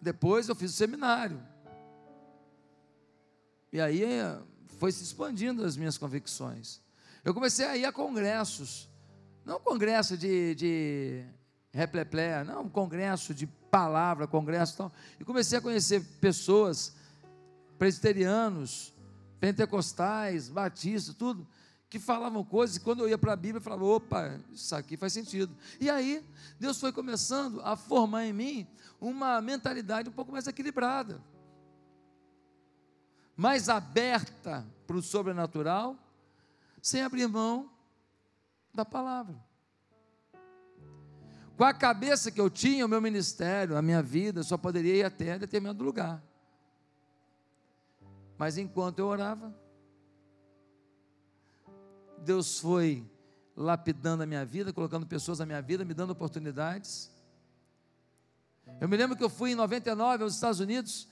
Depois 0.00 0.48
eu 0.48 0.54
fiz 0.54 0.72
o 0.72 0.76
seminário. 0.76 1.42
E 3.72 3.80
aí 3.80 4.02
eh, 4.02 4.38
foi 4.78 4.92
se 4.92 5.02
expandindo 5.02 5.64
as 5.64 5.76
minhas 5.76 5.98
convicções. 5.98 6.80
Eu 7.24 7.34
comecei 7.34 7.66
a 7.66 7.76
ir 7.76 7.84
a 7.84 7.92
congressos, 7.92 8.88
não 9.44 9.60
congresso 9.60 10.16
de, 10.16 10.54
de 10.54 11.24
repleplé, 11.72 12.44
não 12.44 12.68
congresso 12.68 13.34
de 13.34 13.46
palavra, 13.46 14.26
congresso 14.26 14.74
e 14.74 14.76
tal. 14.76 14.92
E 15.20 15.24
comecei 15.24 15.58
a 15.58 15.60
conhecer 15.60 16.02
pessoas, 16.20 16.94
presbiterianos, 17.78 18.94
pentecostais, 19.40 20.48
batistas, 20.48 21.14
tudo, 21.14 21.46
que 21.90 21.98
falavam 21.98 22.44
coisas, 22.44 22.76
e 22.76 22.80
quando 22.80 23.00
eu 23.00 23.08
ia 23.08 23.16
para 23.16 23.32
a 23.32 23.36
Bíblia, 23.36 23.58
eu 23.58 23.62
falava, 23.62 23.84
opa, 23.84 24.38
isso 24.52 24.74
aqui 24.74 24.96
faz 24.96 25.12
sentido. 25.12 25.56
E 25.80 25.88
aí, 25.88 26.24
Deus 26.60 26.78
foi 26.78 26.92
começando 26.92 27.60
a 27.62 27.76
formar 27.76 28.26
em 28.26 28.32
mim 28.32 28.66
uma 29.00 29.40
mentalidade 29.40 30.08
um 30.08 30.12
pouco 30.12 30.30
mais 30.30 30.46
equilibrada, 30.46 31.22
mais 33.34 33.68
aberta 33.68 34.66
para 34.86 34.96
o 34.96 35.02
sobrenatural, 35.02 35.96
sem 36.82 37.02
abrir 37.02 37.26
mão 37.26 37.70
da 38.74 38.84
palavra. 38.84 39.36
Com 41.56 41.64
a 41.64 41.72
cabeça 41.72 42.30
que 42.30 42.40
eu 42.40 42.50
tinha, 42.50 42.84
o 42.84 42.88
meu 42.88 43.00
ministério, 43.00 43.76
a 43.76 43.82
minha 43.82 44.02
vida, 44.02 44.42
só 44.42 44.56
poderia 44.56 44.94
ir 44.94 45.02
até 45.04 45.38
determinado 45.38 45.82
lugar. 45.82 46.22
Mas 48.36 48.56
enquanto 48.58 49.00
eu 49.00 49.06
orava, 49.06 49.52
Deus 52.24 52.58
foi 52.58 53.04
lapidando 53.56 54.22
a 54.22 54.26
minha 54.26 54.44
vida, 54.44 54.72
colocando 54.72 55.06
pessoas 55.06 55.40
na 55.40 55.46
minha 55.46 55.60
vida, 55.60 55.84
me 55.84 55.92
dando 55.92 56.10
oportunidades. 56.10 57.10
Eu 58.80 58.88
me 58.88 58.96
lembro 58.96 59.16
que 59.16 59.24
eu 59.24 59.28
fui 59.28 59.52
em 59.52 59.54
99 59.54 60.22
aos 60.22 60.34
Estados 60.34 60.60
Unidos 60.60 61.08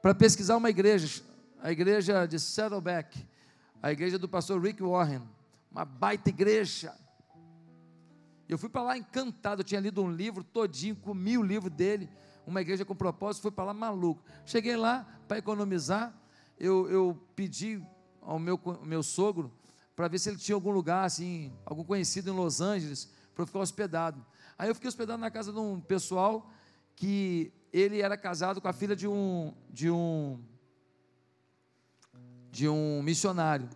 para 0.00 0.14
pesquisar 0.14 0.56
uma 0.56 0.70
igreja, 0.70 1.22
a 1.60 1.72
igreja 1.72 2.26
de 2.26 2.38
Saddleback, 2.38 3.26
a 3.82 3.90
igreja 3.90 4.18
do 4.18 4.28
pastor 4.28 4.60
Rick 4.62 4.82
Warren, 4.82 5.22
uma 5.70 5.84
baita 5.84 6.28
igreja. 6.28 6.94
Eu 8.48 8.58
fui 8.58 8.68
para 8.68 8.82
lá 8.82 8.98
encantado, 8.98 9.60
eu 9.60 9.64
tinha 9.64 9.80
lido 9.80 10.02
um 10.02 10.10
livro 10.10 10.44
todinho, 10.44 10.94
comi 10.96 11.36
o 11.36 11.42
livro 11.42 11.70
dele, 11.70 12.08
uma 12.46 12.60
igreja 12.60 12.84
com 12.84 12.94
propósito, 12.94 13.42
fui 13.42 13.50
para 13.50 13.64
lá 13.64 13.74
maluco. 13.74 14.22
Cheguei 14.44 14.76
lá 14.76 15.06
para 15.26 15.38
economizar, 15.38 16.14
eu, 16.58 16.88
eu 16.90 17.20
pedi 17.34 17.82
ao 18.20 18.38
meu, 18.38 18.60
meu 18.84 19.02
sogro 19.02 19.50
para 20.00 20.08
ver 20.08 20.18
se 20.18 20.30
ele 20.30 20.38
tinha 20.38 20.54
algum 20.54 20.70
lugar, 20.70 21.04
assim, 21.04 21.52
algum 21.62 21.84
conhecido 21.84 22.30
em 22.30 22.34
Los 22.34 22.62
Angeles, 22.62 23.06
para 23.34 23.44
ficar 23.44 23.58
hospedado. 23.58 24.24
Aí 24.56 24.66
eu 24.66 24.74
fiquei 24.74 24.88
hospedado 24.88 25.20
na 25.20 25.30
casa 25.30 25.52
de 25.52 25.58
um 25.58 25.78
pessoal 25.78 26.50
que 26.96 27.52
ele 27.70 28.00
era 28.00 28.16
casado 28.16 28.62
com 28.62 28.68
a 28.68 28.72
filha 28.72 28.96
de 28.96 29.06
um 29.06 29.52
de 29.68 29.90
um 29.90 30.42
de 32.50 32.66
um 32.66 33.02
missionário. 33.02 33.68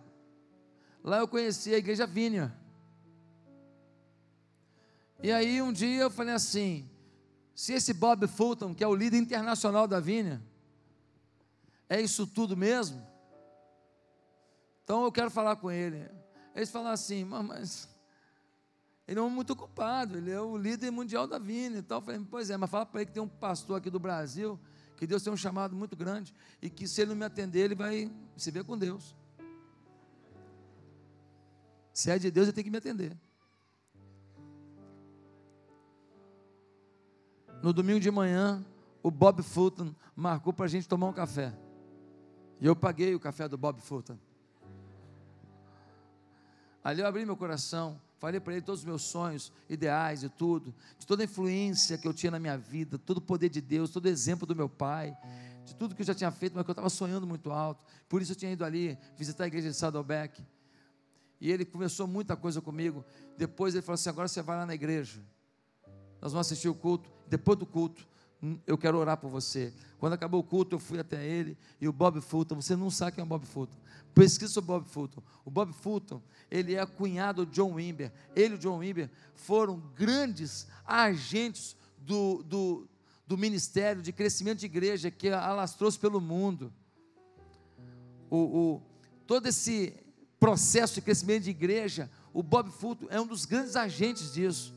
Lá 1.03 1.19
eu 1.19 1.27
conheci 1.27 1.75
a 1.75 1.77
igreja 1.77 2.07
Vinha. 2.07 2.57
E 5.21 5.31
aí 5.31 5.61
um 5.61 5.71
dia 5.71 6.01
eu 6.01 6.09
falei 6.09 6.33
assim: 6.33 6.89
se 7.53 7.73
esse 7.73 7.93
Bob 7.93 8.25
Fulton, 8.25 8.73
que 8.73 8.83
é 8.83 8.87
o 8.87 8.95
líder 8.95 9.17
internacional 9.17 9.87
da 9.87 9.99
Vinha, 9.99 10.41
é 11.87 12.01
isso 12.01 12.25
tudo 12.25 12.57
mesmo? 12.57 13.14
Então 14.85 15.03
eu 15.03 15.11
quero 15.11 15.31
falar 15.31 15.55
com 15.55 15.71
ele. 15.71 16.07
Eles 16.55 16.69
falaram 16.69 16.93
assim, 16.93 17.23
mas 17.25 17.89
ele 19.07 19.19
é 19.19 19.23
muito 19.23 19.51
ocupado, 19.51 20.15
ele 20.15 20.29
é 20.31 20.39
o 20.39 20.55
líder 20.55 20.91
mundial 20.91 21.27
da 21.27 21.39
Vina 21.39 21.79
e 21.79 21.81
tal. 21.81 21.97
Eu 21.97 22.01
falei, 22.03 22.27
pois 22.29 22.51
é, 22.51 22.55
mas 22.55 22.69
fala 22.69 22.85
para 22.85 23.01
ele 23.01 23.07
que 23.07 23.11
tem 23.11 23.21
um 23.21 23.27
pastor 23.27 23.77
aqui 23.77 23.89
do 23.89 23.99
Brasil, 23.99 24.59
que 24.95 25.07
Deus 25.07 25.23
tem 25.23 25.33
um 25.33 25.37
chamado 25.37 25.75
muito 25.75 25.95
grande, 25.95 26.33
e 26.61 26.69
que 26.69 26.87
se 26.87 27.01
ele 27.01 27.09
não 27.09 27.17
me 27.17 27.25
atender, 27.25 27.61
ele 27.61 27.75
vai 27.75 28.11
se 28.37 28.51
ver 28.51 28.63
com 28.63 28.77
Deus. 28.77 29.15
Se 31.91 32.11
é 32.11 32.19
de 32.19 32.29
Deus, 32.29 32.47
ele 32.47 32.55
tem 32.55 32.63
que 32.63 32.69
me 32.69 32.77
atender. 32.77 33.17
No 37.63 37.73
domingo 37.73 37.99
de 37.99 38.11
manhã, 38.11 38.63
o 39.01 39.09
Bob 39.09 39.41
Fulton 39.41 39.95
marcou 40.15 40.53
para 40.53 40.65
a 40.65 40.67
gente 40.69 40.87
tomar 40.87 41.07
um 41.07 41.13
café. 41.13 41.57
E 42.61 42.67
eu 42.67 42.75
paguei 42.75 43.15
o 43.15 43.19
café 43.19 43.47
do 43.49 43.57
Bob 43.57 43.81
Fulton. 43.81 44.17
Ali 46.85 47.01
eu 47.01 47.07
abri 47.07 47.25
meu 47.25 47.35
coração, 47.35 47.99
falei 48.19 48.39
para 48.39 48.53
ele 48.53 48.61
todos 48.61 48.81
os 48.81 48.85
meus 48.85 49.01
sonhos, 49.01 49.51
ideais 49.67 50.21
e 50.21 50.29
tudo, 50.29 50.71
de 50.99 51.07
toda 51.07 51.23
a 51.23 51.25
influência 51.25 51.97
que 51.97 52.07
eu 52.07 52.13
tinha 52.13 52.29
na 52.29 52.37
minha 52.37 52.55
vida, 52.59 52.99
todo 52.99 53.17
o 53.17 53.21
poder 53.21 53.49
de 53.49 53.59
Deus, 53.59 53.89
todo 53.89 54.05
o 54.05 54.07
exemplo 54.07 54.45
do 54.45 54.55
meu 54.55 54.69
pai, 54.69 55.17
de 55.65 55.73
tudo 55.73 55.95
que 55.95 56.03
eu 56.03 56.05
já 56.05 56.13
tinha 56.13 56.29
feito, 56.29 56.53
mas 56.53 56.63
que 56.63 56.69
eu 56.69 56.73
estava 56.73 56.87
sonhando 56.91 57.25
muito 57.25 57.51
alto. 57.51 57.83
Por 58.07 58.21
isso 58.21 58.33
eu 58.33 58.35
tinha 58.35 58.51
ido 58.51 58.63
ali 58.63 58.95
visitar 59.17 59.45
a 59.45 59.47
igreja 59.47 59.71
de 59.71 59.75
Saddleback. 59.75 60.45
E 61.41 61.51
ele 61.51 61.65
começou 61.65 62.05
muita 62.05 62.35
coisa 62.35 62.61
comigo. 62.61 63.03
Depois 63.35 63.73
ele 63.73 63.81
falou 63.81 63.95
assim: 63.95 64.09
agora 64.09 64.27
você 64.27 64.43
vai 64.43 64.55
lá 64.55 64.65
na 64.67 64.75
igreja. 64.75 65.19
Nós 66.21 66.33
vamos 66.33 66.45
assistir 66.45 66.69
o 66.69 66.75
culto. 66.75 67.11
Depois 67.27 67.57
do 67.57 67.65
culto, 67.65 68.07
eu 68.65 68.77
quero 68.77 68.97
orar 68.97 69.17
por 69.17 69.29
você. 69.29 69.73
Quando 69.97 70.13
acabou 70.13 70.39
o 70.41 70.43
culto, 70.43 70.75
eu 70.75 70.79
fui 70.79 70.99
até 70.99 71.25
ele 71.25 71.57
e 71.79 71.87
o 71.87 71.93
Bob 71.93 72.21
Fulton. 72.21 72.55
Você 72.55 72.75
não 72.75 72.89
sabe 72.89 73.13
quem 73.13 73.21
é 73.21 73.25
o 73.25 73.27
Bob 73.27 73.45
Fulton. 73.45 73.77
Pesquisa 74.13 74.59
o 74.59 74.63
Bob 74.63 74.87
Fulton. 74.87 75.21
O 75.43 75.51
Bob 75.51 75.73
Fulton, 75.73 76.21
ele 76.49 76.75
é 76.75 76.85
cunhado 76.85 77.45
do 77.45 77.51
John 77.51 77.73
Wimber. 77.73 78.11
Ele 78.35 78.53
e 78.53 78.57
o 78.57 78.59
John 78.59 78.79
Wimber 78.79 79.09
foram 79.33 79.81
grandes 79.95 80.67
agentes 80.85 81.75
do, 81.97 82.43
do, 82.43 82.87
do 83.27 83.37
ministério 83.37 84.01
de 84.01 84.11
crescimento 84.11 84.59
de 84.59 84.65
igreja 84.65 85.09
que 85.09 85.29
alastrou-se 85.29 85.99
pelo 85.99 86.21
mundo. 86.21 86.71
O, 88.29 88.37
o, 88.37 88.81
todo 89.25 89.47
esse 89.47 89.93
processo 90.39 90.95
de 90.95 91.01
crescimento 91.01 91.43
de 91.43 91.49
igreja, 91.49 92.09
o 92.33 92.43
Bob 92.43 92.69
Fulton 92.69 93.07
é 93.09 93.19
um 93.19 93.27
dos 93.27 93.45
grandes 93.45 93.75
agentes 93.75 94.33
disso. 94.33 94.73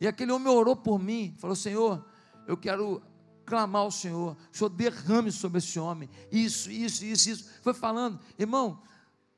E 0.00 0.06
aquele 0.06 0.32
homem 0.32 0.52
orou 0.52 0.74
por 0.74 0.98
mim, 0.98 1.34
falou: 1.38 1.54
Senhor, 1.54 2.04
eu 2.46 2.56
quero 2.56 3.02
clamar 3.44 3.82
ao 3.82 3.90
Senhor, 3.90 4.36
o 4.52 4.56
Senhor 4.56 4.70
derrame 4.70 5.30
sobre 5.30 5.58
esse 5.58 5.78
homem, 5.78 6.08
isso, 6.30 6.70
isso, 6.70 7.04
isso, 7.04 7.30
isso. 7.30 7.50
Foi 7.62 7.74
falando, 7.74 8.18
irmão, 8.38 8.82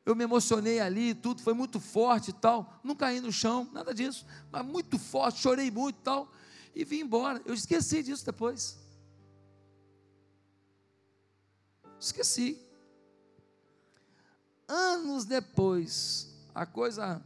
eu 0.04 0.14
me 0.14 0.24
emocionei 0.24 0.80
ali, 0.80 1.14
tudo 1.14 1.42
foi 1.42 1.54
muito 1.54 1.80
forte 1.80 2.28
e 2.28 2.32
tal, 2.32 2.78
não 2.84 2.94
caí 2.94 3.20
no 3.20 3.32
chão, 3.32 3.68
nada 3.72 3.94
disso, 3.94 4.26
mas 4.50 4.64
muito 4.64 4.98
forte, 4.98 5.40
chorei 5.40 5.70
muito 5.70 5.98
e 5.98 6.02
tal, 6.02 6.30
e 6.74 6.84
vim 6.84 7.00
embora. 7.00 7.40
Eu 7.44 7.54
esqueci 7.54 8.02
disso 8.02 8.24
depois. 8.24 8.78
Esqueci. 11.98 12.60
Anos 14.68 15.24
depois, 15.24 16.34
a 16.54 16.66
coisa 16.66 17.22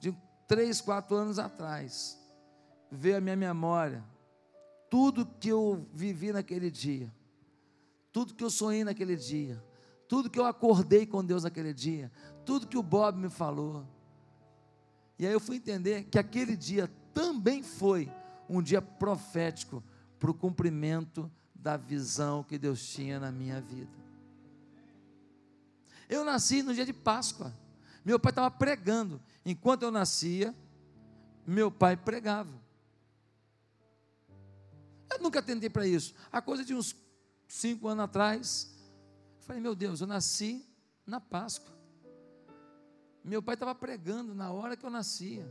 de 0.00 0.16
três, 0.48 0.80
quatro 0.80 1.16
anos 1.16 1.38
atrás, 1.38 2.18
veio 2.90 3.18
a 3.18 3.20
minha 3.20 3.36
memória 3.36 4.04
tudo 4.94 5.26
que 5.26 5.48
eu 5.48 5.88
vivi 5.92 6.32
naquele 6.32 6.70
dia, 6.70 7.12
tudo 8.12 8.32
que 8.32 8.44
eu 8.44 8.48
sonhei 8.48 8.84
naquele 8.84 9.16
dia, 9.16 9.60
tudo 10.06 10.30
que 10.30 10.38
eu 10.38 10.44
acordei 10.46 11.04
com 11.04 11.24
Deus 11.24 11.42
naquele 11.42 11.74
dia, 11.74 12.12
tudo 12.46 12.68
que 12.68 12.78
o 12.78 12.82
Bob 12.82 13.18
me 13.18 13.28
falou. 13.28 13.84
E 15.18 15.26
aí 15.26 15.32
eu 15.32 15.40
fui 15.40 15.56
entender 15.56 16.04
que 16.04 16.16
aquele 16.16 16.56
dia 16.56 16.88
também 17.12 17.60
foi 17.60 18.08
um 18.48 18.62
dia 18.62 18.80
profético 18.80 19.82
para 20.16 20.30
o 20.30 20.34
cumprimento 20.34 21.28
da 21.52 21.76
visão 21.76 22.44
que 22.44 22.56
Deus 22.56 22.86
tinha 22.86 23.18
na 23.18 23.32
minha 23.32 23.60
vida. 23.60 23.90
Eu 26.08 26.24
nasci 26.24 26.62
no 26.62 26.72
dia 26.72 26.86
de 26.86 26.92
Páscoa. 26.92 27.52
Meu 28.04 28.20
pai 28.20 28.30
estava 28.30 28.48
pregando. 28.48 29.20
Enquanto 29.44 29.82
eu 29.82 29.90
nascia, 29.90 30.54
meu 31.44 31.68
pai 31.68 31.96
pregava. 31.96 32.62
Eu 35.10 35.18
nunca 35.20 35.42
tentei 35.42 35.70
para 35.70 35.86
isso. 35.86 36.14
A 36.30 36.40
coisa 36.42 36.64
de 36.64 36.74
uns 36.74 36.96
cinco 37.46 37.88
anos 37.88 38.04
atrás, 38.04 38.74
falei, 39.40 39.60
meu 39.60 39.74
Deus, 39.74 40.00
eu 40.00 40.06
nasci 40.06 40.66
na 41.06 41.20
Páscoa. 41.20 41.72
Meu 43.22 43.42
pai 43.42 43.54
estava 43.54 43.74
pregando 43.74 44.34
na 44.34 44.52
hora 44.52 44.76
que 44.76 44.84
eu 44.84 44.90
nascia. 44.90 45.46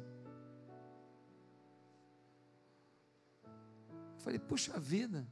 Eu 4.15 4.19
falei, 4.19 4.39
puxa 4.39 4.79
vida. 4.79 5.27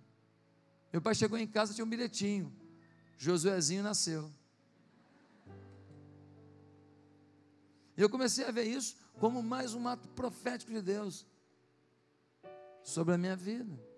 Meu 0.91 1.01
pai 1.01 1.15
chegou 1.15 1.37
em 1.37 1.47
casa, 1.47 1.73
tinha 1.73 1.85
um 1.85 1.89
bilhetinho. 1.89 2.51
Josuezinho 3.17 3.83
nasceu. 3.83 4.31
E 7.95 8.01
eu 8.01 8.09
comecei 8.09 8.45
a 8.45 8.51
ver 8.51 8.63
isso 8.63 8.95
como 9.19 9.43
mais 9.43 9.73
um 9.73 9.87
ato 9.87 10.07
profético 10.09 10.71
de 10.71 10.81
Deus. 10.81 11.27
sobre 12.83 13.13
a 13.13 13.17
minha 13.17 13.35
vida. 13.35 13.90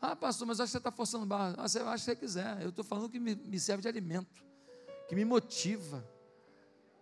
Ah, 0.00 0.14
pastor, 0.14 0.46
mas 0.46 0.60
acho 0.60 0.68
que 0.68 0.72
você 0.72 0.78
está 0.78 0.92
forçando 0.92 1.26
barra. 1.26 1.54
Ah, 1.58 1.68
você 1.68 1.78
acha 1.78 1.96
que 1.96 2.00
você 2.00 2.16
quiser. 2.16 2.62
Eu 2.62 2.68
estou 2.70 2.84
falando 2.84 3.08
que 3.08 3.18
me, 3.18 3.58
serve 3.58 3.82
de 3.82 3.88
alimento, 3.88 4.44
que 5.08 5.14
me 5.14 5.24
motiva, 5.24 6.06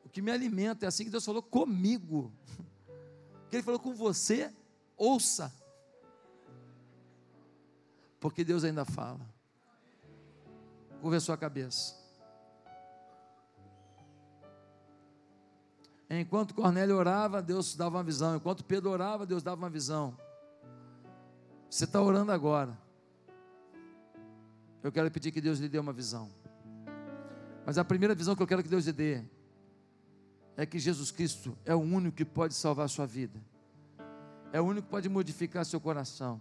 o 0.04 0.08
que 0.08 0.22
me 0.22 0.30
alimenta. 0.30 0.86
É 0.86 0.88
assim 0.88 1.04
que 1.04 1.10
Deus 1.10 1.24
falou 1.24 1.42
comigo. 1.42 2.32
Que 3.50 3.58
Ele 3.58 3.62
falou 3.62 3.78
com 3.78 3.94
você, 3.94 4.52
ouça. 4.96 5.52
Porque 8.18 8.42
Deus 8.42 8.64
ainda 8.64 8.84
fala. 8.84 9.20
Curva 11.00 11.18
a 11.18 11.20
sua 11.20 11.36
cabeça. 11.36 11.94
Enquanto 16.10 16.54
Cornélio 16.54 16.96
orava, 16.96 17.42
Deus 17.42 17.76
dava 17.76 17.98
uma 17.98 18.02
visão. 18.02 18.36
Enquanto 18.36 18.64
Pedro 18.64 18.90
orava, 18.90 19.26
Deus 19.26 19.42
dava 19.42 19.58
uma 19.58 19.70
visão. 19.70 20.16
Você 21.68 21.84
está 21.84 22.00
orando 22.00 22.32
agora. 22.32 22.83
Eu 24.84 24.92
quero 24.92 25.10
pedir 25.10 25.32
que 25.32 25.40
Deus 25.40 25.58
lhe 25.58 25.68
dê 25.68 25.78
uma 25.78 25.94
visão. 25.94 26.30
Mas 27.64 27.78
a 27.78 27.84
primeira 27.84 28.14
visão 28.14 28.36
que 28.36 28.42
eu 28.42 28.46
quero 28.46 28.62
que 28.62 28.68
Deus 28.68 28.84
lhe 28.84 28.92
dê 28.92 29.24
é 30.58 30.66
que 30.66 30.78
Jesus 30.78 31.10
Cristo 31.10 31.56
é 31.64 31.74
o 31.74 31.80
único 31.80 32.14
que 32.14 32.24
pode 32.24 32.52
salvar 32.52 32.84
a 32.84 32.88
sua 32.88 33.06
vida. 33.06 33.40
É 34.52 34.60
o 34.60 34.64
único 34.64 34.86
que 34.86 34.90
pode 34.90 35.08
modificar 35.08 35.64
seu 35.64 35.80
coração. 35.80 36.38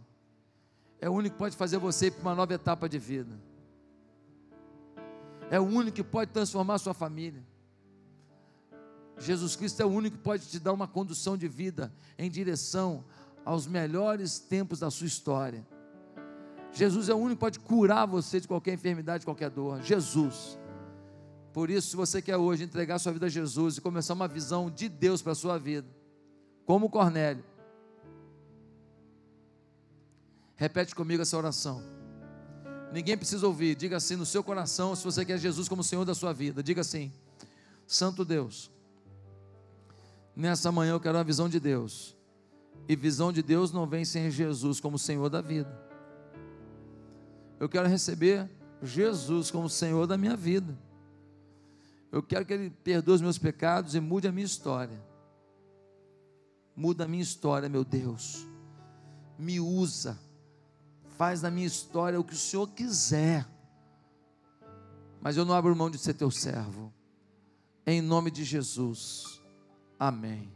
É 0.99 1.09
o 1.09 1.13
único 1.13 1.35
que 1.35 1.39
pode 1.39 1.55
fazer 1.55 1.77
você 1.77 2.07
ir 2.07 2.11
para 2.11 2.21
uma 2.21 2.35
nova 2.35 2.53
etapa 2.53 2.89
de 2.89 2.99
vida. 2.99 3.31
É 5.49 5.57
o 5.57 5.63
único 5.63 5.95
que 5.95 6.03
pode 6.03 6.31
transformar 6.31 6.79
sua 6.79 6.93
família. 6.93 7.41
Jesus 9.17 9.55
Cristo 9.55 9.81
é 9.81 9.85
o 9.85 9.89
único 9.89 10.17
que 10.17 10.23
pode 10.23 10.45
te 10.47 10.59
dar 10.59 10.73
uma 10.73 10.87
condução 10.87 11.37
de 11.37 11.47
vida 11.47 11.93
em 12.17 12.29
direção 12.29 13.05
aos 13.45 13.65
melhores 13.67 14.37
tempos 14.37 14.79
da 14.79 14.91
sua 14.91 15.07
história. 15.07 15.65
Jesus 16.73 17.07
é 17.07 17.13
o 17.13 17.17
único 17.17 17.35
que 17.35 17.39
pode 17.39 17.59
curar 17.59 18.07
você 18.07 18.39
de 18.39 18.47
qualquer 18.47 18.73
enfermidade, 18.73 19.19
de 19.19 19.25
qualquer 19.25 19.49
dor. 19.49 19.81
Jesus. 19.83 20.57
Por 21.53 21.69
isso, 21.69 21.89
se 21.89 21.95
você 21.95 22.19
quer 22.19 22.35
hoje 22.35 22.63
entregar 22.63 22.97
sua 22.97 23.13
vida 23.13 23.27
a 23.27 23.29
Jesus 23.29 23.77
e 23.77 23.81
começar 23.81 24.15
uma 24.15 24.27
visão 24.27 24.71
de 24.71 24.89
Deus 24.89 25.21
para 25.21 25.33
a 25.33 25.35
sua 25.35 25.59
vida, 25.59 25.87
como 26.65 26.89
Cornélio, 26.89 27.43
repete 30.55 30.95
comigo 30.95 31.21
essa 31.21 31.37
oração. 31.37 31.83
Ninguém 32.91 33.15
precisa 33.15 33.45
ouvir, 33.45 33.75
diga 33.75 33.97
assim 33.97 34.15
no 34.15 34.25
seu 34.25 34.43
coração, 34.43 34.95
se 34.95 35.03
você 35.03 35.23
quer 35.23 35.37
Jesus 35.37 35.67
como 35.67 35.83
Senhor 35.83 36.05
da 36.05 36.15
sua 36.15 36.33
vida, 36.33 36.63
diga 36.63 36.81
assim: 36.81 37.13
Santo 37.85 38.25
Deus, 38.25 38.71
nessa 40.35 40.71
manhã 40.71 40.93
eu 40.93 40.99
quero 40.99 41.17
uma 41.17 41.23
visão 41.23 41.47
de 41.47 41.59
Deus, 41.59 42.15
e 42.87 42.95
visão 42.95 43.31
de 43.31 43.43
Deus 43.43 43.71
não 43.71 43.85
vem 43.85 44.03
sem 44.05 44.31
Jesus 44.31 44.79
como 44.79 44.97
Senhor 44.97 45.29
da 45.29 45.41
vida. 45.41 45.92
Eu 47.63 47.69
quero 47.69 47.87
receber 47.87 48.49
Jesus 48.81 49.49
como 49.49 49.69
Senhor 49.69 50.05
da 50.05 50.17
minha 50.17 50.35
vida. 50.35 50.77
Eu 52.11 52.21
quero 52.21 52.45
que 52.45 52.51
Ele 52.51 52.69
perdoe 52.69 53.15
os 53.15 53.21
meus 53.21 53.37
pecados 53.37 53.95
e 53.95 54.01
mude 54.01 54.27
a 54.27 54.33
minha 54.33 54.45
história. 54.45 55.01
Muda 56.75 57.05
a 57.05 57.07
minha 57.07 57.23
história, 57.23 57.69
meu 57.69 57.85
Deus. 57.85 58.45
Me 59.39 59.61
usa. 59.61 60.19
Faz 61.17 61.41
na 61.41 61.49
minha 61.49 61.65
história 61.65 62.19
o 62.19 62.23
que 62.25 62.33
o 62.33 62.37
Senhor 62.37 62.67
quiser. 62.67 63.47
Mas 65.21 65.37
eu 65.37 65.45
não 65.45 65.55
abro 65.55 65.73
mão 65.73 65.89
de 65.89 65.97
ser 65.97 66.15
teu 66.15 66.29
servo. 66.29 66.93
Em 67.87 68.01
nome 68.01 68.29
de 68.29 68.43
Jesus. 68.43 69.41
Amém. 69.97 70.51